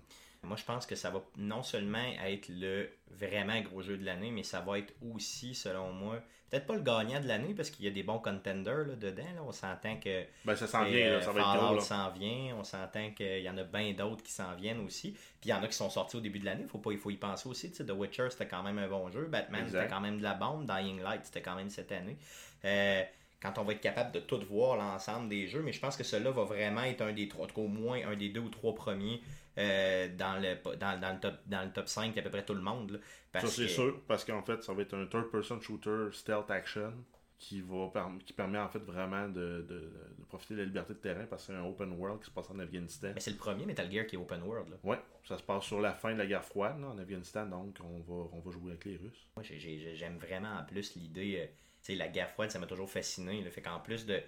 Moi, 0.48 0.58
je 0.58 0.64
pense 0.64 0.86
que 0.86 0.95
ça 0.95 1.10
va 1.10 1.22
non 1.38 1.62
seulement 1.64 2.06
être 2.26 2.50
le 2.50 2.89
vraiment 3.12 3.60
gros 3.62 3.82
jeu 3.82 3.98
de 3.98 4.06
l'année, 4.06 4.32
mais 4.32 4.43
ça 4.43 4.62
va 4.62 4.80
être 4.80 4.93
aussi, 5.02 5.54
selon 5.54 5.91
moi, 5.91 6.22
peut-être 6.50 6.66
pas 6.66 6.76
le 6.76 6.82
gagnant 6.82 7.20
de 7.20 7.28
l'année 7.28 7.54
parce 7.54 7.70
qu'il 7.70 7.86
y 7.86 7.88
a 7.88 7.91
des 7.91 8.04
bons 8.04 8.20
contenders 8.20 8.86
là, 8.88 8.95
dedans. 8.95 9.24
là. 9.36 9.41
On 9.45 9.52
s'entend 9.52 9.98
que 9.98 10.24
Ben 10.45 10.56
ça 10.56 10.68
s'en 10.68 10.86
vient, 10.86 11.10
là, 11.10 11.16
euh, 11.16 11.22
ça 11.22 11.32
va 11.32 11.41
être 11.41 11.72
gros. 11.72 11.80
s'en 11.80 12.10
vient. 12.12 12.56
On 12.58 12.64
s'entend 12.64 13.12
qu'il 13.12 13.41
y 13.41 13.50
en 13.50 13.58
a 13.58 13.64
bien 13.64 13.93
d'autres 13.93 14.24
qui 14.24 14.32
s'en 14.32 14.56
viennent 14.56 14.80
aussi. 14.80 15.12
Puis 15.12 15.45
il 15.45 15.50
y 15.50 15.54
en 15.54 15.62
a 15.62 15.68
qui 15.68 15.76
sont 15.76 15.89
sortis 15.89 16.16
au 16.18 16.22
début 16.22 16.39
de 16.39 16.45
l'année. 16.45 16.66
Faut 16.68 16.78
pas, 16.80 16.91
il 16.91 16.98
faut 16.98 17.12
y 17.12 17.18
penser 17.18 17.48
aussi. 17.50 17.72
The 17.72 17.91
Witcher, 17.91 18.30
c'était 18.30 18.48
quand 18.48 18.64
même 18.64 18.78
un 18.78 18.88
bon 18.88 19.10
jeu. 19.12 19.26
Batman, 19.26 19.66
c'était 19.68 19.88
quand 19.88 20.02
même 20.02 20.18
de 20.20 20.24
la 20.24 20.34
bombe. 20.34 20.66
Dying 20.66 21.02
Light, 21.02 21.22
c'était 21.26 21.41
quand 21.41 21.56
même 21.56 21.70
cette 21.70 21.91
année. 21.91 22.18
Euh, 22.66 23.04
quand 23.41 23.58
on 23.60 23.64
va 23.64 23.74
être 23.74 23.82
capable 23.82 24.12
de 24.14 24.20
tout 24.20 24.39
voir 24.50 24.78
l'ensemble 24.78 25.30
des 25.30 25.48
jeux. 25.48 25.62
Mais 25.62 25.72
je 25.72 25.80
pense 25.80 25.95
que 25.95 26.04
celui-là 26.04 26.32
va 26.32 26.43
vraiment 26.43 26.84
être 26.84 27.02
un 27.02 27.14
des 27.14 27.28
trois, 27.28 27.45
en 27.45 27.48
tout 27.48 27.56
cas, 27.56 27.62
au 27.62 27.68
moins 27.68 28.00
un 28.08 28.16
des 28.16 28.30
deux 28.30 28.41
ou 28.41 28.50
trois 28.50 28.74
premiers 28.74 29.22
euh, 29.58 30.08
dans, 30.16 30.41
le, 30.41 30.76
dans, 30.78 30.99
dans 30.99 31.14
le 31.14 31.20
top, 31.20 31.36
dans 31.47 31.64
le 31.64 31.72
top 31.72 31.88
5 31.88 32.14
d'à 32.16 32.22
peu 32.22 32.30
près 32.30 32.45
tout 32.45 32.53
le 32.53 32.62
monde. 32.62 32.91
là. 33.34 33.41
Ça, 33.41 33.47
c'est 33.47 33.64
que- 33.64 33.68
sûr, 33.68 34.01
parce 34.08 34.24
qu'en 34.26 34.41
fait, 34.41 34.64
ça 34.64 34.74
va 34.74 34.82
être 34.82 34.93
un 34.95 35.05
third-person 35.05 35.60
shooter 35.62 36.08
stealth 36.12 36.49
action 36.49 36.93
qui, 37.39 37.62
va 37.62 37.91
qui 38.26 38.34
permet 38.34 38.58
en 38.58 38.68
fait 38.68 38.80
vraiment 38.80 39.28
de, 39.30 39.64
de- 39.70 39.93
de 40.18 40.24
profiter 40.28 40.55
de 40.55 40.60
la 40.62 40.66
liberté 40.66 40.93
de 40.93 40.99
terrain 40.99 41.26
parce 41.30 41.45
que 41.45 41.53
c'est 41.53 41.60
un 41.60 41.64
open 41.66 41.91
world 41.91 42.20
qui 42.20 42.26
se 42.26 42.32
passe 42.32 42.49
en 42.49 42.58
Afghanistan. 42.58 43.12
Mais 43.14 43.20
c'est 43.22 43.30
le 43.32 43.38
premier 43.38 43.66
Metal 43.68 43.91
Gear 43.91 44.08
qui 44.08 44.16
est 44.16 44.20
open 44.20 44.41
world. 44.41 44.70
Là. 44.72 44.78
Ouais, 44.84 44.99
ça 45.24 45.38
se 45.38 45.43
passe 45.43 45.64
sur 45.66 45.80
la 45.80 45.93
fin 45.93 46.14
de 46.14 46.18
la 46.18 46.26
guerre 46.26 46.43
froide 46.43 46.80
là, 46.82 46.88
en 46.88 46.97
Afghanistan, 46.97 47.45
donc 47.45 47.78
on 47.84 47.99
va, 47.99 48.30
on 48.34 48.39
va 48.39 48.51
jouer 48.51 48.72
avec 48.72 48.86
les 48.86 48.97
Russes. 48.97 49.28
Moi, 49.36 49.43
j'ai- 49.43 49.60
j'ai- 49.60 49.95
j'aime 49.95 50.18
vraiment 50.18 50.55
en 50.60 50.64
plus 50.64 50.95
l'idée. 50.95 51.47
euh, 51.89 51.95
la 51.95 52.08
guerre 52.10 52.30
froide, 52.32 52.49
ça 52.51 52.60
m'a 52.60 52.66
toujours 52.68 52.89
fasciné. 52.89 53.41
Là, 53.43 53.49
fait 53.51 53.62
qu'en 53.62 53.80
plus 53.80 54.05
de, 54.05 54.20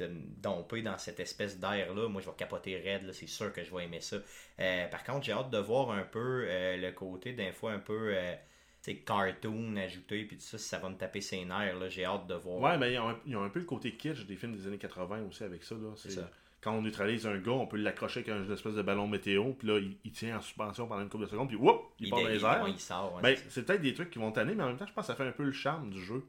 de 0.00 0.06
me 0.08 0.20
domper 0.42 0.82
dans 0.82 0.98
cette 0.98 1.20
espèce 1.20 1.58
d'air-là, 1.58 2.08
moi, 2.08 2.20
je 2.20 2.26
vais 2.28 2.36
capoter 2.36 2.76
raide. 2.78 3.04
là, 3.06 3.12
C'est 3.12 3.26
sûr 3.28 3.52
que 3.52 3.62
je 3.64 3.74
vais 3.74 3.84
aimer 3.84 4.00
ça. 4.00 4.16
Euh, 4.58 4.86
par 4.88 5.04
contre, 5.04 5.24
j'ai 5.26 5.32
hâte 5.32 5.50
de 5.50 5.58
voir 5.58 5.90
un 5.92 6.02
peu 6.02 6.44
euh, 6.48 6.76
le 6.76 6.92
côté, 6.92 7.32
d'un 7.32 7.52
fois, 7.52 7.72
un 7.72 7.78
peu. 7.78 8.12
euh, 8.16 8.34
sais, 8.82 8.94
cartoon 8.96 9.76
ajouté, 9.76 10.24
puis 10.24 10.36
tout 10.38 10.42
ça, 10.42 10.56
si 10.58 10.64
ça 10.68 10.78
va 10.78 10.88
me 10.88 10.94
taper 10.96 11.20
ses 11.20 11.44
nerfs, 11.44 11.78
là, 11.78 11.88
j'ai 11.90 12.04
hâte 12.04 12.26
de 12.26 12.34
voir. 12.34 12.58
Ouais, 12.60 12.78
mais 12.78 12.94
ils 12.94 12.98
ont, 12.98 13.10
un- 13.10 13.18
ils 13.26 13.36
ont 13.36 13.42
un 13.44 13.50
peu 13.50 13.58
le 13.60 13.66
côté 13.66 13.92
kitsch 13.92 14.24
des 14.26 14.36
films 14.36 14.56
des 14.56 14.66
années 14.66 14.78
80 14.78 15.22
aussi 15.28 15.44
avec 15.44 15.62
ça. 15.64 15.74
Là. 15.74 15.90
C'est 15.96 16.08
C'est 16.10 16.20
ça. 16.20 16.30
Quand 16.62 16.72
on 16.74 16.82
neutralise 16.82 17.26
un 17.26 17.38
gars, 17.38 17.52
on 17.52 17.66
peut 17.66 17.78
l'accrocher 17.78 18.20
avec 18.20 18.30
un 18.30 18.50
espèce 18.52 18.74
de 18.74 18.82
ballon 18.82 19.06
météo, 19.06 19.52
puis 19.54 19.66
là, 19.68 19.78
il, 19.78 19.96
il 20.04 20.12
tient 20.12 20.36
en 20.36 20.40
suspension 20.42 20.86
pendant 20.86 21.00
une 21.02 21.08
couple 21.08 21.24
de 21.24 21.30
secondes, 21.30 21.48
puis 21.48 21.56
whoop, 21.56 21.82
il, 21.98 22.10
part 22.10 22.20
dans 22.20 22.28
les 22.28 22.36
il, 22.36 22.44
airs. 22.44 22.62
ouais, 22.64 22.70
il 22.72 22.80
sort. 22.80 23.14
ouais, 23.14 23.22
Ben, 23.22 23.34
c'est 23.36 23.50
c'est 23.50 23.62
peut-être 23.66 23.80
des 23.82 23.94
trucs 23.94 24.10
qui 24.10 24.18
vont 24.18 24.30
tanner, 24.32 24.54
mais 24.54 24.62
en 24.64 24.68
même 24.68 24.76
temps, 24.76 24.86
je 24.86 24.92
pense 24.92 25.06
que 25.06 25.12
ça 25.12 25.14
fait 25.16 25.26
un 25.26 25.32
peu 25.32 25.42
le 25.44 25.52
charme 25.52 25.90
du 25.90 26.02
jeu. 26.02 26.22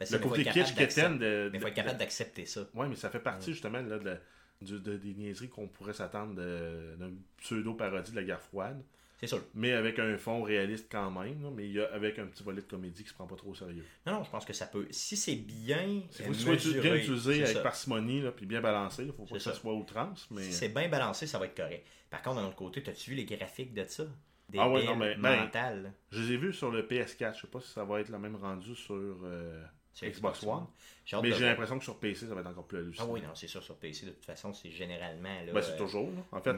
Ben, 0.00 0.06
Le 0.10 0.18
côté 0.18 0.44
kitsch 0.44 0.74
quétaine 0.74 1.18
de. 1.18 1.48
Mais 1.52 1.58
il 1.58 1.60
faut 1.60 1.68
être 1.68 1.74
capable 1.74 1.98
d'accepter 1.98 2.46
ça. 2.46 2.66
Ouais, 2.74 2.88
mais 2.88 2.96
ça 2.96 3.10
fait 3.10 3.20
partie 3.20 3.52
justement 3.52 3.80
là, 3.80 3.98
de, 3.98 4.78
de- 4.78 4.96
des 4.96 5.14
niaiseries 5.14 5.48
qu'on 5.48 5.68
pourrait 5.68 5.92
s'attendre 5.92 6.34
d'un 6.34 7.10
pseudo-parodie 7.40 8.10
de 8.12 8.16
la 8.16 8.24
guerre 8.24 8.40
froide, 8.40 8.82
C'est 9.20 9.26
sûr. 9.26 9.42
mais 9.54 9.72
avec 9.72 9.98
un 9.98 10.16
fond 10.16 10.42
réaliste 10.42 10.86
quand 10.90 11.10
même, 11.10 11.42
là, 11.42 11.50
mais 11.54 11.66
il 11.66 11.72
y 11.74 11.80
a, 11.80 11.92
avec 11.92 12.18
un 12.18 12.26
petit 12.26 12.42
volet 12.42 12.62
de 12.62 12.66
comédie 12.66 13.02
qui 13.02 13.08
se 13.08 13.14
prend 13.14 13.26
pas 13.26 13.36
trop 13.36 13.50
au 13.50 13.54
sérieux. 13.54 13.84
Non, 14.06 14.14
non, 14.14 14.24
je 14.24 14.30
pense 14.30 14.44
que 14.44 14.52
ça 14.52 14.66
peut. 14.66 14.86
Si 14.90 15.16
c'est 15.16 15.36
bien. 15.36 15.78
Euh, 16.20 16.24
faut 16.24 16.30
que 16.30 16.34
ce 16.36 16.42
soit 16.42 16.52
mesuré, 16.52 16.80
bien 16.80 16.94
utilisé 16.96 17.34
c'est 17.34 17.42
avec 17.42 17.56
ça. 17.56 17.62
parcimonie, 17.62 18.20
là, 18.22 18.32
puis 18.32 18.46
bien 18.46 18.60
balancé. 18.60 19.04
Il 19.04 19.12
faut 19.12 19.22
pas 19.22 19.28
C'est 19.28 19.34
que 19.34 19.38
ça 19.40 19.52
ça. 19.52 19.60
soit 19.60 19.74
outrance, 19.74 20.26
mais... 20.30 20.42
Si 20.42 20.52
c'est 20.52 20.68
bien 20.70 20.88
balancé, 20.88 21.26
ça 21.26 21.38
va 21.38 21.46
être 21.46 21.56
correct. 21.56 21.86
Par 22.10 22.22
contre, 22.22 22.40
d'un 22.40 22.46
autre 22.46 22.56
côté, 22.56 22.82
t'as-tu 22.82 23.10
vu 23.10 23.16
les 23.16 23.24
graphiques 23.24 23.72
de 23.74 23.84
ça? 23.84 24.04
Des 24.48 24.58
Ah 24.58 24.68
ouais, 24.68 24.84
non, 24.84 24.96
mais- 24.96 25.14
ben, 25.16 25.48
Je 26.10 26.20
les 26.20 26.32
ai 26.32 26.36
vus 26.36 26.52
sur 26.52 26.70
le 26.70 26.82
PS4. 26.82 27.36
Je 27.36 27.40
sais 27.42 27.46
pas 27.46 27.60
si 27.60 27.68
ça 27.70 27.84
va 27.84 28.00
être 28.00 28.10
le 28.10 28.18
même 28.18 28.36
rendu 28.36 28.74
sur 28.74 28.94
euh, 29.24 29.64
sur 29.94 30.08
Xbox 30.08 30.42
One. 30.44 30.66
Mais 31.22 31.32
j'ai 31.32 31.44
l'impression 31.44 31.78
que 31.78 31.84
sur 31.84 31.98
PC, 31.98 32.26
ça 32.28 32.34
va 32.34 32.40
être 32.42 32.46
encore 32.46 32.66
plus 32.66 32.78
Ah 32.78 32.80
hallucinant. 32.80 33.08
oui, 33.10 33.20
non, 33.22 33.34
c'est 33.34 33.48
sûr, 33.48 33.62
sur 33.62 33.76
PC, 33.76 34.06
de 34.06 34.12
toute 34.12 34.24
façon, 34.24 34.52
c'est 34.54 34.70
généralement. 34.70 35.34
Là, 35.44 35.52
Ben, 35.52 35.60
c'est 35.62 35.76
toujours. 35.76 36.08
là. 36.10 36.22
En 36.38 36.40
fait, 36.40 36.56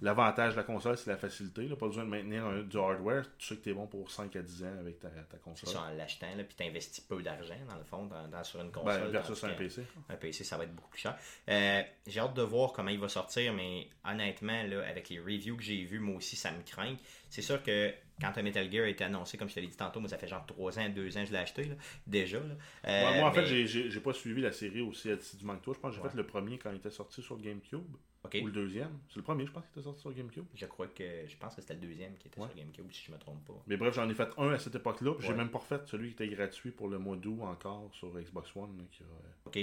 l'avantage 0.00 0.52
de 0.52 0.56
la 0.56 0.62
console, 0.64 0.96
c'est 0.96 1.10
la 1.10 1.16
facilité. 1.16 1.68
là. 1.68 1.76
Pas 1.76 1.86
besoin 1.86 2.04
de 2.04 2.08
maintenir 2.10 2.44
un- 2.46 2.62
du 2.62 2.78
hardware. 2.78 3.24
Tu 3.38 3.46
sais 3.48 3.56
que 3.56 3.62
tu 3.64 3.70
es 3.70 3.74
bon 3.74 3.86
pour 3.86 4.10
5 4.10 4.34
à 4.36 4.42
10 4.42 4.64
ans 4.64 4.76
avec 4.80 4.98
ta, 4.98 5.08
ta 5.10 5.22
C'est 5.32 5.40
console. 5.42 5.68
ça, 5.68 5.80
en 5.82 5.90
l'achetant, 5.94 6.34
là, 6.36 6.42
puis 6.44 6.54
t'investis 6.56 7.00
peu 7.04 7.22
d'argent, 7.22 7.54
dans 7.68 7.76
le 7.76 7.84
fond, 7.84 8.06
dans, 8.06 8.26
dans- 8.28 8.44
sur 8.44 8.60
une 8.60 8.70
console. 8.72 9.00
Ben, 9.02 9.08
versus 9.10 9.40
tandis 9.40 9.52
un 9.52 9.56
PC. 9.56 9.82
Un 10.08 10.16
PC, 10.16 10.44
ça 10.44 10.56
va 10.56 10.64
être 10.64 10.74
beaucoup 10.74 10.90
plus 10.90 11.00
cher. 11.00 11.16
Euh, 11.48 11.82
j'ai 12.06 12.20
hâte 12.20 12.34
de 12.34 12.42
voir 12.42 12.72
comment 12.72 12.90
il 12.90 12.98
va 12.98 13.08
sortir, 13.08 13.52
mais 13.52 13.88
honnêtement, 14.04 14.62
là, 14.64 14.86
avec 14.88 15.08
les 15.10 15.20
reviews 15.20 15.56
que 15.56 15.62
j'ai 15.62 15.84
vues, 15.84 16.00
moi 16.00 16.16
aussi, 16.16 16.36
ça 16.36 16.50
me 16.50 16.62
craint. 16.62 16.96
C'est 17.28 17.42
sûr 17.42 17.62
que 17.62 17.92
quand 18.20 18.36
un 18.36 18.42
Metal 18.42 18.70
Gear 18.70 18.84
a 18.84 18.88
été 18.88 19.04
annoncé, 19.04 19.36
comme 19.38 19.48
je 19.48 19.54
te 19.54 19.60
l'ai 19.60 19.66
dit 19.68 19.76
tantôt, 19.76 20.00
moi, 20.00 20.08
ça 20.08 20.18
fait 20.18 20.28
genre 20.28 20.44
3 20.46 20.78
ans, 20.78 20.88
2 20.88 21.16
ans 21.16 21.20
que 21.20 21.26
je 21.26 21.32
l'ai 21.32 21.38
acheté, 21.38 21.64
là, 21.64 21.74
déjà. 22.06 22.38
là. 22.40 22.54
Euh, 22.86 23.10
Ouais, 23.10 23.18
moi, 23.20 23.28
en 23.28 23.32
fait, 23.32 23.42
mais- 23.42 23.66
j'ai- 23.66 23.90
j'ai 23.90 24.00
pas 24.00 24.12
suivi 24.12 24.40
la 24.42 24.52
série 24.52 24.80
aussi 24.82 25.10
assidûment 25.10 25.56
que 25.56 25.64
toi. 25.64 25.74
Je 25.74 25.80
pense 25.80 25.90
que 25.92 25.96
j'ai 25.96 26.02
Ouais. 26.02 26.10
fait 26.10 26.16
le 26.16 26.26
premier 26.26 26.58
quand 26.58 26.70
il 26.70 26.76
était 26.76 26.90
sorti 26.90 27.22
sur 27.22 27.38
GameCube. 27.38 27.82
Ou 28.22 28.46
le 28.46 28.52
deuxième. 28.52 28.98
C'est 29.08 29.16
le 29.16 29.22
premier, 29.22 29.46
je 29.46 29.50
pense, 29.50 29.64
qui 29.64 29.70
était 29.72 29.82
sorti 29.82 30.00
sur 30.02 30.12
GameCube. 30.12 30.44
Je 30.54 30.66
crois 30.66 30.86
que. 30.88 31.26
Je 31.26 31.36
pense 31.38 31.54
que 31.54 31.62
c'était 31.62 31.72
le 31.74 31.80
deuxième 31.80 32.14
qui 32.18 32.28
était 32.28 32.38
Ouais. 32.38 32.48
sur 32.48 32.54
GameCube, 32.56 32.92
si 32.92 33.04
je 33.06 33.12
me 33.12 33.16
trompe 33.18 33.42
pas. 33.46 33.62
Mais 33.66 33.78
bref, 33.78 33.94
j'en 33.94 34.06
ai 34.10 34.14
fait 34.14 34.28
un 34.36 34.50
à 34.50 34.58
cette 34.58 34.74
époque-là. 34.74 35.14
J'ai 35.20 35.32
même 35.32 35.48
pas 35.48 35.58
refait 35.58 35.80
celui 35.86 36.08
qui 36.14 36.22
était 36.22 36.28
gratuit 36.28 36.70
pour 36.70 36.88
le 36.88 36.98
mois 36.98 37.16
d'août 37.16 37.38
encore 37.42 37.88
sur 37.94 38.08
Xbox 38.20 38.54
One. 38.54 38.76
là, 38.76 38.84
qui 38.92 39.02
a, 39.02 39.06
euh, 39.06 39.30
Ok. 39.46 39.58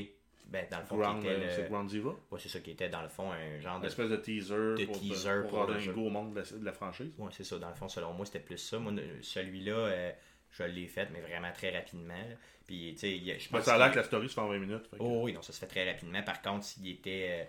Ben, 0.49 0.65
dans 0.71 0.79
le 0.79 0.85
fond, 0.85 0.97
Ground, 0.97 1.21
qui 1.21 1.27
était 1.27 1.35
euh, 1.35 1.45
le- 1.45 1.51
C'est 1.51 1.69
Ground 1.69 1.89
Zero? 1.89 2.19
Ouais, 2.31 2.39
c'est 2.39 2.49
ça 2.49 2.59
qui 2.61 2.71
était 2.71 2.87
dans 2.89 3.01
le 3.01 3.09
fond 3.09 3.31
un 3.31 3.59
genre 3.59 3.75
Une 3.75 3.81
de. 3.81 3.87
espèce 3.87 4.09
de 4.09 4.15
teaser, 4.15 4.53
de 4.77 4.85
pour, 4.85 4.99
teaser 4.99 5.41
pour, 5.41 5.49
pour 5.49 5.67
le 5.67 5.73
un 5.75 5.93
au 5.97 6.09
monde 6.09 6.33
de 6.33 6.39
la, 6.39 6.45
de 6.59 6.65
la 6.65 6.71
franchise. 6.73 7.11
Ouais, 7.17 7.29
c'est 7.31 7.43
ça. 7.43 7.59
Dans 7.59 7.69
le 7.69 7.75
fond, 7.75 7.89
selon 7.89 8.13
moi, 8.13 8.25
c'était 8.25 8.39
plus 8.39 8.57
ça. 8.57 8.79
Moi, 8.79 8.93
celui-là, 9.21 9.73
euh, 9.73 10.11
je 10.51 10.63
l'ai 10.63 10.87
fait, 10.87 11.09
mais 11.11 11.19
vraiment 11.21 11.51
très 11.51 11.71
rapidement. 11.77 12.13
là. 12.13 12.35
Puis, 12.65 12.91
tu 12.93 12.99
sais, 12.99 13.17
je 13.19 13.49
Ben, 13.49 13.57
pense 13.57 13.65
ça 13.65 13.75
a 13.75 13.77
l'air 13.77 13.91
que 13.91 13.97
la 13.97 14.03
story 14.03 14.29
se 14.29 14.33
fait 14.33 14.41
en 14.41 14.47
20 14.47 14.59
minutes. 14.59 14.89
que- 14.89 14.95
Oh 14.99 15.21
oui, 15.23 15.33
non, 15.33 15.41
ça 15.41 15.51
se 15.53 15.59
fait 15.59 15.67
très 15.67 15.89
rapidement. 15.89 16.23
Par 16.23 16.41
contre, 16.41 16.63
s'il 16.65 16.87
était. 16.89 17.47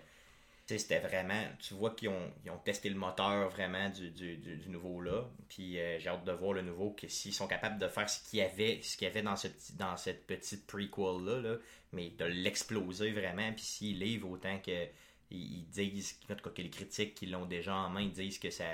C'était 0.77 0.99
vraiment. 0.99 1.41
Tu 1.59 1.73
vois 1.73 1.91
qu'ils 1.91 2.09
ont, 2.09 2.31
ils 2.45 2.51
testé 2.63 2.89
le 2.89 2.95
moteur 2.95 3.49
vraiment 3.49 3.89
du, 3.89 4.61
nouveau 4.67 5.01
là. 5.01 5.27
Puis 5.47 5.79
euh, 5.79 5.99
j'ai 5.99 6.09
hâte 6.09 6.25
de 6.25 6.31
voir 6.31 6.53
le 6.53 6.61
nouveau, 6.61 6.91
que 6.91 7.07
s'ils 7.07 7.33
sont 7.33 7.47
capables 7.47 7.79
de 7.79 7.87
faire 7.87 8.09
ce 8.09 8.27
qu'il 8.29 8.39
y 8.39 8.41
avait, 8.41 8.79
ce 8.81 8.97
y 9.01 9.09
avait 9.09 9.21
dans, 9.21 9.35
cette 9.35 10.27
petite 10.27 10.67
prequel 10.67 11.25
là, 11.25 11.41
là, 11.41 11.55
mais 11.93 12.09
de 12.11 12.25
l'exploser 12.25 13.11
vraiment. 13.11 13.51
Puis 13.53 13.63
s'ils 13.63 13.99
livrent 13.99 14.29
autant 14.29 14.59
que. 14.59 14.87
Ils, 15.31 15.59
ils 15.59 15.65
disent, 15.67 16.19
en 16.27 16.35
que 16.51 16.61
les 16.61 16.71
critiques 16.71 17.13
qui 17.13 17.27
l'ont 17.27 17.45
déjà 17.45 17.75
en 17.75 17.89
main 17.89 18.07
disent 18.07 18.39
que 18.39 18.49
ça. 18.49 18.65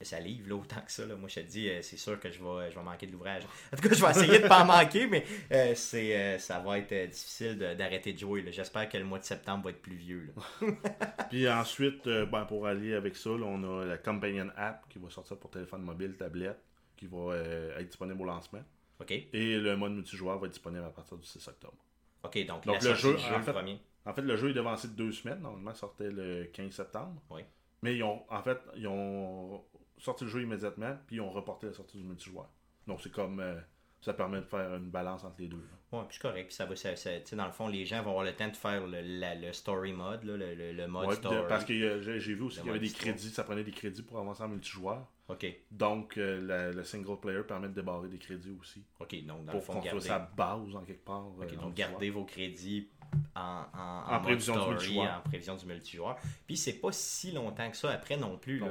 Ça 0.00 0.20
livre 0.20 0.48
là, 0.48 0.54
autant 0.54 0.80
que 0.80 0.92
ça. 0.92 1.04
Là. 1.06 1.16
Moi, 1.16 1.28
je 1.28 1.40
te 1.40 1.46
dis, 1.46 1.68
euh, 1.68 1.82
c'est 1.82 1.96
sûr 1.96 2.20
que 2.20 2.30
je 2.30 2.38
vais, 2.42 2.70
je 2.70 2.76
vais 2.78 2.84
manquer 2.84 3.06
de 3.08 3.12
l'ouvrage. 3.12 3.42
En 3.72 3.76
tout 3.76 3.88
cas, 3.88 3.94
je 3.96 4.04
vais 4.04 4.10
essayer 4.12 4.38
de 4.38 4.46
pas 4.46 4.62
en 4.62 4.66
manquer, 4.66 5.06
mais 5.08 5.24
euh, 5.50 5.74
c'est, 5.74 6.16
euh, 6.16 6.38
ça 6.38 6.60
va 6.60 6.78
être 6.78 6.92
euh, 6.92 7.06
difficile 7.08 7.58
d'arrêter 7.76 8.12
de 8.12 8.18
jouer. 8.18 8.42
là. 8.42 8.52
J'espère 8.52 8.88
que 8.88 8.96
le 8.96 9.02
mois 9.04 9.18
de 9.18 9.24
septembre 9.24 9.64
va 9.64 9.70
être 9.70 9.82
pluvieux. 9.82 10.32
Là. 10.62 10.68
Puis 11.30 11.48
ensuite, 11.48 12.04
ben, 12.08 12.44
pour 12.44 12.66
aller 12.68 12.94
avec 12.94 13.16
ça, 13.16 13.30
là, 13.30 13.44
on 13.46 13.80
a 13.80 13.84
la 13.86 13.98
Companion 13.98 14.48
App 14.56 14.88
qui 14.88 14.98
va 15.00 15.10
sortir 15.10 15.36
pour 15.36 15.50
téléphone 15.50 15.82
mobile, 15.82 16.14
tablette, 16.16 16.60
qui 16.96 17.06
va 17.06 17.36
être 17.36 17.86
disponible 17.88 18.22
au 18.22 18.26
lancement. 18.26 18.62
OK? 19.00 19.10
Et 19.10 19.58
le 19.58 19.76
mode 19.76 19.92
multijoueur 19.92 20.38
va 20.38 20.46
être 20.46 20.52
disponible 20.52 20.84
à 20.84 20.90
partir 20.90 21.16
du 21.16 21.26
6 21.26 21.46
octobre. 21.48 21.76
OK, 22.22 22.46
donc, 22.46 22.64
Donc, 22.66 22.82
la 22.82 22.90
le 22.90 22.96
jeu, 22.96 23.14
du 23.14 23.20
jeu, 23.22 23.34
en 23.34 23.42
fait- 23.42 23.52
premier. 23.52 23.80
En 24.06 24.12
fait, 24.14 24.22
le 24.22 24.36
jeu 24.36 24.50
est 24.50 24.54
devancé 24.54 24.88
de 24.88 24.94
deux 24.94 25.12
semaines. 25.12 25.40
Normalement, 25.40 25.72
il 25.72 25.76
sortait 25.76 26.10
le 26.10 26.44
15 26.52 26.70
septembre. 26.72 27.20
Oui. 27.30 27.42
Mais 27.82 27.94
ils 27.96 28.02
ont, 28.02 28.22
en 28.30 28.42
fait, 28.42 28.58
ils 28.76 28.86
ont 28.88 29.62
sorti 29.98 30.24
le 30.24 30.30
jeu 30.30 30.42
immédiatement, 30.42 30.96
puis 31.06 31.16
ils 31.16 31.20
ont 31.20 31.30
reporté 31.30 31.66
la 31.66 31.72
sortie 31.72 31.98
du 31.98 32.04
multijoueur. 32.04 32.48
Donc, 32.86 33.00
c'est 33.02 33.12
comme. 33.12 33.40
euh, 33.40 33.56
ça 34.00 34.14
permet 34.14 34.38
de 34.38 34.44
faire 34.44 34.76
une 34.76 34.90
balance 34.90 35.24
entre 35.24 35.40
les 35.40 35.48
deux. 35.48 35.60
Ouais, 35.90 35.98
puis 36.08 36.16
c'est 36.16 36.22
correct. 36.22 36.46
Puis 36.46 36.54
ça 36.54 36.66
va, 36.66 36.76
ça, 36.76 36.94
ça- 36.94 37.18
dans 37.34 37.46
le 37.46 37.50
fond, 37.50 37.66
les 37.66 37.84
gens 37.84 38.00
vont 38.04 38.10
avoir 38.10 38.24
le 38.24 38.32
temps 38.32 38.46
de 38.46 38.54
faire 38.54 38.86
le, 38.86 39.00
la- 39.00 39.34
le 39.34 39.52
story 39.52 39.92
mode, 39.92 40.22
là, 40.22 40.36
le, 40.36 40.54
le- 40.54 40.72
le 40.72 40.86
mode 40.86 41.08
Ouais, 41.08 41.16
story. 41.16 41.36
parce 41.48 41.64
que 41.64 41.72
euh, 41.72 42.00
j'ai 42.20 42.34
vu 42.34 42.42
aussi 42.42 42.58
Le 42.58 42.62
qu'il 42.62 42.72
y 42.72 42.76
avait 42.76 42.86
des 42.86 42.94
crédits, 42.94 43.28
ça 43.30 43.42
prenait 43.42 43.64
des 43.64 43.72
crédits 43.72 44.02
pour 44.02 44.18
avancer 44.20 44.44
en 44.44 44.48
multijoueur. 44.48 45.04
OK, 45.28 45.46
Donc, 45.72 46.16
euh, 46.16 46.40
la- 46.46 46.70
le 46.70 46.84
single 46.84 47.18
player 47.20 47.42
permet 47.42 47.68
de 47.68 47.74
débarrer 47.74 48.06
des 48.08 48.18
crédits 48.18 48.56
aussi. 48.60 48.84
OK, 49.00 49.10
donc 49.26 49.44
dans 49.46 49.52
le 49.52 49.58
pour 49.58 49.64
fond, 49.64 49.72
construire 49.80 49.94
garder, 49.94 50.06
sa 50.06 50.18
base 50.20 50.76
en 50.76 50.84
quelque 50.84 51.04
part. 51.04 51.26
OK, 51.26 51.54
donc 51.56 51.64
le 51.70 51.72
gardez 51.74 52.10
vos 52.10 52.24
crédits 52.24 52.88
en, 53.34 53.64
en, 53.74 53.78
En 53.78 54.12
mode 54.14 54.22
prévision 54.22 54.54
du 54.64 54.70
multijoueur. 54.70 55.16
en 55.24 55.28
prévision 55.28 55.56
du 55.56 55.66
multijoueur. 55.66 56.16
Puis 56.46 56.56
c'est 56.56 56.74
pas 56.80 56.92
si 56.92 57.32
longtemps 57.32 57.70
que 57.70 57.76
ça 57.76 57.90
après 57.90 58.16
non 58.16 58.36
plus. 58.38 58.58
Là. 58.58 58.66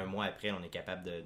un 0.00 0.06
mois. 0.06 0.24
après, 0.26 0.50
on 0.50 0.62
est 0.62 0.68
capable 0.68 1.04
de, 1.04 1.22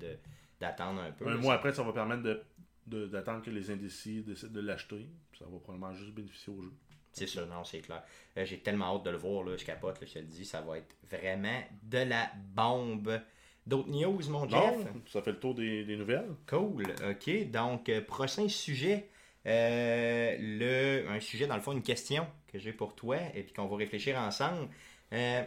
d'attendre 0.60 1.00
un 1.02 1.10
peu. 1.12 1.26
Un 1.26 1.30
là. 1.34 1.36
mois 1.36 1.54
après, 1.54 1.72
ça 1.72 1.82
va 1.82 1.92
permettre 1.92 2.22
de- 2.22 2.42
de- 2.86 3.06
d'attendre 3.06 3.42
que 3.42 3.50
les 3.50 3.70
indécis 3.70 4.22
décident 4.22 4.52
de 4.52 4.60
l'acheter. 4.60 5.08
Ça 5.38 5.44
va 5.50 5.58
probablement 5.58 5.92
juste 5.94 6.12
bénéficier 6.12 6.52
au 6.52 6.62
jeu. 6.62 6.72
C'est 7.12 7.26
sûr, 7.28 7.46
non, 7.46 7.62
c'est 7.64 7.78
clair. 7.80 8.02
Euh, 8.36 8.44
J'ai 8.44 8.58
tellement 8.58 8.96
hâte 8.96 9.04
de 9.04 9.10
le 9.10 9.16
voir, 9.16 9.44
là, 9.44 9.56
je 9.56 9.64
capote, 9.64 10.00
là, 10.00 10.06
je 10.06 10.14
te 10.14 10.18
le 10.18 10.24
dis, 10.24 10.44
ça 10.44 10.60
va 10.60 10.78
être 10.78 10.96
vraiment 11.08 11.62
de 11.84 11.98
la 11.98 12.28
bombe. 12.54 13.20
D'autres 13.66 13.88
news, 13.88 14.20
mon 14.28 14.48
Jeff? 14.48 14.84
Bon, 14.92 15.00
ça 15.06 15.22
fait 15.22 15.30
le 15.32 15.38
tour 15.38 15.54
des, 15.54 15.84
des 15.84 15.96
nouvelles. 15.96 16.26
Cool, 16.48 16.82
ok. 17.08 17.50
Donc, 17.50 17.88
euh, 17.88 18.00
prochain 18.02 18.48
sujet, 18.48 19.08
euh, 19.46 20.36
le, 20.38 21.08
un 21.08 21.20
sujet, 21.20 21.46
dans 21.46 21.56
le 21.56 21.60
fond, 21.60 21.72
une 21.72 21.82
question 21.82 22.26
que 22.46 22.58
j'ai 22.58 22.72
pour 22.72 22.94
toi 22.94 23.18
et 23.34 23.42
puis 23.42 23.52
qu'on 23.52 23.66
va 23.66 23.76
réfléchir 23.76 24.16
ensemble. 24.18 24.68
Euh, 25.12 25.42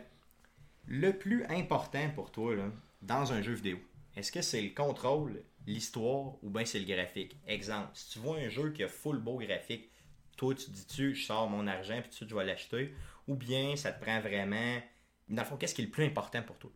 le 0.86 1.12
plus 1.18 1.45
important 1.45 2.10
pour 2.16 2.32
toi 2.32 2.56
là, 2.56 2.70
dans 3.02 3.34
un 3.34 3.41
jeu 3.41 3.54
vidéo, 3.54 3.78
est-ce 4.16 4.32
que 4.32 4.41
c'est 4.41 4.62
le 4.62 4.70
contrôle, 4.70 5.43
l'histoire 5.66 6.36
ou 6.43 6.50
bien 6.50 6.66
c'est 6.66 6.80
le 6.80 6.86
graphique? 6.86 7.36
Exemple, 7.48 7.89
si 7.93 8.12
tu 8.12 8.20
vois 8.20 8.38
un 8.38 8.50
jeu 8.50 8.72
qui 8.72 8.84
a 8.84 8.88
full 8.88 9.18
beau 9.18 9.38
graphique, 9.38 9.91
toi 10.38 10.54
tu 10.56 10.70
dis-tu, 10.72 11.16
je 11.16 11.26
sors 11.26 11.50
mon 11.50 11.68
argent 11.68 12.00
puis 12.02 12.12
suite 12.12 12.30
je 12.30 12.36
l'acheter, 12.36 12.93
ou 13.28 13.36
bien 13.36 13.76
ça 13.76 13.91
te 13.91 14.02
prend 14.04 14.20
vraiment. 14.20 14.82
Dans 15.28 15.41
le 15.41 15.48
fond, 15.48 15.58
qu'est-ce 15.58 15.76
qui 15.76 15.82
est 15.82 15.86
le 15.86 15.91
plus 15.91 16.06
important 16.06 16.41
pour 16.41 16.58
toi? 16.58 16.72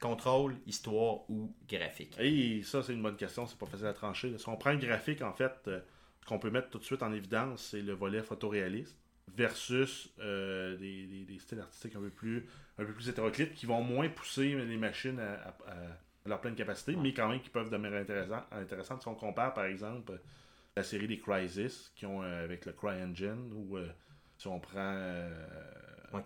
Contrôle, 0.00 0.56
histoire 0.66 1.28
ou 1.28 1.52
graphique? 1.68 2.14
Et 2.20 2.62
ça, 2.62 2.82
c'est 2.82 2.92
une 2.92 3.02
bonne 3.02 3.16
question. 3.16 3.46
C'est 3.46 3.58
pas 3.58 3.66
facile 3.66 3.86
à 3.86 3.94
trancher. 3.94 4.36
Si 4.38 4.48
on 4.48 4.56
prend 4.56 4.72
le 4.72 4.78
graphique, 4.78 5.22
en 5.22 5.32
fait, 5.32 5.52
euh, 5.66 5.80
qu'on 6.26 6.38
peut 6.38 6.50
mettre 6.50 6.70
tout 6.70 6.78
de 6.78 6.84
suite 6.84 7.02
en 7.02 7.12
évidence, 7.12 7.68
c'est 7.70 7.82
le 7.82 7.92
volet 7.92 8.22
photoréaliste 8.22 8.96
versus 9.36 10.12
euh, 10.20 10.76
des, 10.76 11.06
des- 11.06 11.24
des 11.24 11.38
styles 11.38 11.60
artistiques 11.60 11.96
un 11.96 12.00
peu 12.00 12.10
plus, 12.10 12.46
un 12.78 12.84
peu 12.84 12.92
plus 12.92 13.08
hétéroclites 13.08 13.54
qui 13.54 13.66
vont 13.66 13.82
moins 13.82 14.08
pousser 14.08 14.54
les 14.54 14.76
machines 14.76 15.18
à, 15.18 15.34
à- 15.34 15.72
à 16.24 16.28
leur 16.28 16.40
pleine 16.40 16.54
capacité, 16.54 16.96
mais 16.96 17.12
quand 17.12 17.28
même 17.28 17.40
qui 17.40 17.50
peuvent 17.50 17.70
demeurer 17.70 17.98
intéressant- 18.00 18.44
intéressantes. 18.52 19.02
Si 19.02 19.08
on 19.08 19.14
compare, 19.14 19.54
par 19.54 19.64
exemple, 19.66 20.20
la 20.76 20.82
série 20.82 21.06
des 21.08 21.18
Crysis 21.18 21.92
qui 21.94 22.04
ont 22.06 22.22
euh, 22.22 22.44
avec 22.44 22.66
le 22.66 22.72
CryEngine 22.72 23.52
ou 23.54 23.76
euh, 23.76 23.86
Si 24.38 24.46
on 24.48 24.58
prend 24.60 24.78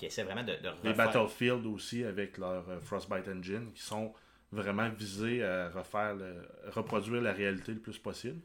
essaie 0.06 0.24
vraiment 0.24 0.42
de, 0.42 0.52
de 0.52 0.68
les. 0.88 0.94
Battlefield 0.94 1.66
aussi 1.66 2.04
avec 2.04 2.38
leur 2.38 2.64
Frostbite 2.82 3.28
Engine, 3.28 3.70
qui 3.74 3.82
sont 3.82 4.12
vraiment 4.52 4.88
visés 4.90 5.42
à 5.44 5.70
refaire 5.70 6.14
le- 6.16 6.46
reproduire 6.70 7.22
la 7.22 7.32
réalité 7.32 7.72
le 7.72 7.80
plus 7.80 7.98
possible. 7.98 8.40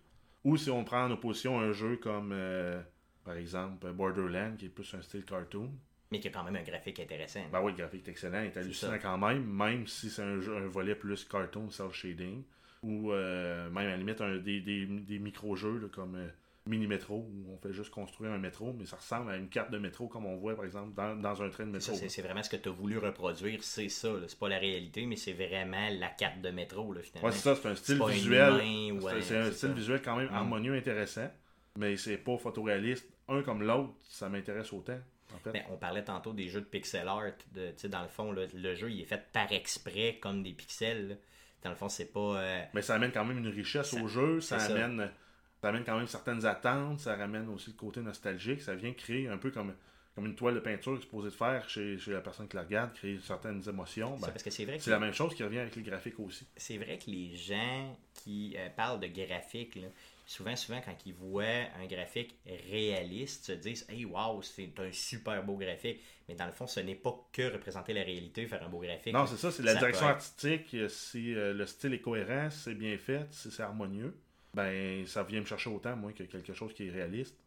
Ou 0.45 0.55
si 0.57 0.69
on 0.69 0.83
prend 0.85 1.05
en 1.05 1.11
opposition 1.11 1.59
un 1.59 1.73
jeu 1.73 1.97
comme, 1.97 2.31
euh, 2.31 2.81
par 3.25 3.35
exemple, 3.35 3.91
Borderlands, 3.91 4.55
qui 4.57 4.67
est 4.67 4.69
plus 4.69 4.93
un 4.93 5.01
style 5.01 5.25
cartoon. 5.25 5.69
Mais 6.11 6.19
qui 6.19 6.27
a 6.27 6.31
quand 6.31 6.43
même 6.43 6.55
un 6.55 6.63
graphique 6.63 6.99
intéressant. 6.99 7.41
Ben 7.51 7.61
oui, 7.61 7.71
le 7.71 7.77
graphique 7.79 8.07
est 8.07 8.11
excellent, 8.11 8.41
il 8.41 8.47
est 8.47 8.57
hallucinant 8.57 8.97
quand 9.01 9.17
même, 9.17 9.43
même 9.43 9.87
si 9.87 10.09
c'est 10.09 10.21
un, 10.21 10.39
jeu- 10.39 10.55
un 10.55 10.67
volet 10.67 10.95
plus 10.95 11.25
cartoon, 11.25 11.69
cel 11.71 11.91
shading. 11.91 12.43
Ou 12.83 13.11
euh, 13.11 13.65
même 13.71 13.87
à 13.87 13.91
la 13.91 13.97
limite 13.97 14.21
un, 14.21 14.37
des, 14.37 14.61
des, 14.61 14.85
des 14.85 15.17
micro-jeux 15.19 15.89
comme 15.91 16.15
Mini 16.67 16.87
Metro, 16.87 17.17
où 17.17 17.53
on 17.53 17.57
fait 17.57 17.73
juste 17.73 17.91
construire 17.91 18.31
un 18.31 18.39
métro, 18.39 18.73
mais 18.73 18.85
ça 18.87 18.95
ressemble 18.95 19.29
à 19.31 19.37
une 19.37 19.49
carte 19.49 19.69
de 19.69 19.77
métro 19.77 20.07
comme 20.07 20.25
on 20.25 20.35
voit 20.35 20.55
par 20.55 20.65
exemple 20.65 20.95
dans, 20.95 21.15
dans 21.15 21.43
un 21.43 21.49
train 21.49 21.65
de 21.67 21.71
métro. 21.71 21.93
c'est 21.95 22.21
vraiment 22.23 22.41
ce 22.41 22.49
que 22.49 22.55
tu 22.55 22.69
as 22.69 22.71
voulu 22.71 22.97
reproduire, 22.97 23.63
c'est 23.63 23.87
ça. 23.89 24.09
C'est 24.27 24.39
pas 24.39 24.49
la 24.49 24.57
réalité, 24.57 25.05
mais 25.05 25.15
c'est 25.15 25.33
vraiment 25.33 25.89
la 25.91 26.07
carte 26.09 26.41
de 26.41 26.49
métro, 26.49 26.91
là, 26.91 27.01
finalement. 27.03 27.27
Ouais, 27.29 27.35
c'est 27.35 27.41
ça, 27.41 27.55
c'est 27.55 27.67
un 27.67 27.75
style 27.75 28.01
visuel. 28.09 28.53
c'est- 29.21 29.37
un- 29.37 29.51
style 29.51 29.69
ça. 29.69 29.73
visuel 29.75 30.01
quand 30.03 30.15
même 30.15 30.29
Mm. 30.31 30.35
harmonieux, 30.35 30.73
intéressant. 30.75 31.29
Mais 31.77 31.97
c'est 31.97 32.17
pas 32.17 32.37
photoréaliste. 32.37 33.07
Un 33.27 33.41
comme 33.43 33.61
l'autre, 33.61 33.93
ça 34.03 34.27
m'intéresse 34.29 34.71
autant. 34.73 34.97
En 35.35 35.37
fait. 35.39 35.51
Ben, 35.51 35.63
on 35.69 35.75
parlait 35.77 36.03
tantôt 36.03 36.33
des 36.33 36.47
jeux 36.47 36.61
de 36.61 36.65
pixel 36.65 37.07
art. 37.07 37.23
De, 37.53 37.73
dans 37.89 38.01
le 38.01 38.07
fond, 38.07 38.31
là, 38.31 38.43
le 38.53 38.75
jeu 38.75 38.89
il 38.89 39.01
est 39.01 39.05
fait 39.05 39.21
par 39.33 39.51
exprès 39.51 40.17
comme 40.21 40.41
des 40.41 40.53
pixels. 40.53 41.09
là. 41.09 41.15
Dans 41.63 41.69
le 41.71 41.75
fond, 41.75 41.89
c'est 41.89 42.11
pas. 42.13 42.19
euh, 42.39 42.63
Mais 42.73 42.81
ça 42.81 42.95
amène 42.95 43.11
quand 43.11 43.25
même 43.25 43.39
une 43.39 43.49
richesse 43.49 43.89
Ça- 43.91 44.01
au 44.01 44.07
jeu, 44.07 44.39
ça 44.39 44.57
ça. 44.59 44.73
Ça 45.65 45.69
amène 45.69 45.83
quand 45.83 45.97
même 45.97 46.05
certaines 46.05 46.45
attentes, 46.45 46.99
ça 46.99 47.15
ramène 47.15 47.49
aussi 47.49 47.71
le 47.71 47.75
côté 47.75 47.99
nostalgique, 47.99 48.61
ça 48.61 48.75
vient 48.75 48.93
créer 48.93 49.27
un 49.27 49.39
peu 49.39 49.49
comme, 49.49 49.73
comme 50.13 50.27
une 50.27 50.35
toile 50.35 50.53
de 50.53 50.59
peinture 50.59 51.01
supposée 51.01 51.31
de 51.31 51.33
faire 51.33 51.67
chez, 51.67 51.97
chez 51.97 52.11
la 52.11 52.21
personne 52.21 52.47
qui 52.47 52.55
la 52.55 52.61
regarde, 52.61 52.93
créer 52.93 53.17
certaines 53.17 53.67
émotions. 53.67 54.15
Ben, 54.17 54.27
parce 54.27 54.43
que 54.43 54.51
c'est 54.51 54.65
vrai 54.65 54.77
que 54.77 54.83
c'est 54.83 54.91
la 54.91 54.99
même 54.99 55.15
chose 55.15 55.33
qui 55.33 55.43
revient 55.43 55.57
avec 55.57 55.75
les 55.75 55.81
graphiques 55.81 56.19
aussi. 56.19 56.45
c'est 56.55 56.77
vrai 56.77 56.99
que 56.99 57.09
les 57.09 57.35
gens 57.35 57.97
qui 58.13 58.55
euh, 58.59 58.69
parlent 58.69 58.99
de 58.99 59.07
graphique, 59.07 59.73
là, 59.77 59.87
souvent, 60.27 60.55
souvent, 60.55 60.81
quand 60.85 60.95
ils 61.03 61.15
voient 61.15 61.65
un 61.81 61.87
graphique 61.87 62.35
réaliste, 62.69 63.45
se 63.47 63.53
disent 63.53 63.87
Hey, 63.89 64.05
wow, 64.05 64.43
c'est 64.43 64.79
un 64.79 64.91
super 64.91 65.43
beau 65.43 65.55
graphique. 65.55 65.99
Mais 66.29 66.35
dans 66.35 66.45
le 66.45 66.51
fond, 66.51 66.67
ce 66.67 66.79
n'est 66.79 66.93
pas 66.93 67.27
que 67.33 67.51
représenter 67.51 67.93
la 67.93 68.03
réalité, 68.03 68.45
faire 68.45 68.63
un 68.63 68.69
beau 68.69 68.81
graphique. 68.81 69.15
Non, 69.15 69.25
c'est 69.25 69.37
ça, 69.37 69.49
c'est 69.49 69.63
la 69.63 69.73
direction 69.73 70.05
peut 70.05 70.11
artistique, 70.11 70.75
si 70.89 71.33
euh, 71.33 71.53
le 71.55 71.65
style 71.65 71.95
est 71.95 72.01
cohérent, 72.01 72.51
si 72.51 72.59
c'est 72.59 72.75
bien 72.75 72.95
fait, 72.99 73.25
si 73.31 73.49
c'est 73.49 73.63
harmonieux, 73.63 74.15
ben 74.55 75.05
ça 75.05 75.23
vient 75.23 75.41
me 75.41 75.45
chercher 75.45 75.69
autant, 75.69 75.95
moi, 75.95 76.13
que 76.13 76.23
quelque 76.23 76.53
chose 76.53 76.73
qui 76.73 76.87
est 76.87 76.91
réaliste. 76.91 77.37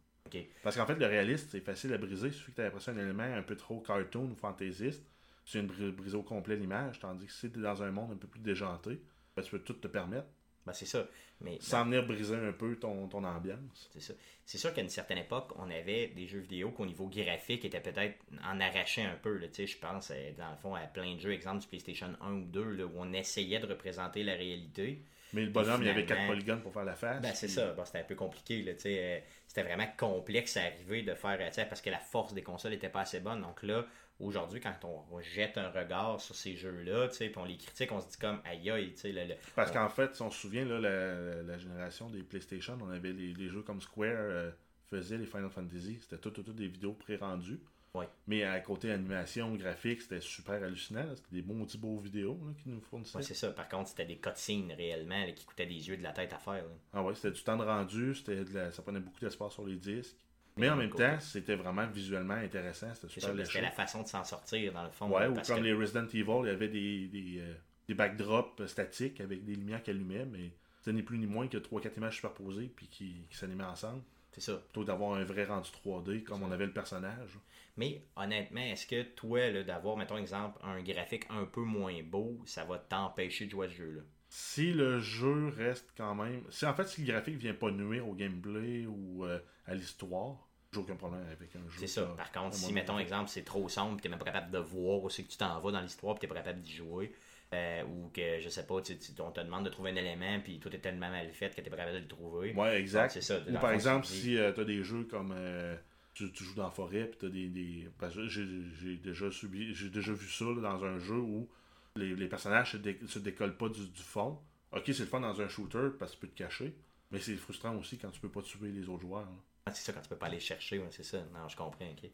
Parce 0.61 0.75
qu'en 0.75 0.85
fait, 0.85 0.95
le 0.95 1.07
réaliste, 1.07 1.49
c'est 1.51 1.59
facile 1.61 1.91
à 1.93 1.97
briser. 1.97 2.27
Il 2.27 2.33
suffit 2.33 2.51
que 2.51 2.55
tu 2.57 2.61
aies 2.61 2.65
l'impression 2.65 2.93
d'un 2.93 3.01
élément 3.03 3.23
un 3.23 3.41
peu 3.41 3.55
trop 3.55 3.79
cartoon 3.79 4.29
ou 4.31 4.35
fantaisiste. 4.35 5.03
Tu 5.45 5.57
viens 5.57 5.63
de 5.67 5.73
bri- 5.73 5.91
briser 5.91 6.15
au 6.17 6.21
complet 6.21 6.55
l'image. 6.55 6.99
Tandis 6.99 7.25
que 7.25 7.31
si 7.31 7.49
tu 7.51 7.57
es 7.57 7.61
dans 7.63 7.81
un 7.81 7.89
monde 7.89 8.11
un 8.11 8.15
peu 8.17 8.27
plus 8.27 8.39
déjanté, 8.39 9.01
ben, 9.35 9.41
tu 9.41 9.49
peux 9.49 9.59
tout 9.59 9.73
te 9.73 9.87
permettre. 9.87 10.27
Ben, 10.67 10.73
c'est 10.73 10.85
ça. 10.85 11.07
Mais 11.41 11.57
Sans 11.61 11.85
venir 11.85 12.05
briser 12.05 12.35
un 12.35 12.51
peu 12.51 12.75
ton, 12.75 13.07
ton 13.07 13.23
ambiance. 13.23 13.89
C'est 13.91 14.01
ça. 14.01 14.13
C'est 14.45 14.57
sûr 14.59 14.71
qu'à 14.73 14.81
une 14.81 14.89
certaine 14.89 15.17
époque, 15.17 15.51
on 15.55 15.71
avait 15.71 16.07
des 16.09 16.27
jeux 16.27 16.39
vidéo 16.41 16.69
qu'au 16.71 16.85
niveau 16.85 17.07
graphique 17.07 17.65
étaient 17.65 17.79
peut-être 17.79 18.19
en 18.43 18.59
arraché 18.59 19.01
un 19.01 19.15
peu. 19.15 19.37
là. 19.37 19.47
Tu 19.47 19.53
sais, 19.55 19.67
Je 19.67 19.77
pense, 19.79 20.11
euh, 20.11 20.31
dans 20.37 20.51
le 20.51 20.57
fond, 20.57 20.75
à 20.75 20.81
plein 20.81 21.15
de 21.15 21.19
jeux, 21.19 21.31
exemple 21.31 21.61
du 21.61 21.67
PlayStation 21.67 22.13
1 22.21 22.33
ou 22.33 22.45
2, 22.45 22.71
là, 22.73 22.85
où 22.85 22.91
on 22.97 23.13
essayait 23.13 23.59
de 23.59 23.65
représenter 23.67 24.21
la 24.23 24.33
réalité. 24.35 25.01
Mais 25.33 25.43
le 25.45 25.51
bonhomme, 25.51 25.81
il 25.81 25.87
y 25.87 25.91
avait 25.91 26.05
quatre 26.05 26.27
polygones 26.27 26.61
pour 26.61 26.73
faire 26.73 26.85
la 26.85 26.95
face. 26.95 27.21
Ben, 27.21 27.33
c'est 27.35 27.47
puis- 27.47 27.55
ça. 27.55 27.73
Bon, 27.73 27.85
c'était 27.85 27.99
un 27.99 28.03
peu 28.03 28.15
compliqué. 28.15 28.63
Là, 28.63 28.71
euh, 28.85 29.19
c'était 29.47 29.63
vraiment 29.63 29.87
complexe 29.97 30.57
à 30.57 30.61
arriver 30.63 31.03
de 31.03 31.13
faire, 31.13 31.37
euh, 31.39 31.65
parce 31.69 31.81
que 31.81 31.89
la 31.89 31.99
force 31.99 32.33
des 32.33 32.41
consoles 32.43 32.71
n'était 32.71 32.89
pas 32.89 33.01
assez 33.01 33.19
bonne. 33.19 33.41
Donc 33.41 33.61
là, 33.63 33.85
aujourd'hui, 34.19 34.59
quand 34.59 34.75
on, 34.83 35.03
on 35.15 35.21
jette 35.21 35.57
un 35.57 35.69
regard 35.69 36.19
sur 36.19 36.35
ces 36.35 36.55
jeux-là, 36.57 37.07
puis 37.09 37.31
on 37.37 37.45
les 37.45 37.57
critique, 37.57 37.91
on 37.91 38.01
se 38.01 38.09
dit 38.09 38.17
comme 38.17 38.41
aïe 38.45 38.69
aïe, 38.71 38.91
tu 38.93 39.01
sais, 39.01 39.11
le- 39.11 39.25
le- 39.25 39.35
Parce 39.55 39.69
on- 39.71 39.73
qu'en 39.75 39.89
fait, 39.89 40.15
si 40.15 40.21
on 40.21 40.31
se 40.31 40.39
souvient, 40.39 40.65
là, 40.65 40.79
la, 40.79 41.43
la 41.43 41.57
génération 41.57 42.09
des 42.09 42.23
PlayStation, 42.23 42.77
on 42.81 42.89
avait 42.89 43.13
les, 43.13 43.33
les 43.33 43.49
jeux 43.49 43.61
comme 43.61 43.81
Square 43.81 44.09
euh, 44.17 44.51
faisait 44.89 45.17
les 45.17 45.25
Final 45.25 45.49
Fantasy. 45.49 45.99
C'était 46.01 46.17
tout, 46.17 46.31
tout, 46.31 46.43
tout 46.43 46.53
des 46.53 46.67
vidéos 46.67 46.93
pré-rendues. 46.93 47.59
Ouais. 47.95 48.07
Mais 48.27 48.43
à 48.43 48.59
côté 48.59 48.91
animation, 48.91 49.55
graphique, 49.55 50.01
c'était 50.03 50.21
super 50.21 50.61
hallucinant. 50.63 51.05
C'était 51.15 51.37
des 51.37 51.41
bons 51.41 51.65
petits 51.65 51.77
beaux 51.79 51.97
vidéos 51.97 52.39
qu'ils 52.61 52.71
nous 52.73 52.81
fournissaient. 52.81 53.17
Ouais, 53.17 53.23
c'est 53.23 53.33
ça. 53.33 53.51
Par 53.51 53.67
contre, 53.67 53.89
c'était 53.89 54.05
des 54.05 54.17
cutscenes 54.17 54.71
réellement 54.73 55.25
là, 55.25 55.31
qui 55.31 55.43
coûtaient 55.45 55.65
des 55.65 55.87
yeux 55.89 55.97
de 55.97 56.03
la 56.03 56.11
tête 56.11 56.31
à 56.33 56.37
faire. 56.37 56.63
là. 56.65 56.75
Ah 56.93 57.01
ouais, 57.03 57.15
c'était 57.15 57.31
du 57.31 57.41
temps 57.41 57.57
de 57.57 57.63
rendu, 57.63 58.13
c'était 58.13 58.43
de 58.45 58.53
la- 58.53 58.71
ça 58.71 58.81
prenait 58.83 58.99
beaucoup 58.99 59.19
d'espace 59.19 59.53
sur 59.53 59.65
les 59.65 59.75
disques. 59.77 60.15
Mais 60.55 60.65
Mais 60.67 60.69
en 60.71 60.75
même 60.75 60.89
côté- 60.89 61.03
temps, 61.05 61.19
c'était 61.19 61.55
vraiment 61.55 61.87
visuellement 61.87 62.33
intéressant, 62.33 62.93
c'était 62.93 63.07
super 63.07 63.33
sûr, 63.35 63.45
c'était 63.47 63.61
la 63.61 63.71
façon 63.71 64.03
de 64.03 64.07
s'en 64.07 64.23
sortir, 64.23 64.73
dans 64.73 64.83
le 64.83 64.89
fond. 64.91 65.07
Ouais, 65.09 65.27
ou 65.27 65.33
comme 65.33 65.43
que- 65.43 65.63
les 65.63 65.73
Resident 65.73 66.05
Evil, 66.07 66.25
il 66.43 66.47
y 66.47 66.49
avait 66.49 66.67
des, 66.67 67.07
des, 67.07 67.39
euh, 67.39 67.53
des 67.87 67.93
backdrops 67.93 68.65
statiques 68.67 69.21
avec 69.21 69.45
des 69.45 69.55
lumières 69.55 69.81
qui 69.81 69.89
allumaient, 69.91 70.25
mais 70.25 70.51
ce 70.81 70.89
n'est 70.91 71.01
plus 71.03 71.17
ni 71.17 71.27
moins 71.27 71.47
que 71.47 71.57
3-4 71.57 71.97
images 71.97 72.15
superposées 72.17 72.71
puis 72.75 72.87
qui, 72.87 73.25
qui 73.29 73.37
s'animaient 73.37 73.63
ensemble, 73.63 74.01
C'est 74.39 74.51
ça. 74.51 74.57
plutôt 74.57 74.83
d'avoir 74.83 75.15
un 75.15 75.23
vrai 75.23 75.45
rendu 75.45 75.69
3D 75.69 76.23
comme 76.23 76.43
on 76.43 76.51
avait 76.51 76.65
le 76.65 76.73
personnage. 76.73 77.37
Mais 77.77 78.03
honnêtement, 78.15 78.61
est-ce 78.61 78.87
que 78.87 79.03
toi, 79.03 79.63
d'avoir, 79.63 79.95
mettons 79.97 80.17
exemple, 80.17 80.59
un 80.63 80.81
graphique 80.81 81.25
un 81.29 81.45
peu 81.45 81.61
moins 81.61 82.01
beau, 82.03 82.41
ça 82.45 82.65
va 82.65 82.77
t'empêcher 82.77 83.45
de 83.45 83.51
jouer 83.51 83.67
à 83.67 83.69
ce 83.69 83.75
jeu-là? 83.75 84.01
Si 84.27 84.73
le 84.73 84.99
jeu 84.99 85.47
reste 85.47 85.91
quand 85.97 86.13
même. 86.13 86.43
Si 86.49 86.65
en 86.65 86.73
fait, 86.73 86.87
si 86.87 87.01
le 87.01 87.11
graphique 87.11 87.37
vient 87.37 87.53
pas 87.53 87.71
nuire 87.71 88.07
au 88.07 88.13
gameplay 88.13 88.85
ou 88.85 89.25
euh, 89.25 89.39
à 89.65 89.73
l'histoire, 89.73 90.47
j'ai 90.71 90.79
aucun 90.79 90.95
problème 90.95 91.25
avec 91.31 91.55
un 91.55 91.67
jeu. 91.67 91.79
C'est 91.79 91.87
ça. 91.87 92.13
Par 92.15 92.31
contre, 92.31 92.55
si, 92.55 92.71
mettons 92.73 92.99
exemple, 92.99 93.29
c'est 93.29 93.43
trop 93.43 93.67
sombre, 93.69 93.99
tu 93.99 94.07
n'es 94.07 94.11
même 94.11 94.19
pas 94.19 94.25
capable 94.25 94.51
de 94.51 94.59
voir 94.59 95.03
où 95.03 95.09
c'est 95.09 95.23
que 95.23 95.29
tu 95.29 95.37
t'en 95.37 95.59
vas 95.59 95.71
dans 95.71 95.81
l'histoire, 95.81 96.19
tu 96.19 96.27
pas 96.27 96.35
capable 96.35 96.61
d'y 96.61 96.73
jouer, 96.73 97.11
euh, 97.53 97.83
ou 97.83 98.09
que, 98.13 98.39
je 98.41 98.49
sais 98.49 98.65
pas, 98.65 98.81
tu, 98.81 98.97
tu- 98.97 99.19
on 99.21 99.31
te 99.31 99.39
demande 99.39 99.65
de 99.65 99.69
trouver 99.69 99.91
un 99.91 99.95
élément, 99.95 100.39
puis 100.43 100.59
tout 100.59 100.73
est 100.75 100.79
tellement 100.79 101.09
mal 101.09 101.29
fait 101.33 101.49
que 101.55 101.61
tu 101.61 101.69
pas 101.69 101.77
capable 101.77 101.97
de 101.97 102.01
le 102.01 102.07
trouver. 102.07 102.53
Ouais, 102.53 102.79
exact. 102.79 103.03
Donc, 103.03 103.11
c'est 103.11 103.21
ça. 103.21 103.39
Ou 103.47 103.53
par 103.53 103.61
fond, 103.61 103.73
exemple, 103.75 104.05
tu 104.05 104.11
te 104.11 104.13
dis- 104.15 104.21
si 104.21 104.53
tu 104.53 104.61
as 104.61 104.65
des 104.65 104.83
jeux 104.83 105.03
comme 105.05 105.33
euh, 105.35 105.75
tu, 106.13 106.31
tu 106.31 106.43
joues 106.43 106.55
dans 106.55 106.65
la 106.65 106.71
forêt, 106.71 107.05
puis 107.05 107.17
tu 107.19 107.25
as 107.25 107.29
des. 107.29 107.47
des... 107.47 107.89
J'ai 108.27 108.45
j'ai 108.81 108.95
déjà 108.97 109.31
subi, 109.31 109.73
j'ai 109.73 109.89
déjà 109.89 110.11
vu 110.13 110.27
ça 110.29 110.45
là, 110.45 110.61
dans 110.61 110.85
un 110.85 110.99
jeu 110.99 111.15
où 111.15 111.49
les, 111.95 112.15
les 112.15 112.27
personnages 112.27 112.73
se, 112.73 112.77
dé- 112.77 112.99
se 113.07 113.19
décollent 113.19 113.57
pas 113.57 113.69
du, 113.69 113.87
du 113.87 114.01
fond. 114.01 114.39
Ok, 114.71 114.83
c'est 114.87 114.99
le 114.99 115.05
fun 115.05 115.19
dans 115.19 115.41
un 115.41 115.47
shooter 115.47 115.89
parce 115.97 116.11
que 116.11 116.17
tu 116.17 116.21
peux 116.21 116.27
te 116.27 116.37
cacher, 116.37 116.75
mais 117.09 117.19
c'est 117.19 117.35
frustrant 117.35 117.75
aussi 117.77 117.97
quand 117.97 118.11
tu 118.11 118.19
peux 118.19 118.29
pas 118.29 118.43
tuer 118.43 118.69
les 118.71 118.87
autres 118.87 119.01
joueurs. 119.01 119.27
Ah, 119.65 119.71
c'est 119.73 119.83
ça, 119.83 119.93
quand 119.93 120.01
tu 120.01 120.09
peux 120.09 120.15
pas 120.17 120.27
aller 120.27 120.39
chercher, 120.39 120.77
ouais, 120.79 120.87
c'est 120.91 121.03
ça. 121.03 121.17
Non, 121.33 121.47
je 121.47 121.55
comprends, 121.55 121.89
ok. 121.89 122.09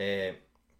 Euh, 0.00 0.32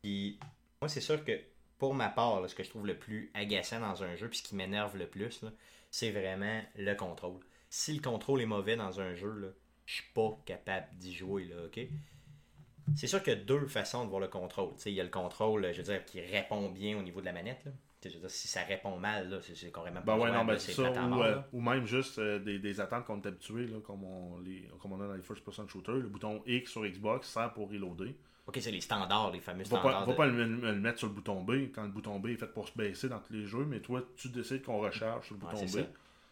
puis, 0.03 0.39
moi, 0.81 0.89
c'est 0.89 1.01
sûr 1.01 1.23
que, 1.25 1.33
pour 1.81 1.95
ma 1.95 2.09
part, 2.09 2.41
là, 2.41 2.47
ce 2.47 2.55
que 2.55 2.62
je 2.62 2.70
trouve 2.70 2.87
le 2.87 2.97
plus 2.97 3.31
agaçant 3.35 3.81
dans 3.81 4.05
un 4.05 4.14
jeu, 4.14 4.28
puis 4.28 4.39
ce 4.39 4.43
qui 4.45 4.55
m'énerve 4.55 4.97
le 4.97 5.09
plus, 5.09 5.45
c'est 5.91 6.12
vraiment 6.12 6.61
le 6.76 6.95
contrôle. 6.95 7.41
Si 7.70 7.93
le 7.93 8.01
contrôle 8.01 8.41
est 8.43 8.47
mauvais 8.47 8.76
dans 8.76 9.01
un 9.01 9.14
jeu, 9.14 9.33
là, 9.33 9.49
je 9.87 9.95
suis 9.95 10.12
pas 10.14 10.39
capable 10.47 10.87
d'y 10.99 11.12
jouer, 11.12 11.47
là, 11.47 11.57
ok? 11.66 11.81
C'est 12.97 13.07
sûr 13.07 13.22
qu'il 13.22 13.33
y 13.33 13.37
a 13.37 13.41
deux 13.41 13.66
façons 13.66 14.05
de 14.05 14.11
voir 14.11 14.20
le 14.20 14.28
contrôle. 14.28 14.74
Il 14.87 14.93
y 14.93 15.01
a 15.01 15.05
le 15.05 15.11
contrôle, 15.11 15.72
je 15.72 15.78
veux 15.78 15.85
dire, 15.85 16.05
qui 16.05 16.20
répond 16.20 16.68
bien 16.70 16.97
au 16.99 17.03
niveau 17.03 17.20
de 17.20 17.26
la 17.26 17.33
manette, 17.33 17.64
là. 17.64 17.72
Tu 18.01 18.09
sais, 18.09 18.14
Je 18.14 18.14
veux 18.18 18.20
dire, 18.22 18.31
si 18.31 18.49
ça 18.49 18.62
répond 18.62 18.97
mal, 18.97 19.41
c'est- 19.43 19.70
carrément 19.72 20.01
pas 20.01 20.16
Ben 20.16 20.22
ouais, 20.22 20.33
non, 20.33 20.45
ben 20.45 20.59
c'est 20.59 20.72
ça. 20.72 20.91
Ou, 20.91 21.22
euh, 21.22 21.43
même 21.61 21.87
juste 21.87 22.18
euh, 22.18 22.39
des, 22.39 22.59
des 22.59 22.81
attentes 22.81 23.05
qu'on 23.05 23.20
est 23.20 23.26
habitué, 23.26 23.66
comme, 23.85 24.05
on, 24.05 24.39
les, 24.41 24.68
comme 24.81 24.93
on 24.93 25.01
a 25.03 25.07
dans 25.07 25.14
les 25.14 25.22
first 25.22 25.45
person 25.45 25.68
shooters. 25.68 25.97
Le 25.97 26.09
bouton 26.09 26.43
X 26.47 26.70
sur 26.70 26.85
Xbox 26.85 27.28
sert 27.28 27.53
pour 27.53 27.70
reloader. 27.70 28.14
Ok, 28.51 28.59
c'est 28.61 28.71
les 28.73 28.81
standards, 28.81 29.31
les 29.31 29.41
fameux 29.41 29.61
Va 29.63 29.79
standards. 29.79 29.93
pas, 29.93 30.05
va 30.07 30.13
de- 30.13 30.17
pas 30.17 30.27
le, 30.27 30.45
le- 30.73 30.75
mettre 30.81 30.99
sur 30.99 31.07
le 31.09 31.15
bouton 31.15 31.43
B 31.43 31.71
quand 31.73 31.83
le 31.85 31.89
bouton 31.91 32.19
B 32.19 32.27
est 32.31 32.37
fait 32.37 32.53
pour 32.53 32.67
se 32.69 32.77
baisser 32.77 33.09
dans 33.09 33.21
tous 33.21 33.33
les 33.33 33.47
jeux, 33.47 33.65
mais 33.65 33.79
toi, 33.81 34.03
tu 34.17 34.29
décides 34.29 34.63
qu'on 34.65 34.81
recharge 34.81 35.27
sur 35.27 35.37
le 35.37 35.45
Ouais, 35.45 35.53
bouton 35.53 35.65
B. 35.67 35.69
ça. 35.69 35.87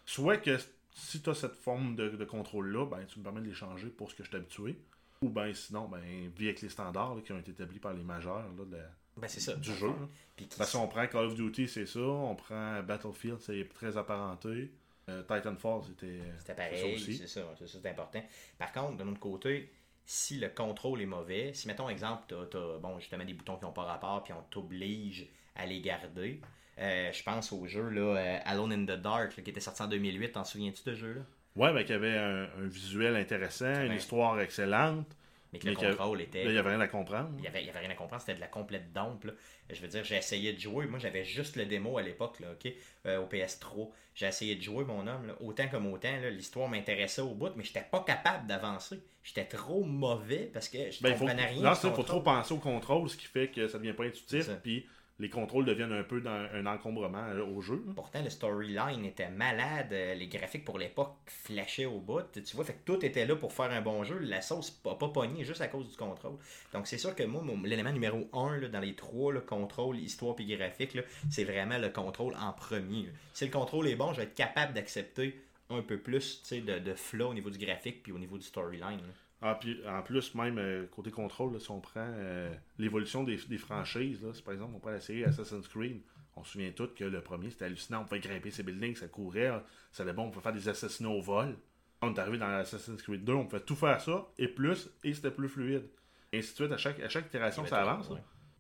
Soit 0.04 0.36
que 0.38 0.56
si 0.92 1.22
tu 1.22 1.30
as 1.30 1.34
cette 1.34 1.54
forme 1.54 1.94
de, 1.94 2.08
de 2.08 2.24
contrôle-là, 2.24 2.86
ben, 2.86 3.04
tu 3.06 3.20
me 3.20 3.24
permets 3.24 3.40
de 3.40 3.46
les 3.46 3.54
changer 3.54 3.86
pour 3.86 4.10
ce 4.10 4.16
que 4.16 4.24
je 4.24 4.28
suis 4.28 4.36
habitué. 4.36 4.76
Ou 5.22 5.28
ben 5.28 5.52
sinon, 5.54 5.86
ben, 5.88 6.00
vis 6.36 6.46
avec 6.46 6.60
les 6.60 6.68
standards 6.68 7.14
là, 7.14 7.20
qui 7.22 7.32
ont 7.32 7.38
été 7.38 7.50
établis 7.52 7.78
par 7.78 7.92
les 7.92 8.02
majeurs 8.02 8.38
là, 8.56 8.64
de 8.64 8.76
la- 8.76 8.90
Ben, 9.16 9.28
ça. 9.28 9.54
du 9.54 9.72
jeu. 9.74 9.90
Puis 10.36 10.46
qui- 10.48 10.58
Parce 10.58 10.72
qu'on 10.72 10.86
prend 10.88 11.06
Call 11.06 11.26
of 11.26 11.34
Duty, 11.34 11.66
c'est 11.68 11.86
ça. 11.86 12.00
On 12.00 12.34
prend 12.36 12.82
Battlefield, 12.82 13.38
c'est 13.40 13.68
très 13.74 13.96
apparenté. 13.96 14.70
Euh, 15.08 15.22
Titanfall, 15.22 15.82
c'était 15.86 16.20
C'était 16.38 16.54
pareil, 16.54 16.94
aussi. 16.94 17.16
c'est 17.16 17.26
ça, 17.26 17.40
c'est 17.58 17.66
ça, 17.66 17.78
c'est 17.82 17.88
important. 17.88 18.22
Par 18.58 18.72
contre, 18.72 18.96
de 18.98 19.04
l'autre 19.04 19.18
côté, 19.20 19.70
si 20.10 20.38
le 20.38 20.48
contrôle 20.48 21.02
est 21.02 21.06
mauvais, 21.06 21.52
si 21.52 21.68
mettons 21.68 21.90
exemple, 21.90 22.22
tu 22.28 22.34
as, 22.34 22.78
bon, 22.78 22.98
justement 22.98 23.26
des 23.26 23.34
boutons 23.34 23.58
qui 23.58 23.66
n'ont 23.66 23.72
pas 23.72 23.82
rapport, 23.82 24.22
puis 24.22 24.32
on 24.32 24.42
t'oblige 24.50 25.26
à 25.54 25.66
les 25.66 25.82
garder. 25.82 26.40
euh, 26.78 27.12
je 27.12 27.22
pense 27.22 27.52
au 27.52 27.66
jeu 27.66 27.90
là, 27.90 28.16
euh, 28.16 28.38
Alone 28.46 28.72
in 28.72 28.84
the 28.84 28.98
Dark 28.98 29.36
là, 29.36 29.42
qui 29.42 29.50
était 29.50 29.60
sorti 29.60 29.82
en 29.82 29.86
2008, 29.88 30.32
t'en 30.32 30.44
souviens-tu 30.44 30.82
de 30.88 30.94
ce 30.94 30.98
jeu-là? 30.98 31.20
Ouais, 31.56 31.74
ben, 31.74 31.82
qu'il 31.82 31.90
y 31.90 31.94
avait 31.94 32.16
un, 32.16 32.44
un 32.44 32.66
visuel 32.68 33.16
intéressant, 33.16 33.82
une 33.84 33.92
histoire 33.92 34.40
excellente. 34.40 35.14
Mais 35.52 35.58
que 35.58 35.66
le 35.68 35.74
que- 35.74 35.80
contrôle 35.86 36.20
était. 36.20 36.44
Là, 36.44 36.50
il 36.50 36.52
n'y 36.52 36.58
avait 36.58 36.70
rien 36.70 36.80
à 36.80 36.88
comprendre. 36.88 37.30
Il 37.38 37.44
y 37.44 37.46
avait, 37.48 37.60
rien 37.60 37.90
à 37.90 37.94
comprendre, 37.94 38.20
c'était 38.20 38.34
de 38.34 38.40
la 38.40 38.46
complète 38.48 38.92
dompe. 38.92 39.24
là. 39.24 39.32
Je 39.70 39.80
veux 39.80 39.88
dire, 39.88 40.04
j'ai 40.04 40.16
essayé 40.16 40.52
de 40.52 40.58
jouer. 40.60 40.86
Moi, 40.86 40.98
j'avais 40.98 41.24
juste 41.24 41.56
le 41.56 41.64
démo 41.66 41.98
à 41.98 42.02
l'époque, 42.02 42.40
là, 42.40 42.48
ok, 42.52 42.72
euh, 43.06 43.18
au 43.20 43.26
PS3. 43.26 43.90
J'ai 44.14 44.26
essayé 44.26 44.56
de 44.56 44.62
jouer, 44.62 44.84
mon 44.84 45.06
homme, 45.06 45.26
là, 45.26 45.34
autant 45.40 45.68
comme 45.68 45.86
autant. 45.92 46.10
là, 46.20 46.30
L'histoire 46.30 46.68
m'intéressait 46.68 47.20
au 47.22 47.34
bout, 47.34 47.50
mais 47.56 47.64
j'étais 47.64 47.84
pas 47.90 48.00
capable 48.04 48.46
d'avancer. 48.46 49.00
J'étais 49.22 49.44
trop 49.44 49.84
mauvais 49.84 50.50
parce 50.52 50.68
que 50.68 50.90
je 50.90 51.02
Ben, 51.02 51.10
il 51.10 51.14
faut, 51.14 51.20
comprenais 51.20 51.46
rien. 51.46 51.74
ça, 51.74 51.88
il 51.88 51.94
faut 51.94 52.02
trop 52.02 52.20
penser 52.22 52.54
au 52.54 52.58
contrôle, 52.58 53.08
ce 53.10 53.16
qui 53.16 53.26
fait 53.26 53.48
que 53.48 53.68
ça 53.68 53.78
devient 53.78 53.92
pas 53.92 54.04
intuitif, 54.04 54.48
puis 54.62 54.86
les 55.20 55.28
contrôles 55.30 55.64
deviennent 55.64 55.92
un 55.92 56.04
peu 56.04 56.22
un 56.26 56.66
encombrement 56.66 57.24
euh, 57.30 57.44
au 57.44 57.60
jeu. 57.60 57.84
Pourtant, 57.96 58.22
le 58.22 58.30
storyline 58.30 59.04
était 59.04 59.30
malade. 59.30 59.92
euh, 59.92 60.14
Les 60.14 60.28
graphiques 60.28 60.64
pour 60.64 60.78
l'époque 60.78 61.16
flashaient 61.26 61.86
au 61.86 61.98
bout. 61.98 62.22
Tu 62.32 62.54
vois, 62.54 62.64
fait 62.64 62.74
que 62.74 62.84
tout 62.84 63.04
était 63.04 63.26
là 63.26 63.34
pour 63.34 63.52
faire 63.52 63.70
un 63.70 63.80
bon 63.80 64.04
jeu. 64.04 64.18
La 64.20 64.40
sauce 64.40 64.80
n'a 64.84 64.94
pas 64.94 65.08
pogné 65.08 65.44
juste 65.44 65.60
à 65.60 65.66
cause 65.68 65.90
du 65.90 65.96
contrôle. 65.96 66.36
Donc, 66.72 66.86
c'est 66.86 66.98
sûr 66.98 67.14
que 67.16 67.24
moi, 67.24 67.42
l'élément 67.64 67.92
numéro 67.92 68.28
1 68.32 68.68
dans 68.68 68.80
les 68.80 68.94
trois, 68.94 69.32
là, 69.32 69.40
contrôle, 69.40 69.98
histoire 69.98 70.36
puis 70.36 70.46
graphique, 70.46 70.96
c'est 71.30 71.44
vraiment 71.44 71.78
le 71.78 71.88
contrôle 71.88 72.34
en 72.40 72.52
premier. 72.52 73.08
Si 73.32 73.44
le 73.44 73.50
contrôle 73.50 73.88
est 73.88 73.96
bon, 73.96 74.12
je 74.12 74.18
vais 74.18 74.24
être 74.24 74.34
capable 74.34 74.72
d'accepter 74.72 75.40
un 75.70 75.82
peu 75.82 75.98
plus 75.98 76.42
de, 76.52 76.78
de 76.78 76.94
flow 76.94 77.30
au 77.30 77.34
niveau 77.34 77.50
du 77.50 77.58
graphique 77.58 78.02
puis 78.02 78.12
au 78.12 78.18
niveau 78.18 78.38
du 78.38 78.44
storyline. 78.44 79.00
Ah, 79.40 79.54
puis 79.54 79.80
en 79.86 80.02
plus, 80.02 80.34
même 80.34 80.58
euh, 80.58 80.86
côté 80.86 81.10
contrôle, 81.10 81.52
là, 81.52 81.60
si 81.60 81.70
on 81.70 81.80
prend 81.80 82.06
euh, 82.06 82.52
l'évolution 82.78 83.22
des, 83.22 83.36
des 83.36 83.58
franchises, 83.58 84.20
là, 84.22 84.34
si 84.34 84.42
par 84.42 84.54
exemple 84.54 84.72
on 84.74 84.80
prend 84.80 84.90
la 84.90 85.00
série 85.00 85.24
Assassin's 85.24 85.68
Creed, 85.68 86.02
on 86.34 86.42
se 86.44 86.52
souvient 86.52 86.70
tous 86.72 86.88
que 86.88 87.04
le 87.04 87.20
premier 87.20 87.50
c'était 87.50 87.66
hallucinant, 87.66 88.02
on 88.02 88.04
pouvait 88.04 88.20
grimper 88.20 88.50
ses 88.50 88.62
buildings, 88.64 88.96
ça 88.96 89.06
courait, 89.06 89.52
ça 89.92 90.02
allait 90.02 90.12
bon, 90.12 90.24
on 90.24 90.30
pouvait 90.30 90.42
faire 90.42 90.52
des 90.52 90.68
assassinats 90.68 91.10
au 91.10 91.20
vol. 91.20 91.56
On 92.00 92.14
est 92.14 92.18
arrivé 92.18 92.38
dans 92.38 92.46
Assassin's 92.46 93.02
Creed 93.02 93.24
2, 93.24 93.32
on 93.32 93.46
pouvait 93.46 93.62
tout 93.62 93.74
faire 93.76 94.00
ça, 94.00 94.26
et 94.38 94.48
plus, 94.48 94.90
et 95.04 95.14
c'était 95.14 95.30
plus 95.32 95.48
fluide. 95.48 95.88
Et 96.32 96.38
ainsi 96.38 96.50
de 96.50 96.54
suite, 96.56 96.72
à 96.72 96.76
chaque, 96.76 97.00
à 97.00 97.08
chaque 97.08 97.26
itération, 97.26 97.64
ça 97.64 97.80
avance. 97.80 98.10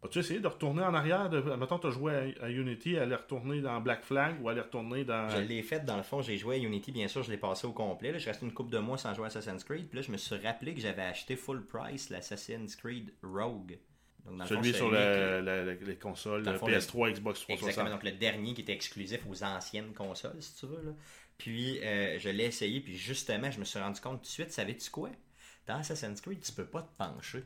Là. 0.02 0.08
As-tu 0.08 0.18
essayé 0.20 0.40
de 0.40 0.46
retourner 0.46 0.82
en 0.82 0.94
arrière 0.94 1.28
de, 1.30 1.40
Mettons, 1.40 1.78
tu 1.78 1.86
as 1.88 1.90
joué 1.90 2.34
à, 2.40 2.44
à 2.46 2.50
Unity, 2.50 2.96
aller 2.98 3.14
retourner 3.14 3.60
dans 3.60 3.80
Black 3.80 4.04
Flag 4.04 4.40
ou 4.42 4.48
aller 4.48 4.60
retourner 4.60 5.04
dans. 5.04 5.28
Je 5.30 5.38
l'ai 5.38 5.62
fait 5.62 5.84
dans 5.84 5.96
le 5.96 6.02
fond, 6.02 6.22
j'ai 6.22 6.36
joué 6.36 6.56
à 6.56 6.58
Unity, 6.58 6.92
bien 6.92 7.08
sûr, 7.08 7.22
je 7.22 7.30
l'ai 7.30 7.36
passé 7.38 7.66
au 7.66 7.72
complet. 7.72 8.12
Là, 8.12 8.18
je 8.18 8.26
restais 8.26 8.46
une 8.46 8.52
couple 8.54 8.70
de 8.70 8.78
mois 8.78 8.96
sans 8.98 9.12
jouer 9.14 9.24
à 9.24 9.26
Assassin's 9.28 9.64
Creed. 9.64 9.88
Puis 9.88 9.96
là, 9.98 10.02
je 10.02 10.12
me 10.12 10.16
suis 10.16 10.36
rappelé 10.36 10.74
que 10.74 10.80
j'avais 10.80 11.02
acheté 11.02 11.36
full 11.36 11.64
price 11.66 12.10
l'Assassin's 12.10 12.76
Creed 12.76 13.12
Rogue. 13.22 13.78
Donc, 14.24 14.36
dans 14.36 14.44
le 14.44 14.48
fond, 14.48 14.62
Celui 14.62 14.74
sur 14.74 14.90
celui 14.90 15.44
le- 15.46 15.78
les 15.86 15.96
consoles 15.96 16.42
Dans 16.42 16.52
le 16.52 16.58
fond, 16.58 16.66
PS3, 16.66 17.12
Xbox 17.12 17.44
que- 17.44 17.52
Exactement, 17.52 17.86
360. 17.86 17.90
donc 17.90 18.02
le 18.04 18.12
dernier 18.18 18.52
qui 18.54 18.60
était 18.60 18.74
exclusif 18.74 19.20
aux 19.28 19.42
anciennes 19.42 19.94
consoles, 19.94 20.36
si 20.42 20.54
tu 20.56 20.66
veux. 20.66 20.82
Là. 20.84 20.92
Puis 21.38 21.78
euh, 21.82 22.18
je 22.18 22.28
l'ai 22.28 22.44
essayé, 22.44 22.80
puis 22.80 22.96
justement, 22.96 23.50
je 23.50 23.58
me 23.58 23.64
suis 23.64 23.78
rendu 23.78 24.00
compte 24.00 24.18
tout 24.18 24.26
de 24.26 24.26
suite, 24.26 24.52
savais-tu 24.52 24.90
quoi? 24.90 25.10
Dans 25.66 25.76
Assassin's 25.78 26.20
Creed, 26.20 26.40
tu 26.40 26.52
peux 26.52 26.66
pas 26.66 26.82
te 26.82 26.96
pencher. 26.98 27.44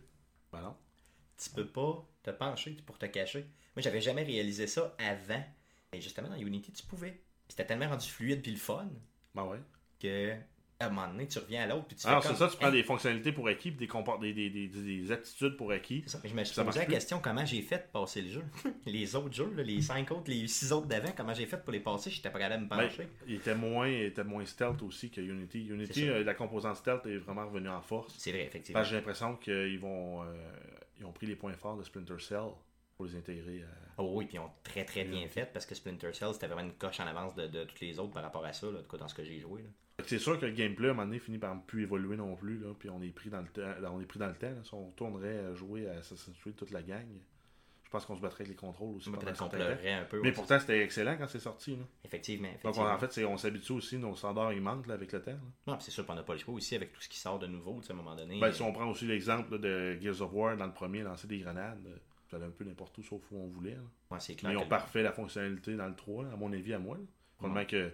Ben 0.53 0.61
non. 0.63 0.75
Tu 1.43 1.51
peux 1.51 1.67
pas 1.67 2.05
te 2.23 2.31
pencher 2.31 2.77
pour 2.87 2.99
te 2.99 3.07
cacher. 3.07 3.41
Moi, 3.77 3.83
j'avais 3.83 4.01
jamais 4.01 4.23
réalisé 4.23 4.67
ça 4.67 4.95
avant. 4.99 5.43
Et 5.93 6.01
justement, 6.01 6.29
dans 6.29 6.37
Unity, 6.37 6.73
tu 6.73 6.85
pouvais. 6.85 7.11
Puis 7.13 7.21
C'était 7.51 7.67
tellement 7.67 7.89
rendu 7.89 8.09
fluide 8.09 8.43
puis 8.43 8.53
le 8.53 8.59
fun 8.59 8.89
Ben 9.35 9.45
ouais. 9.45 9.59
que 10.01 10.35
à 10.81 10.87
un 10.87 10.91
moment 10.91 11.07
donné, 11.09 11.29
tu 11.29 11.39
reviens 11.39 11.63
à 11.63 11.67
l'autre 11.69 11.87
puis 11.87 11.97
tu 11.97 12.07
Alors, 12.09 12.23
c'est 12.23 12.31
comme, 12.31 12.39
ça, 12.39 12.49
tu 12.49 12.57
prends 12.57 12.71
des 12.73 12.83
fonctionnalités 12.83 13.31
pour 13.31 13.47
acquis, 13.47 13.71
puis 13.71 13.87
des, 13.87 14.33
des, 14.33 14.51
des, 14.51 14.67
des, 14.67 14.83
des 14.83 15.13
aptitudes 15.13 15.57
pour 15.57 15.71
acquis. 15.71 16.03
C'est 16.07 16.13
ça. 16.13 16.21
Mais 16.25 16.31
je 16.31 16.35
me 16.35 16.43
suis 16.45 16.61
posé 16.61 16.79
la 16.81 16.85
plus. 16.87 16.95
question 16.95 17.21
comment 17.21 17.47
j'ai 17.47 17.63
fait 17.63 17.77
de 17.79 17.93
passer 17.93 18.21
le 18.23 18.29
jeu? 18.31 18.43
les 18.87 19.15
autres 19.15 19.33
jeux, 19.33 19.53
là, 19.55 19.63
les 19.63 19.81
cinq 19.81 20.11
autres, 20.11 20.29
les 20.29 20.49
six 20.49 20.73
autres 20.73 20.89
d'avant, 20.89 21.13
comment 21.17 21.35
j'ai 21.35 21.47
fait 21.47 21.59
pour 21.59 21.73
les 21.73 21.79
passer, 21.79 22.11
j'étais 22.11 22.31
pas 22.31 22.41
capable 22.41 22.63
de 22.63 22.65
me 22.65 22.71
Ben, 22.71 22.89
pencher. 22.89 23.07
il 23.29 23.35
était 23.35 23.55
moins, 23.55 23.89
il 23.89 24.03
était 24.07 24.25
moins 24.25 24.45
stealth 24.45 24.83
aussi 24.83 25.09
que 25.11 25.21
Unity. 25.21 25.67
Unity, 25.69 26.09
euh, 26.09 26.25
la 26.25 26.35
composante 26.35 26.77
stealth 26.77 27.07
est 27.07 27.19
vraiment 27.19 27.47
revenue 27.47 27.69
en 27.69 27.81
force. 27.81 28.15
C'est 28.19 28.33
vrai, 28.33 28.43
effectivement. 28.45 28.81
Parce 28.81 28.89
que 28.89 28.91
j'ai 28.91 28.97
l'impression 28.97 29.37
qu'ils 29.37 29.79
vont, 29.79 30.25
euh, 30.25 30.35
ils 31.03 31.07
ont 31.07 31.13
pris 31.13 31.27
les 31.27 31.37
points 31.37 31.55
forts 31.55 31.77
de 31.77 31.83
Splinter 31.83 32.19
Cell 32.19 32.51
pour 32.97 33.07
les 33.07 33.17
intégrer 33.17 33.63
à... 33.63 33.67
Oh 33.99 34.13
oui, 34.15 34.27
puis 34.27 34.37
ils 34.37 34.41
ont 34.41 34.51
très 34.63 34.85
très 34.85 35.05
bien 35.05 35.27
fait 35.29 35.47
parce 35.53 35.67
que 35.67 35.75
Splinter 35.75 36.13
Cell 36.13 36.33
c'était 36.33 36.47
vraiment 36.47 36.63
une 36.63 36.75
coche 36.75 37.01
en 37.01 37.07
avance 37.07 37.35
de, 37.35 37.47
de 37.47 37.65
toutes 37.65 37.81
les 37.81 37.99
autres 37.99 38.13
par 38.13 38.23
rapport 38.23 38.45
à 38.45 38.53
ça, 38.53 38.67
là, 38.71 38.79
en 38.79 38.83
tout 38.83 38.89
cas, 38.89 38.99
dans 38.99 39.09
ce 39.09 39.15
que 39.15 39.25
j'ai 39.25 39.39
joué. 39.39 39.65
C'est 40.07 40.19
sûr 40.19 40.39
que 40.39 40.47
le 40.47 40.53
gameplay, 40.53 40.89
à 40.89 40.91
un 40.91 40.95
moment 40.95 41.07
donné, 41.07 41.19
finit 41.19 41.39
par 41.39 41.55
ne 41.55 41.61
plus 41.61 41.83
évoluer 41.83 42.17
non 42.17 42.35
plus, 42.35 42.59
là, 42.59 42.75
puis 42.79 42.89
on 42.91 43.01
est 43.03 43.11
pris 43.11 43.31
dans 43.31 43.41
le 43.41 43.49
temps. 43.49 43.93
On 43.93 44.01
est 44.01 44.07
pris 44.07 44.19
dans 44.19 44.29
le 44.29 44.35
temps. 44.35 44.51
là. 44.51 44.65
Si 44.65 44.75
on 44.75 44.87
retournerait 44.87 45.39
à 45.39 45.55
jouer 45.55 45.89
à 45.89 45.99
Assassin's 45.99 46.37
Creed 46.39 46.57
toute 46.57 46.71
la 46.71 46.83
gang, 46.83 47.07
pense 47.93 48.07
qu'on 48.07 48.17
se 48.17 48.21
battrait 48.21 48.43
avec 48.45 48.49
les 48.49 48.57
contrôles 48.57 48.97
aussi. 48.97 49.11
Peut-être 49.11 49.39
qu'on 49.39 49.45
un 49.47 50.05
peu. 50.05 50.21
Mais 50.23 50.33
pourtant, 50.33 50.59
c'était 50.59 50.83
excellent 50.83 51.17
quand 51.19 51.29
c'est 51.29 51.39
sorti. 51.39 51.77
là. 51.77 51.85
Effectivement. 52.05 52.49
Donc, 52.49 52.57
effectivement. 52.59 52.89
on- 52.91 52.95
en 52.95 52.99
fait, 52.99 53.25
on 53.25 53.37
s'habitue 53.37 53.73
aussi, 53.73 53.99
nos 53.99 54.17
standards, 54.17 54.53
ils 54.53 54.61
manquent 54.61 54.87
là, 54.87 54.95
avec 54.95 55.13
le 55.13 55.23
temps. 55.23 55.39
Non, 55.67 55.79
c'est 55.81 55.91
sûr 55.91 56.05
qu'on 56.07 56.15
n'a 56.15 56.23
pas 56.23 56.33
le 56.33 56.39
choix 56.41 56.55
aussi 56.55 56.75
avec 56.75 56.93
tout 56.93 57.01
ce 57.01 57.09
qui 57.09 57.19
sort 57.19 57.39
de 57.39 57.47
nouveau, 57.47 57.81
à 57.89 57.93
un 57.93 57.97
moment 57.97 58.17
donné. 58.17 58.41
Ben, 58.41 58.53
si 58.53 58.63
on 58.63 58.73
prend 58.73 58.87
aussi 58.91 59.07
l'exemple 59.07 59.59
de 59.59 59.99
Gears 60.01 60.21
of 60.23 60.33
War, 60.33 60.57
dans 60.57 60.67
le 60.67 60.73
premier, 60.73 61.03
lancer 61.03 61.27
des 61.29 61.39
grenades, 61.39 61.87
euh, 61.87 61.97
ça 62.31 62.37
allait 62.39 62.47
un 62.47 62.51
peu 62.51 62.65
n'importe 62.65 62.97
où, 62.99 63.03
sauf 63.03 63.23
où 63.31 63.37
on 63.39 63.47
voulait. 63.49 63.77
Ouais, 64.11 64.19
Mais 64.43 64.53
ils 64.53 64.57
ont 64.57 64.67
parfait 64.67 65.03
la 65.03 65.13
fonctionnalité 65.13 65.77
dans 65.77 65.87
le 65.89 65.95
3, 65.95 66.25
là, 66.25 66.31
à 66.33 66.37
mon 66.37 66.53
avis, 66.53 66.73
à 66.75 66.79
moi. 66.79 66.97
que 67.67 67.93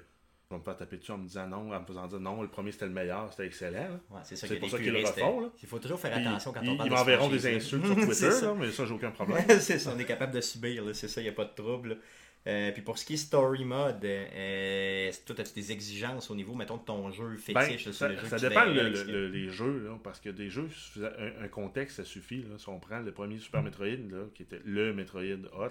je 0.51 0.55
vais 0.55 0.61
me 0.61 0.65
faire 0.65 0.77
taper 0.79 0.97
dessus 0.97 1.11
en 1.13 1.19
me 1.19 1.27
disant 1.27 1.47
non, 1.47 1.75
en 1.75 1.81
me 1.81 1.85
faisant 1.85 2.07
dire 2.07 2.21
non, 2.21 2.41
le 2.41 2.49
premier 2.49 2.73
c'était 2.73 2.87
le 2.87 2.93
meilleur, 2.93 3.31
c'était 3.31 3.45
excellent. 3.45 4.01
Ouais, 4.11 4.21
c'est 4.25 4.35
ça 4.35 4.47
pour 4.57 4.71
ça 4.71 4.79
qu'ils 4.79 4.93
le 4.93 5.01
refont. 5.07 5.53
Il 5.63 5.69
faut 5.69 5.79
toujours 5.79 6.01
faire 6.01 6.17
attention 6.17 6.53
quand 6.53 6.63
ils, 6.63 6.71
on 6.71 6.77
parle 6.79 6.89
ils 6.89 6.93
m'enverront 6.95 7.29
des 7.29 7.55
insultes 7.55 7.85
sur 7.85 7.95
Twitter, 8.07 8.31
là, 8.47 8.55
mais 8.59 8.71
ça, 8.71 8.87
j'ai 8.87 8.95
aucun 8.95 9.11
problème. 9.11 9.45
c'est 9.61 9.79
ça, 9.79 9.93
on 9.95 9.99
est 9.99 10.07
capable 10.07 10.33
de 10.33 10.41
subir, 10.41 10.85
c'est 10.95 11.09
ça, 11.09 11.21
il 11.21 11.25
n'y 11.25 11.29
a 11.31 11.35
pas 11.35 11.45
de 11.45 11.55
trouble. 11.55 11.99
Euh, 12.47 12.73
puis 12.73 12.81
pour 12.81 12.97
ce 12.97 13.05
qui 13.05 13.15
est 13.15 13.17
story 13.19 13.67
mode, 13.67 14.03
euh, 14.03 15.13
toi, 15.27 15.39
as-tu 15.39 15.53
des 15.53 15.71
exigences 15.73 16.31
au 16.31 16.35
niveau, 16.35 16.55
mettons, 16.55 16.79
de 16.79 16.83
ton 16.83 17.11
jeu 17.11 17.37
Ben, 17.53 17.61
fétiche 17.61 17.83
sur 17.83 17.93
ça, 17.95 18.09
le 18.09 18.17
jeu 18.17 18.27
ça 18.27 18.39
dépend 18.39 18.65
le- 18.65 18.89
le- 19.05 19.29
les 19.29 19.51
jeux, 19.51 19.81
là, 19.85 19.99
parce 20.03 20.19
que 20.19 20.31
des 20.31 20.49
jeux, 20.49 20.69
un, 20.97 21.45
un 21.45 21.49
contexte, 21.49 21.99
ça 21.99 22.05
suffit. 22.05 22.45
Là. 22.45 22.57
Si 22.57 22.69
on 22.71 22.79
prend 22.79 23.01
le 23.01 23.13
premier 23.13 23.39
Super 23.39 23.63
Metroid, 23.63 23.87
là, 24.11 24.25
qui 24.35 24.45
était 24.45 24.63
le 24.65 24.95
Metroid 24.95 25.21
Hot, 25.53 25.69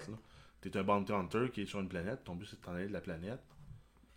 tu 0.62 0.68
es 0.68 0.76
un 0.76 0.84
bounty 0.84 1.12
hunter 1.12 1.46
qui 1.52 1.62
est 1.62 1.66
sur 1.66 1.80
une 1.80 1.88
planète, 1.88 2.22
ton 2.22 2.36
but 2.36 2.46
c'est 2.46 2.60
de 2.60 2.64
t'en 2.64 2.74
aller 2.74 2.86
de 2.86 2.92
la 2.92 3.00
planète. 3.00 3.40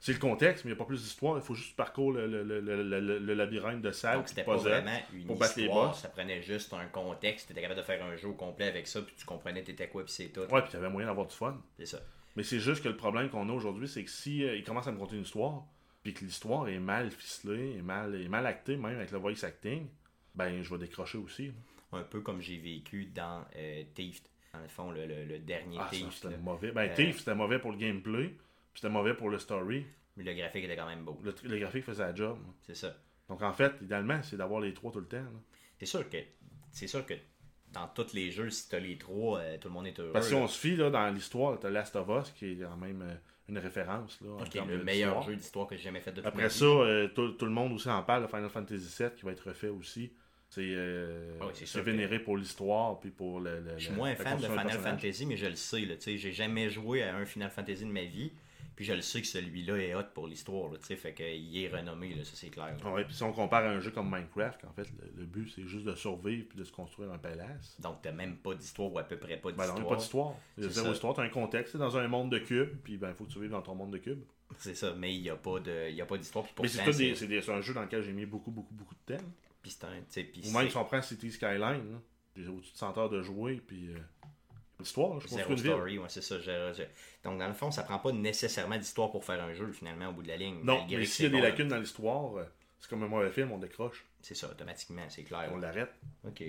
C'est 0.03 0.13
le 0.13 0.17
contexte, 0.19 0.65
mais 0.65 0.71
il 0.71 0.73
n'y 0.73 0.77
a 0.79 0.83
pas 0.83 0.87
plus 0.87 1.03
d'histoire, 1.03 1.37
il 1.37 1.43
faut 1.43 1.53
juste 1.53 1.75
parcourir 1.75 2.25
le, 2.27 2.43
le- 2.43 2.59
le- 2.59 3.19
le- 3.19 3.33
labyrinthe 3.35 3.81
de 3.83 3.91
salles, 3.91 4.17
Donc, 4.17 4.29
c'était 4.29 4.43
pas 4.43 4.55
vraiment 4.57 4.99
une 5.13 5.27
pour 5.27 5.37
battre 5.37 5.53
les 5.57 5.63
histoire, 5.65 5.89
boss. 5.91 5.99
ça 6.01 6.09
prenait 6.09 6.41
juste 6.41 6.73
un 6.73 6.85
contexte, 6.87 7.45
tu 7.45 7.51
étais 7.53 7.61
capable 7.61 7.79
de 7.79 7.85
faire 7.85 8.03
un 8.03 8.15
jeu 8.15 8.29
au 8.29 8.33
complet 8.33 8.65
avec 8.65 8.87
ça, 8.87 9.01
puis 9.03 9.13
tu 9.15 9.25
comprenais 9.27 9.61
t'étais 9.63 9.87
quoi, 9.89 10.03
puis 10.03 10.11
c'est 10.11 10.29
tout. 10.29 10.39
Ouais, 10.51 10.61
puis 10.63 10.71
tu 10.71 10.77
avais 10.77 10.89
moyen 10.89 11.07
d'avoir 11.07 11.27
du 11.27 11.35
fun. 11.35 11.55
C'est 11.77 11.85
ça. 11.85 11.99
Mais 12.35 12.41
c'est 12.41 12.59
juste 12.59 12.83
que 12.83 12.89
le 12.89 12.97
problème 12.97 13.29
qu'on 13.29 13.47
a 13.47 13.53
aujourd'hui, 13.53 13.87
c'est 13.87 14.03
que 14.03 14.09
si 14.09 14.43
euh, 14.43 14.55
il 14.55 14.63
commence 14.63 14.87
à 14.87 14.91
me 14.91 14.97
conter 14.97 15.17
une 15.17 15.21
histoire, 15.21 15.65
puis 16.01 16.15
que 16.15 16.25
l'histoire 16.25 16.67
est 16.67 16.79
mal 16.79 17.11
ficelée, 17.11 17.75
est 17.77 17.81
mal, 17.83 18.15
est 18.19 18.27
mal 18.27 18.47
actée, 18.47 18.77
même 18.77 18.95
avec 18.95 19.11
le 19.11 19.19
voice 19.19 19.43
acting, 19.43 19.85
ben 20.33 20.63
je 20.63 20.69
vais 20.73 20.79
décrocher 20.79 21.19
aussi. 21.19 21.47
là. 21.47 21.99
Un 21.99 22.03
peu 22.03 22.21
comme 22.21 22.41
j'ai 22.41 22.57
vécu 22.57 23.05
dans 23.05 23.45
euh, 23.55 23.83
Thief, 23.93 24.23
dans 24.53 24.61
le 24.61 24.67
fond, 24.67 24.89
le, 24.91 25.05
le- 25.05 25.25
le 25.25 25.37
dernier 25.39 25.77
Ah, 25.79 25.89
Thief. 25.91 26.11
c'était 26.15 26.37
mauvais. 26.37 26.71
Ben, 26.71 26.89
Euh, 26.89 26.95
Thief, 26.95 27.19
c'était 27.19 27.35
mauvais 27.35 27.59
pour 27.59 27.71
le 27.71 27.77
gameplay, 27.77 28.33
puis 28.73 28.81
c'était 28.81 28.91
mauvais 28.93 29.13
pour 29.13 29.29
le 29.29 29.39
story. 29.39 29.85
Mais 30.17 30.23
le 30.23 30.33
graphique 30.33 30.63
était 30.65 30.75
quand 30.75 30.87
même 30.87 31.03
beau. 31.05 31.19
Le, 31.23 31.33
le 31.43 31.57
graphique 31.59 31.85
faisait 31.85 32.03
la 32.03 32.13
job. 32.15 32.37
C'est 32.63 32.75
ça. 32.75 32.95
Donc 33.29 33.41
en 33.41 33.53
fait, 33.53 33.73
idéalement, 33.81 34.21
c'est 34.23 34.37
d'avoir 34.37 34.59
les 34.59 34.73
trois 34.73 34.91
tout 34.91 34.99
le 34.99 35.07
temps. 35.07 35.23
C'est 35.79 35.85
sûr 35.85 36.07
que 36.09 36.17
c'est 36.71 36.87
sûr 36.87 37.05
que 37.05 37.13
dans 37.73 37.87
tous 37.87 38.13
les 38.13 38.31
jeux, 38.31 38.49
si 38.49 38.67
t'as 38.69 38.79
les 38.79 38.97
trois, 38.97 39.39
euh, 39.39 39.57
tout 39.57 39.69
le 39.69 39.73
monde 39.73 39.87
est 39.87 39.97
heureux. 39.99 40.11
Parce 40.11 40.25
que 40.25 40.35
si 40.35 40.35
on 40.35 40.47
se 40.47 40.59
fie 40.59 40.75
là, 40.75 40.89
dans 40.89 41.09
l'histoire, 41.13 41.57
t'as 41.59 41.69
Last 41.69 41.95
of 41.95 42.07
Us, 42.09 42.31
qui 42.31 42.51
est 42.51 42.55
quand 42.57 42.75
même 42.75 43.01
euh, 43.01 43.13
une 43.47 43.57
référence. 43.57 44.19
Là, 44.21 44.31
en 44.31 44.41
Ok, 44.41 44.49
termes 44.49 44.69
le 44.69 44.83
meilleur 44.83 45.21
jeu 45.21 45.35
d'histoire 45.37 45.67
que 45.67 45.77
j'ai 45.77 45.83
jamais 45.83 46.01
fait 46.01 46.11
de 46.11 46.17
toute 46.17 46.25
Après 46.25 46.49
ça, 46.49 46.65
euh, 46.65 47.07
tout, 47.07 47.31
tout 47.31 47.45
le 47.45 47.51
monde 47.51 47.71
aussi 47.73 47.89
en 47.89 48.03
parle, 48.03 48.27
Final 48.27 48.49
Fantasy 48.49 48.93
VII 49.03 49.09
qui 49.15 49.23
va 49.25 49.31
être 49.31 49.47
refait 49.47 49.69
aussi. 49.69 50.11
C'est 50.49 50.65
euh, 50.67 51.37
Ah 51.39 51.45
oui, 51.47 51.53
que- 51.53 51.79
vénéré 51.79 52.19
pour 52.19 52.35
l'histoire 52.35 52.99
puis 52.99 53.09
pour 53.09 53.39
le. 53.39 53.61
le- 53.61 53.77
Je 53.79 53.85
suis 53.85 53.93
moins 53.93 54.13
fan 54.15 54.37
de 54.37 54.47
Final. 54.47 54.69
Fantasy, 54.71 55.25
mais 55.25 55.37
je 55.37 55.45
le 55.45 55.55
sais, 55.55 56.17
j'ai 56.17 56.33
jamais 56.33 56.69
joué 56.69 57.03
à 57.03 57.15
un 57.15 57.25
Final 57.25 57.49
Fantasy 57.51 57.85
de 57.85 57.91
ma 57.91 58.03
vie. 58.03 58.33
Puis 58.81 58.87
je 58.87 58.93
le 58.93 59.01
sais 59.03 59.21
que 59.21 59.27
celui-là 59.27 59.77
est 59.77 59.93
hot 59.93 60.05
pour 60.11 60.25
l'histoire. 60.27 60.71
tu 60.79 60.87
sais, 60.87 60.95
Fait 60.95 61.13
qu'il 61.13 61.55
est 61.55 61.67
renommé, 61.67 62.15
là, 62.15 62.23
ça 62.23 62.31
c'est 62.33 62.49
clair. 62.49 62.65
là. 62.65 62.77
Ah 62.83 62.91
Ouais, 62.93 63.05
puis 63.05 63.13
si 63.13 63.21
on 63.21 63.31
compare 63.31 63.63
à 63.63 63.69
un 63.69 63.79
jeu 63.79 63.91
comme 63.91 64.09
Minecraft, 64.09 64.65
en 64.65 64.73
fait, 64.73 64.87
le, 64.99 65.11
le 65.21 65.25
but 65.27 65.47
c'est 65.55 65.67
juste 65.67 65.85
de 65.85 65.93
survivre 65.93 66.47
puis 66.49 66.57
de 66.57 66.63
se 66.63 66.71
construire 66.71 67.11
un 67.11 67.19
palace. 67.19 67.79
Donc 67.79 68.01
t'as 68.01 68.11
même 68.11 68.37
pas 68.37 68.55
d'histoire 68.55 68.91
ou 68.91 68.97
à 68.97 69.03
peu 69.03 69.17
près 69.17 69.37
pas 69.37 69.51
Ben 69.51 69.67
non, 69.67 69.73
d'histoire. 69.75 69.85
a 69.85 69.89
pas 69.89 69.95
d'histoire. 70.01 70.35
Zéro 70.57 70.87
ça. 70.87 70.91
histoire, 70.93 71.13
tu 71.13 71.19
as 71.21 71.23
un 71.25 71.29
contexte, 71.29 71.73
c'est 71.73 71.77
dans 71.77 71.95
un 71.95 72.07
monde 72.07 72.31
de 72.31 72.39
cubes, 72.39 72.75
puis 72.83 72.97
ben, 72.97 73.09
il 73.09 73.13
faut 73.15 73.25
que 73.25 73.31
tu 73.31 73.39
vives 73.39 73.51
dans 73.51 73.61
ton 73.61 73.75
monde 73.75 73.91
de 73.93 73.99
cubes. 73.99 74.23
c'est 74.57 74.73
ça, 74.73 74.95
mais 74.97 75.13
il 75.13 75.21
n'y 75.21 75.29
a 75.29 75.35
pas 75.35 75.59
d'histoire. 76.17 76.45
Mais 76.59 76.67
c'est 76.67 77.49
un 77.51 77.61
jeu 77.61 77.73
dans 77.75 77.83
lequel 77.83 78.01
j'ai 78.01 78.13
mis 78.13 78.25
beaucoup, 78.25 78.49
beaucoup, 78.49 78.73
beaucoup 78.73 78.95
de 79.07 79.15
temps. 79.15 79.23
puis 79.61 79.71
c'est 79.71 79.83
un- 79.85 80.49
Ou 80.49 80.51
même 80.57 80.69
si 80.71 80.77
on 80.77 80.85
prend 80.85 81.03
City 81.03 81.31
Skyline, 81.31 81.99
j'ai 82.35 82.47
au-dessus 82.47 82.73
de 82.73 82.77
100 82.79 82.97
heures 82.97 83.09
de 83.11 83.21
jouer, 83.21 83.61
puis 83.67 83.89
euh, 83.89 83.99
l'histoire, 84.81 85.19
je 85.19 85.27
ville. 85.27 85.71
story, 85.71 85.97
ouais, 85.99 86.05
c'est 86.09 86.21
ça. 86.21 86.39
je- 86.39 86.73
je- 86.73 86.83
Donc 87.23 87.39
dans 87.39 87.47
le 87.47 87.53
fond, 87.53 87.71
ça 87.71 87.83
prend 87.83 87.99
pas 87.99 88.11
nécessairement 88.11 88.77
d'histoire 88.77 89.09
pour 89.11 89.23
faire 89.23 89.41
un 89.43 89.53
jeu 89.53 89.71
finalement 89.71 90.09
au 90.09 90.13
bout 90.13 90.23
de 90.23 90.27
la 90.27 90.37
ligne. 90.37 90.59
Non, 90.63 90.85
mais 90.89 91.05
s'il 91.05 91.25
y 91.25 91.27
a 91.27 91.31
des 91.31 91.41
lacunes 91.41 91.67
dans 91.69 91.77
l'histoire, 91.79 92.35
euh, 92.37 92.43
c'est 92.79 92.89
comme 92.89 93.03
un 93.03 93.07
mauvais 93.07 93.31
film, 93.31 93.51
on 93.51 93.57
décroche, 93.57 94.05
C'est 94.21 94.35
ça, 94.35 94.49
automatiquement, 94.49 95.03
c'est 95.09 95.23
clair. 95.23 95.49
on 95.51 95.55
ouais. 95.55 95.61
l'arrête. 95.61 95.91
Ok. 96.27 96.43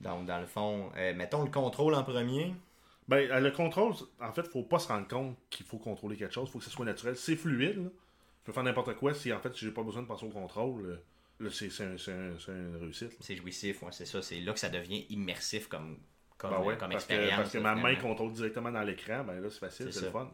Donc 0.00 0.26
dans 0.26 0.40
le 0.40 0.46
fond, 0.46 0.90
euh, 0.96 1.14
mettons 1.14 1.42
le 1.42 1.50
contrôle 1.50 1.94
en 1.94 2.04
premier. 2.04 2.52
Ben, 3.08 3.30
euh, 3.30 3.40
le 3.40 3.50
contrôle, 3.52 3.94
en 4.20 4.32
fait, 4.32 4.42
faut 4.48 4.64
pas 4.64 4.78
se 4.80 4.88
rendre 4.88 5.06
compte 5.08 5.36
qu'il 5.48 5.64
faut 5.64 5.78
contrôler 5.78 6.16
quelque 6.16 6.34
chose, 6.34 6.50
faut 6.50 6.58
que 6.58 6.64
ce 6.64 6.70
soit 6.70 6.84
naturel. 6.84 7.16
C'est 7.16 7.36
fluide, 7.36 7.76
là. 7.84 7.90
Je 8.42 8.46
peux 8.46 8.52
faire 8.52 8.62
n'importe 8.64 8.94
quoi 8.96 9.14
si, 9.14 9.32
en 9.32 9.40
fait, 9.40 9.56
j'ai 9.56 9.70
pas 9.70 9.82
besoin 9.82 10.02
de 10.02 10.06
penser 10.08 10.24
au 10.26 10.30
contrôle. 10.30 11.00
Là, 11.38 11.50
c'est 11.52 11.68
c'est 11.70 11.84
un- 11.84 11.98
c'est 11.98 12.12
un- 12.12 12.36
une 12.48 12.76
réussite. 12.80 13.12
C'est 13.20 13.36
jouissif, 13.36 13.82
ouais, 13.82 13.92
c'est 13.92 14.06
ça. 14.06 14.22
C'est 14.22 14.40
là 14.40 14.52
que 14.52 14.58
ça 14.58 14.68
devient 14.70 15.04
immersif 15.10 15.68
comme, 15.68 15.98
comme, 16.38 16.50
Ben 16.50 16.60
ouais, 16.60 16.76
comme 16.76 16.90
parce 16.90 17.04
que, 17.06 17.12
expérience. 17.14 17.36
parce 17.40 17.52
que 17.52 17.58
ma 17.58 17.74
main 17.74 17.94
contrôle 17.96 18.32
directement 18.32 18.70
dans 18.70 18.82
l'écran, 18.82 19.24
ben 19.24 19.40
là, 19.40 19.48
c'est 19.50 19.58
facile, 19.60 19.92
C'est 19.92 20.04
le 20.06 20.10
fun. 20.10 20.30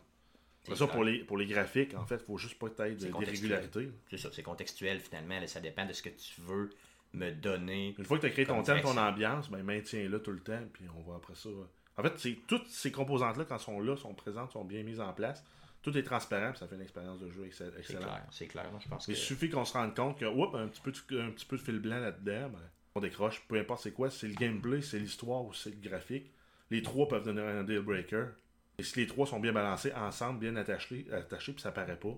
C'est 0.65 0.77
ça, 0.77 0.87
pour 0.87 1.03
les, 1.03 1.19
pour 1.25 1.37
les 1.39 1.47
graphiques, 1.47 1.95
en 1.95 2.07
fait, 2.07 2.17
il 2.17 2.25
faut 2.25 2.39
juste 2.39 2.57
pas 2.59 2.69
être 2.69 2.77
C'est 3.01 3.11
d'irrégularité. 3.11 3.91
C'est 4.11 4.17
ça, 4.19 4.29
c'est 4.33 4.43
contextuel 4.45 5.01
finalement. 5.01 5.41
là, 5.41 5.47
ça 5.49 5.61
dépend 5.61 5.85
de 5.87 5.93
ce 5.93 6.03
que 6.03 6.11
tu 6.11 6.41
veux 6.41 6.71
me 7.15 7.31
donner. 7.33 7.95
Une 7.99 8.05
fois 8.05 8.17
que 8.19 8.23
tu 8.23 8.27
as 8.29 8.31
créé 8.31 8.47
ton 8.47 8.63
thème, 8.63 8.81
ton 8.81 8.97
ambiance, 8.97 9.51
ben 9.51 9.63
maintiens-le 9.63 10.23
tout 10.23 10.31
le 10.33 10.41
temps, 10.41 10.61
puis 10.73 10.85
on 10.97 11.03
va 11.11 11.17
après 11.17 11.35
ça. 11.35 11.49
En 11.99 12.03
fait, 12.03 12.13
c'est 12.19 12.39
toutes 12.47 12.69
ces 12.69 12.91
composantes-là, 12.93 13.45
quand 13.45 13.57
elles 13.57 13.61
sont 13.61 13.81
là, 13.81 13.97
sont 13.97 14.15
présentes, 14.15 14.53
sont 14.53 14.65
bien 14.65 14.83
mises 14.83 15.01
en 15.01 15.13
place. 15.13 15.45
Tout 15.83 15.99
est 15.99 16.05
transparent, 16.05 16.51
puis 16.51 16.61
ça 16.61 16.69
fait 16.69 16.77
une 16.77 16.81
expérience 16.83 17.19
de 17.19 17.29
jeu 17.29 17.45
excell- 17.45 17.73
C'est 17.75 17.81
excellente. 17.81 18.05
clair, 18.05 18.23
c'est 18.31 18.47
clair. 18.47 18.71
moi, 18.71 18.79
je 18.83 18.89
pense 18.89 19.05
que 19.05 19.11
Il 19.11 19.17
suffit 19.17 19.51
qu'on 19.51 19.65
se 19.65 19.73
rende 19.73 19.95
compte 19.97 20.17
que, 20.19 20.25
oups, 20.27 20.55
un 20.55 20.69
petit 20.69 20.81
peu 20.81 20.93
de, 20.93 21.21
un 21.21 21.31
petit 21.33 21.45
peu 21.45 21.57
de 21.57 21.63
fil 21.63 21.81
blanc 21.81 21.99
là-dedans, 21.99 22.51
ben, 22.51 22.61
on 22.95 23.01
décroche, 23.01 23.43
peu 23.49 23.59
importe 23.59 23.83
c'est 23.83 23.93
quoi, 23.93 24.11
c'est 24.11 24.29
le 24.29 24.35
gameplay, 24.35 24.83
c'est 24.83 24.99
l'histoire 24.99 25.45
ou 25.45 25.53
c'est 25.53 25.71
le 25.71 25.89
graphique. 25.89 26.31
Les 26.71 26.83
trois 26.83 27.09
peuvent 27.09 27.25
donner 27.25 27.43
un 27.43 27.65
deal 27.65 27.81
breaker. 27.81 28.27
Et 28.79 28.83
si 28.83 28.99
les 29.01 29.07
trois 29.07 29.27
sont 29.27 29.41
bien 29.41 29.53
balancés, 29.53 29.93
ensemble, 29.95 30.41
bien 30.41 30.57
attachés, 30.57 31.07
attachés 31.13 31.53
puis 31.53 31.63
ça 31.63 31.73
paraît 31.73 31.97
pas, 31.99 32.09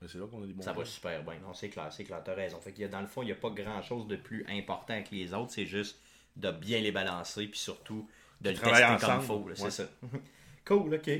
ben, 0.00 0.08
c'est 0.08 0.18
là 0.18 0.26
qu'on 0.26 0.42
a 0.42 0.46
des 0.46 0.52
bons 0.52 0.62
ça 0.62 0.72
va 0.72 0.84
super 0.84 1.22
bien. 1.24 1.34
Non, 1.42 1.52
c'est 1.54 1.68
clair, 1.68 1.92
c'est 1.92 2.04
clair, 2.04 2.22
t'as 2.24 2.34
raison. 2.34 2.60
Fait 2.60 2.72
qu'il 2.72 2.82
y 2.82 2.84
a, 2.84 2.88
dans 2.88 3.00
le 3.00 3.06
fond, 3.06 3.22
il 3.22 3.26
n'y 3.26 3.32
a 3.32 3.36
pas 3.36 3.50
grand 3.50 3.82
chose 3.82 4.06
de 4.06 4.16
plus 4.16 4.44
important 4.48 5.02
que 5.02 5.14
les 5.14 5.34
autres, 5.34 5.52
c'est 5.52 5.66
juste 5.66 5.98
de 6.36 6.50
bien 6.50 6.80
les 6.80 6.92
balancer, 6.92 7.46
puis 7.48 7.58
surtout 7.58 8.08
de 8.40 8.50
le 8.50 8.56
tester 8.56 8.70
comme 8.70 8.80
il 8.90 9.04
ensemble, 9.04 9.22
faut. 9.22 9.38
là, 9.48 9.54
ouais. 9.54 9.70
C'est 9.70 9.70
ça. 9.70 9.84
cool, 10.64 10.94
ok. 10.94 11.10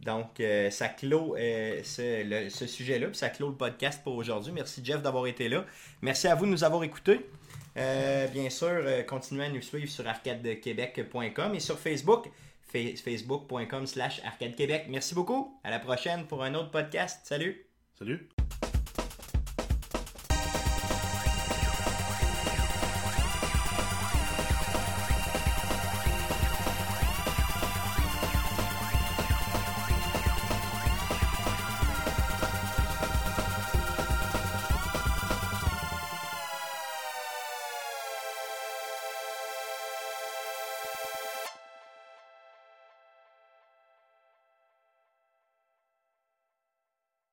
Donc, 0.00 0.40
euh, 0.40 0.70
ça 0.70 0.88
clôt 0.88 1.36
euh, 1.36 1.80
ce, 1.84 2.24
le- 2.24 2.48
ce 2.50 2.66
sujet-là, 2.66 3.08
puis 3.08 3.16
ça 3.16 3.28
clôt 3.28 3.48
le 3.50 3.56
podcast 3.56 4.02
pour 4.02 4.14
aujourd'hui. 4.16 4.52
Merci, 4.52 4.80
Jeff, 4.84 5.02
d'avoir 5.02 5.26
été 5.26 5.48
là. 5.48 5.64
Merci 6.02 6.26
à 6.26 6.34
vous 6.34 6.46
de 6.46 6.50
nous 6.50 6.64
avoir 6.64 6.82
écoutés. 6.84 7.26
Euh, 7.80 8.26
bien 8.28 8.50
sûr, 8.50 8.68
euh, 8.68 9.02
continuez 9.02 9.46
à 9.46 9.48
nous 9.48 9.62
suivre 9.62 9.88
sur 9.90 10.06
arcadequebec.com 10.06 11.54
et 11.54 11.60
sur 11.60 11.78
Facebook, 11.78 12.28
fa- 12.70 12.96
facebook.com 13.02 13.86
slash 13.86 14.20
arcadequebec. 14.24 14.86
Merci 14.88 15.14
beaucoup. 15.14 15.58
À 15.64 15.70
la 15.70 15.78
prochaine 15.78 16.26
pour 16.26 16.42
un 16.44 16.54
autre 16.54 16.70
podcast. 16.70 17.20
Salut! 17.24 17.66
Salut! 17.98 18.28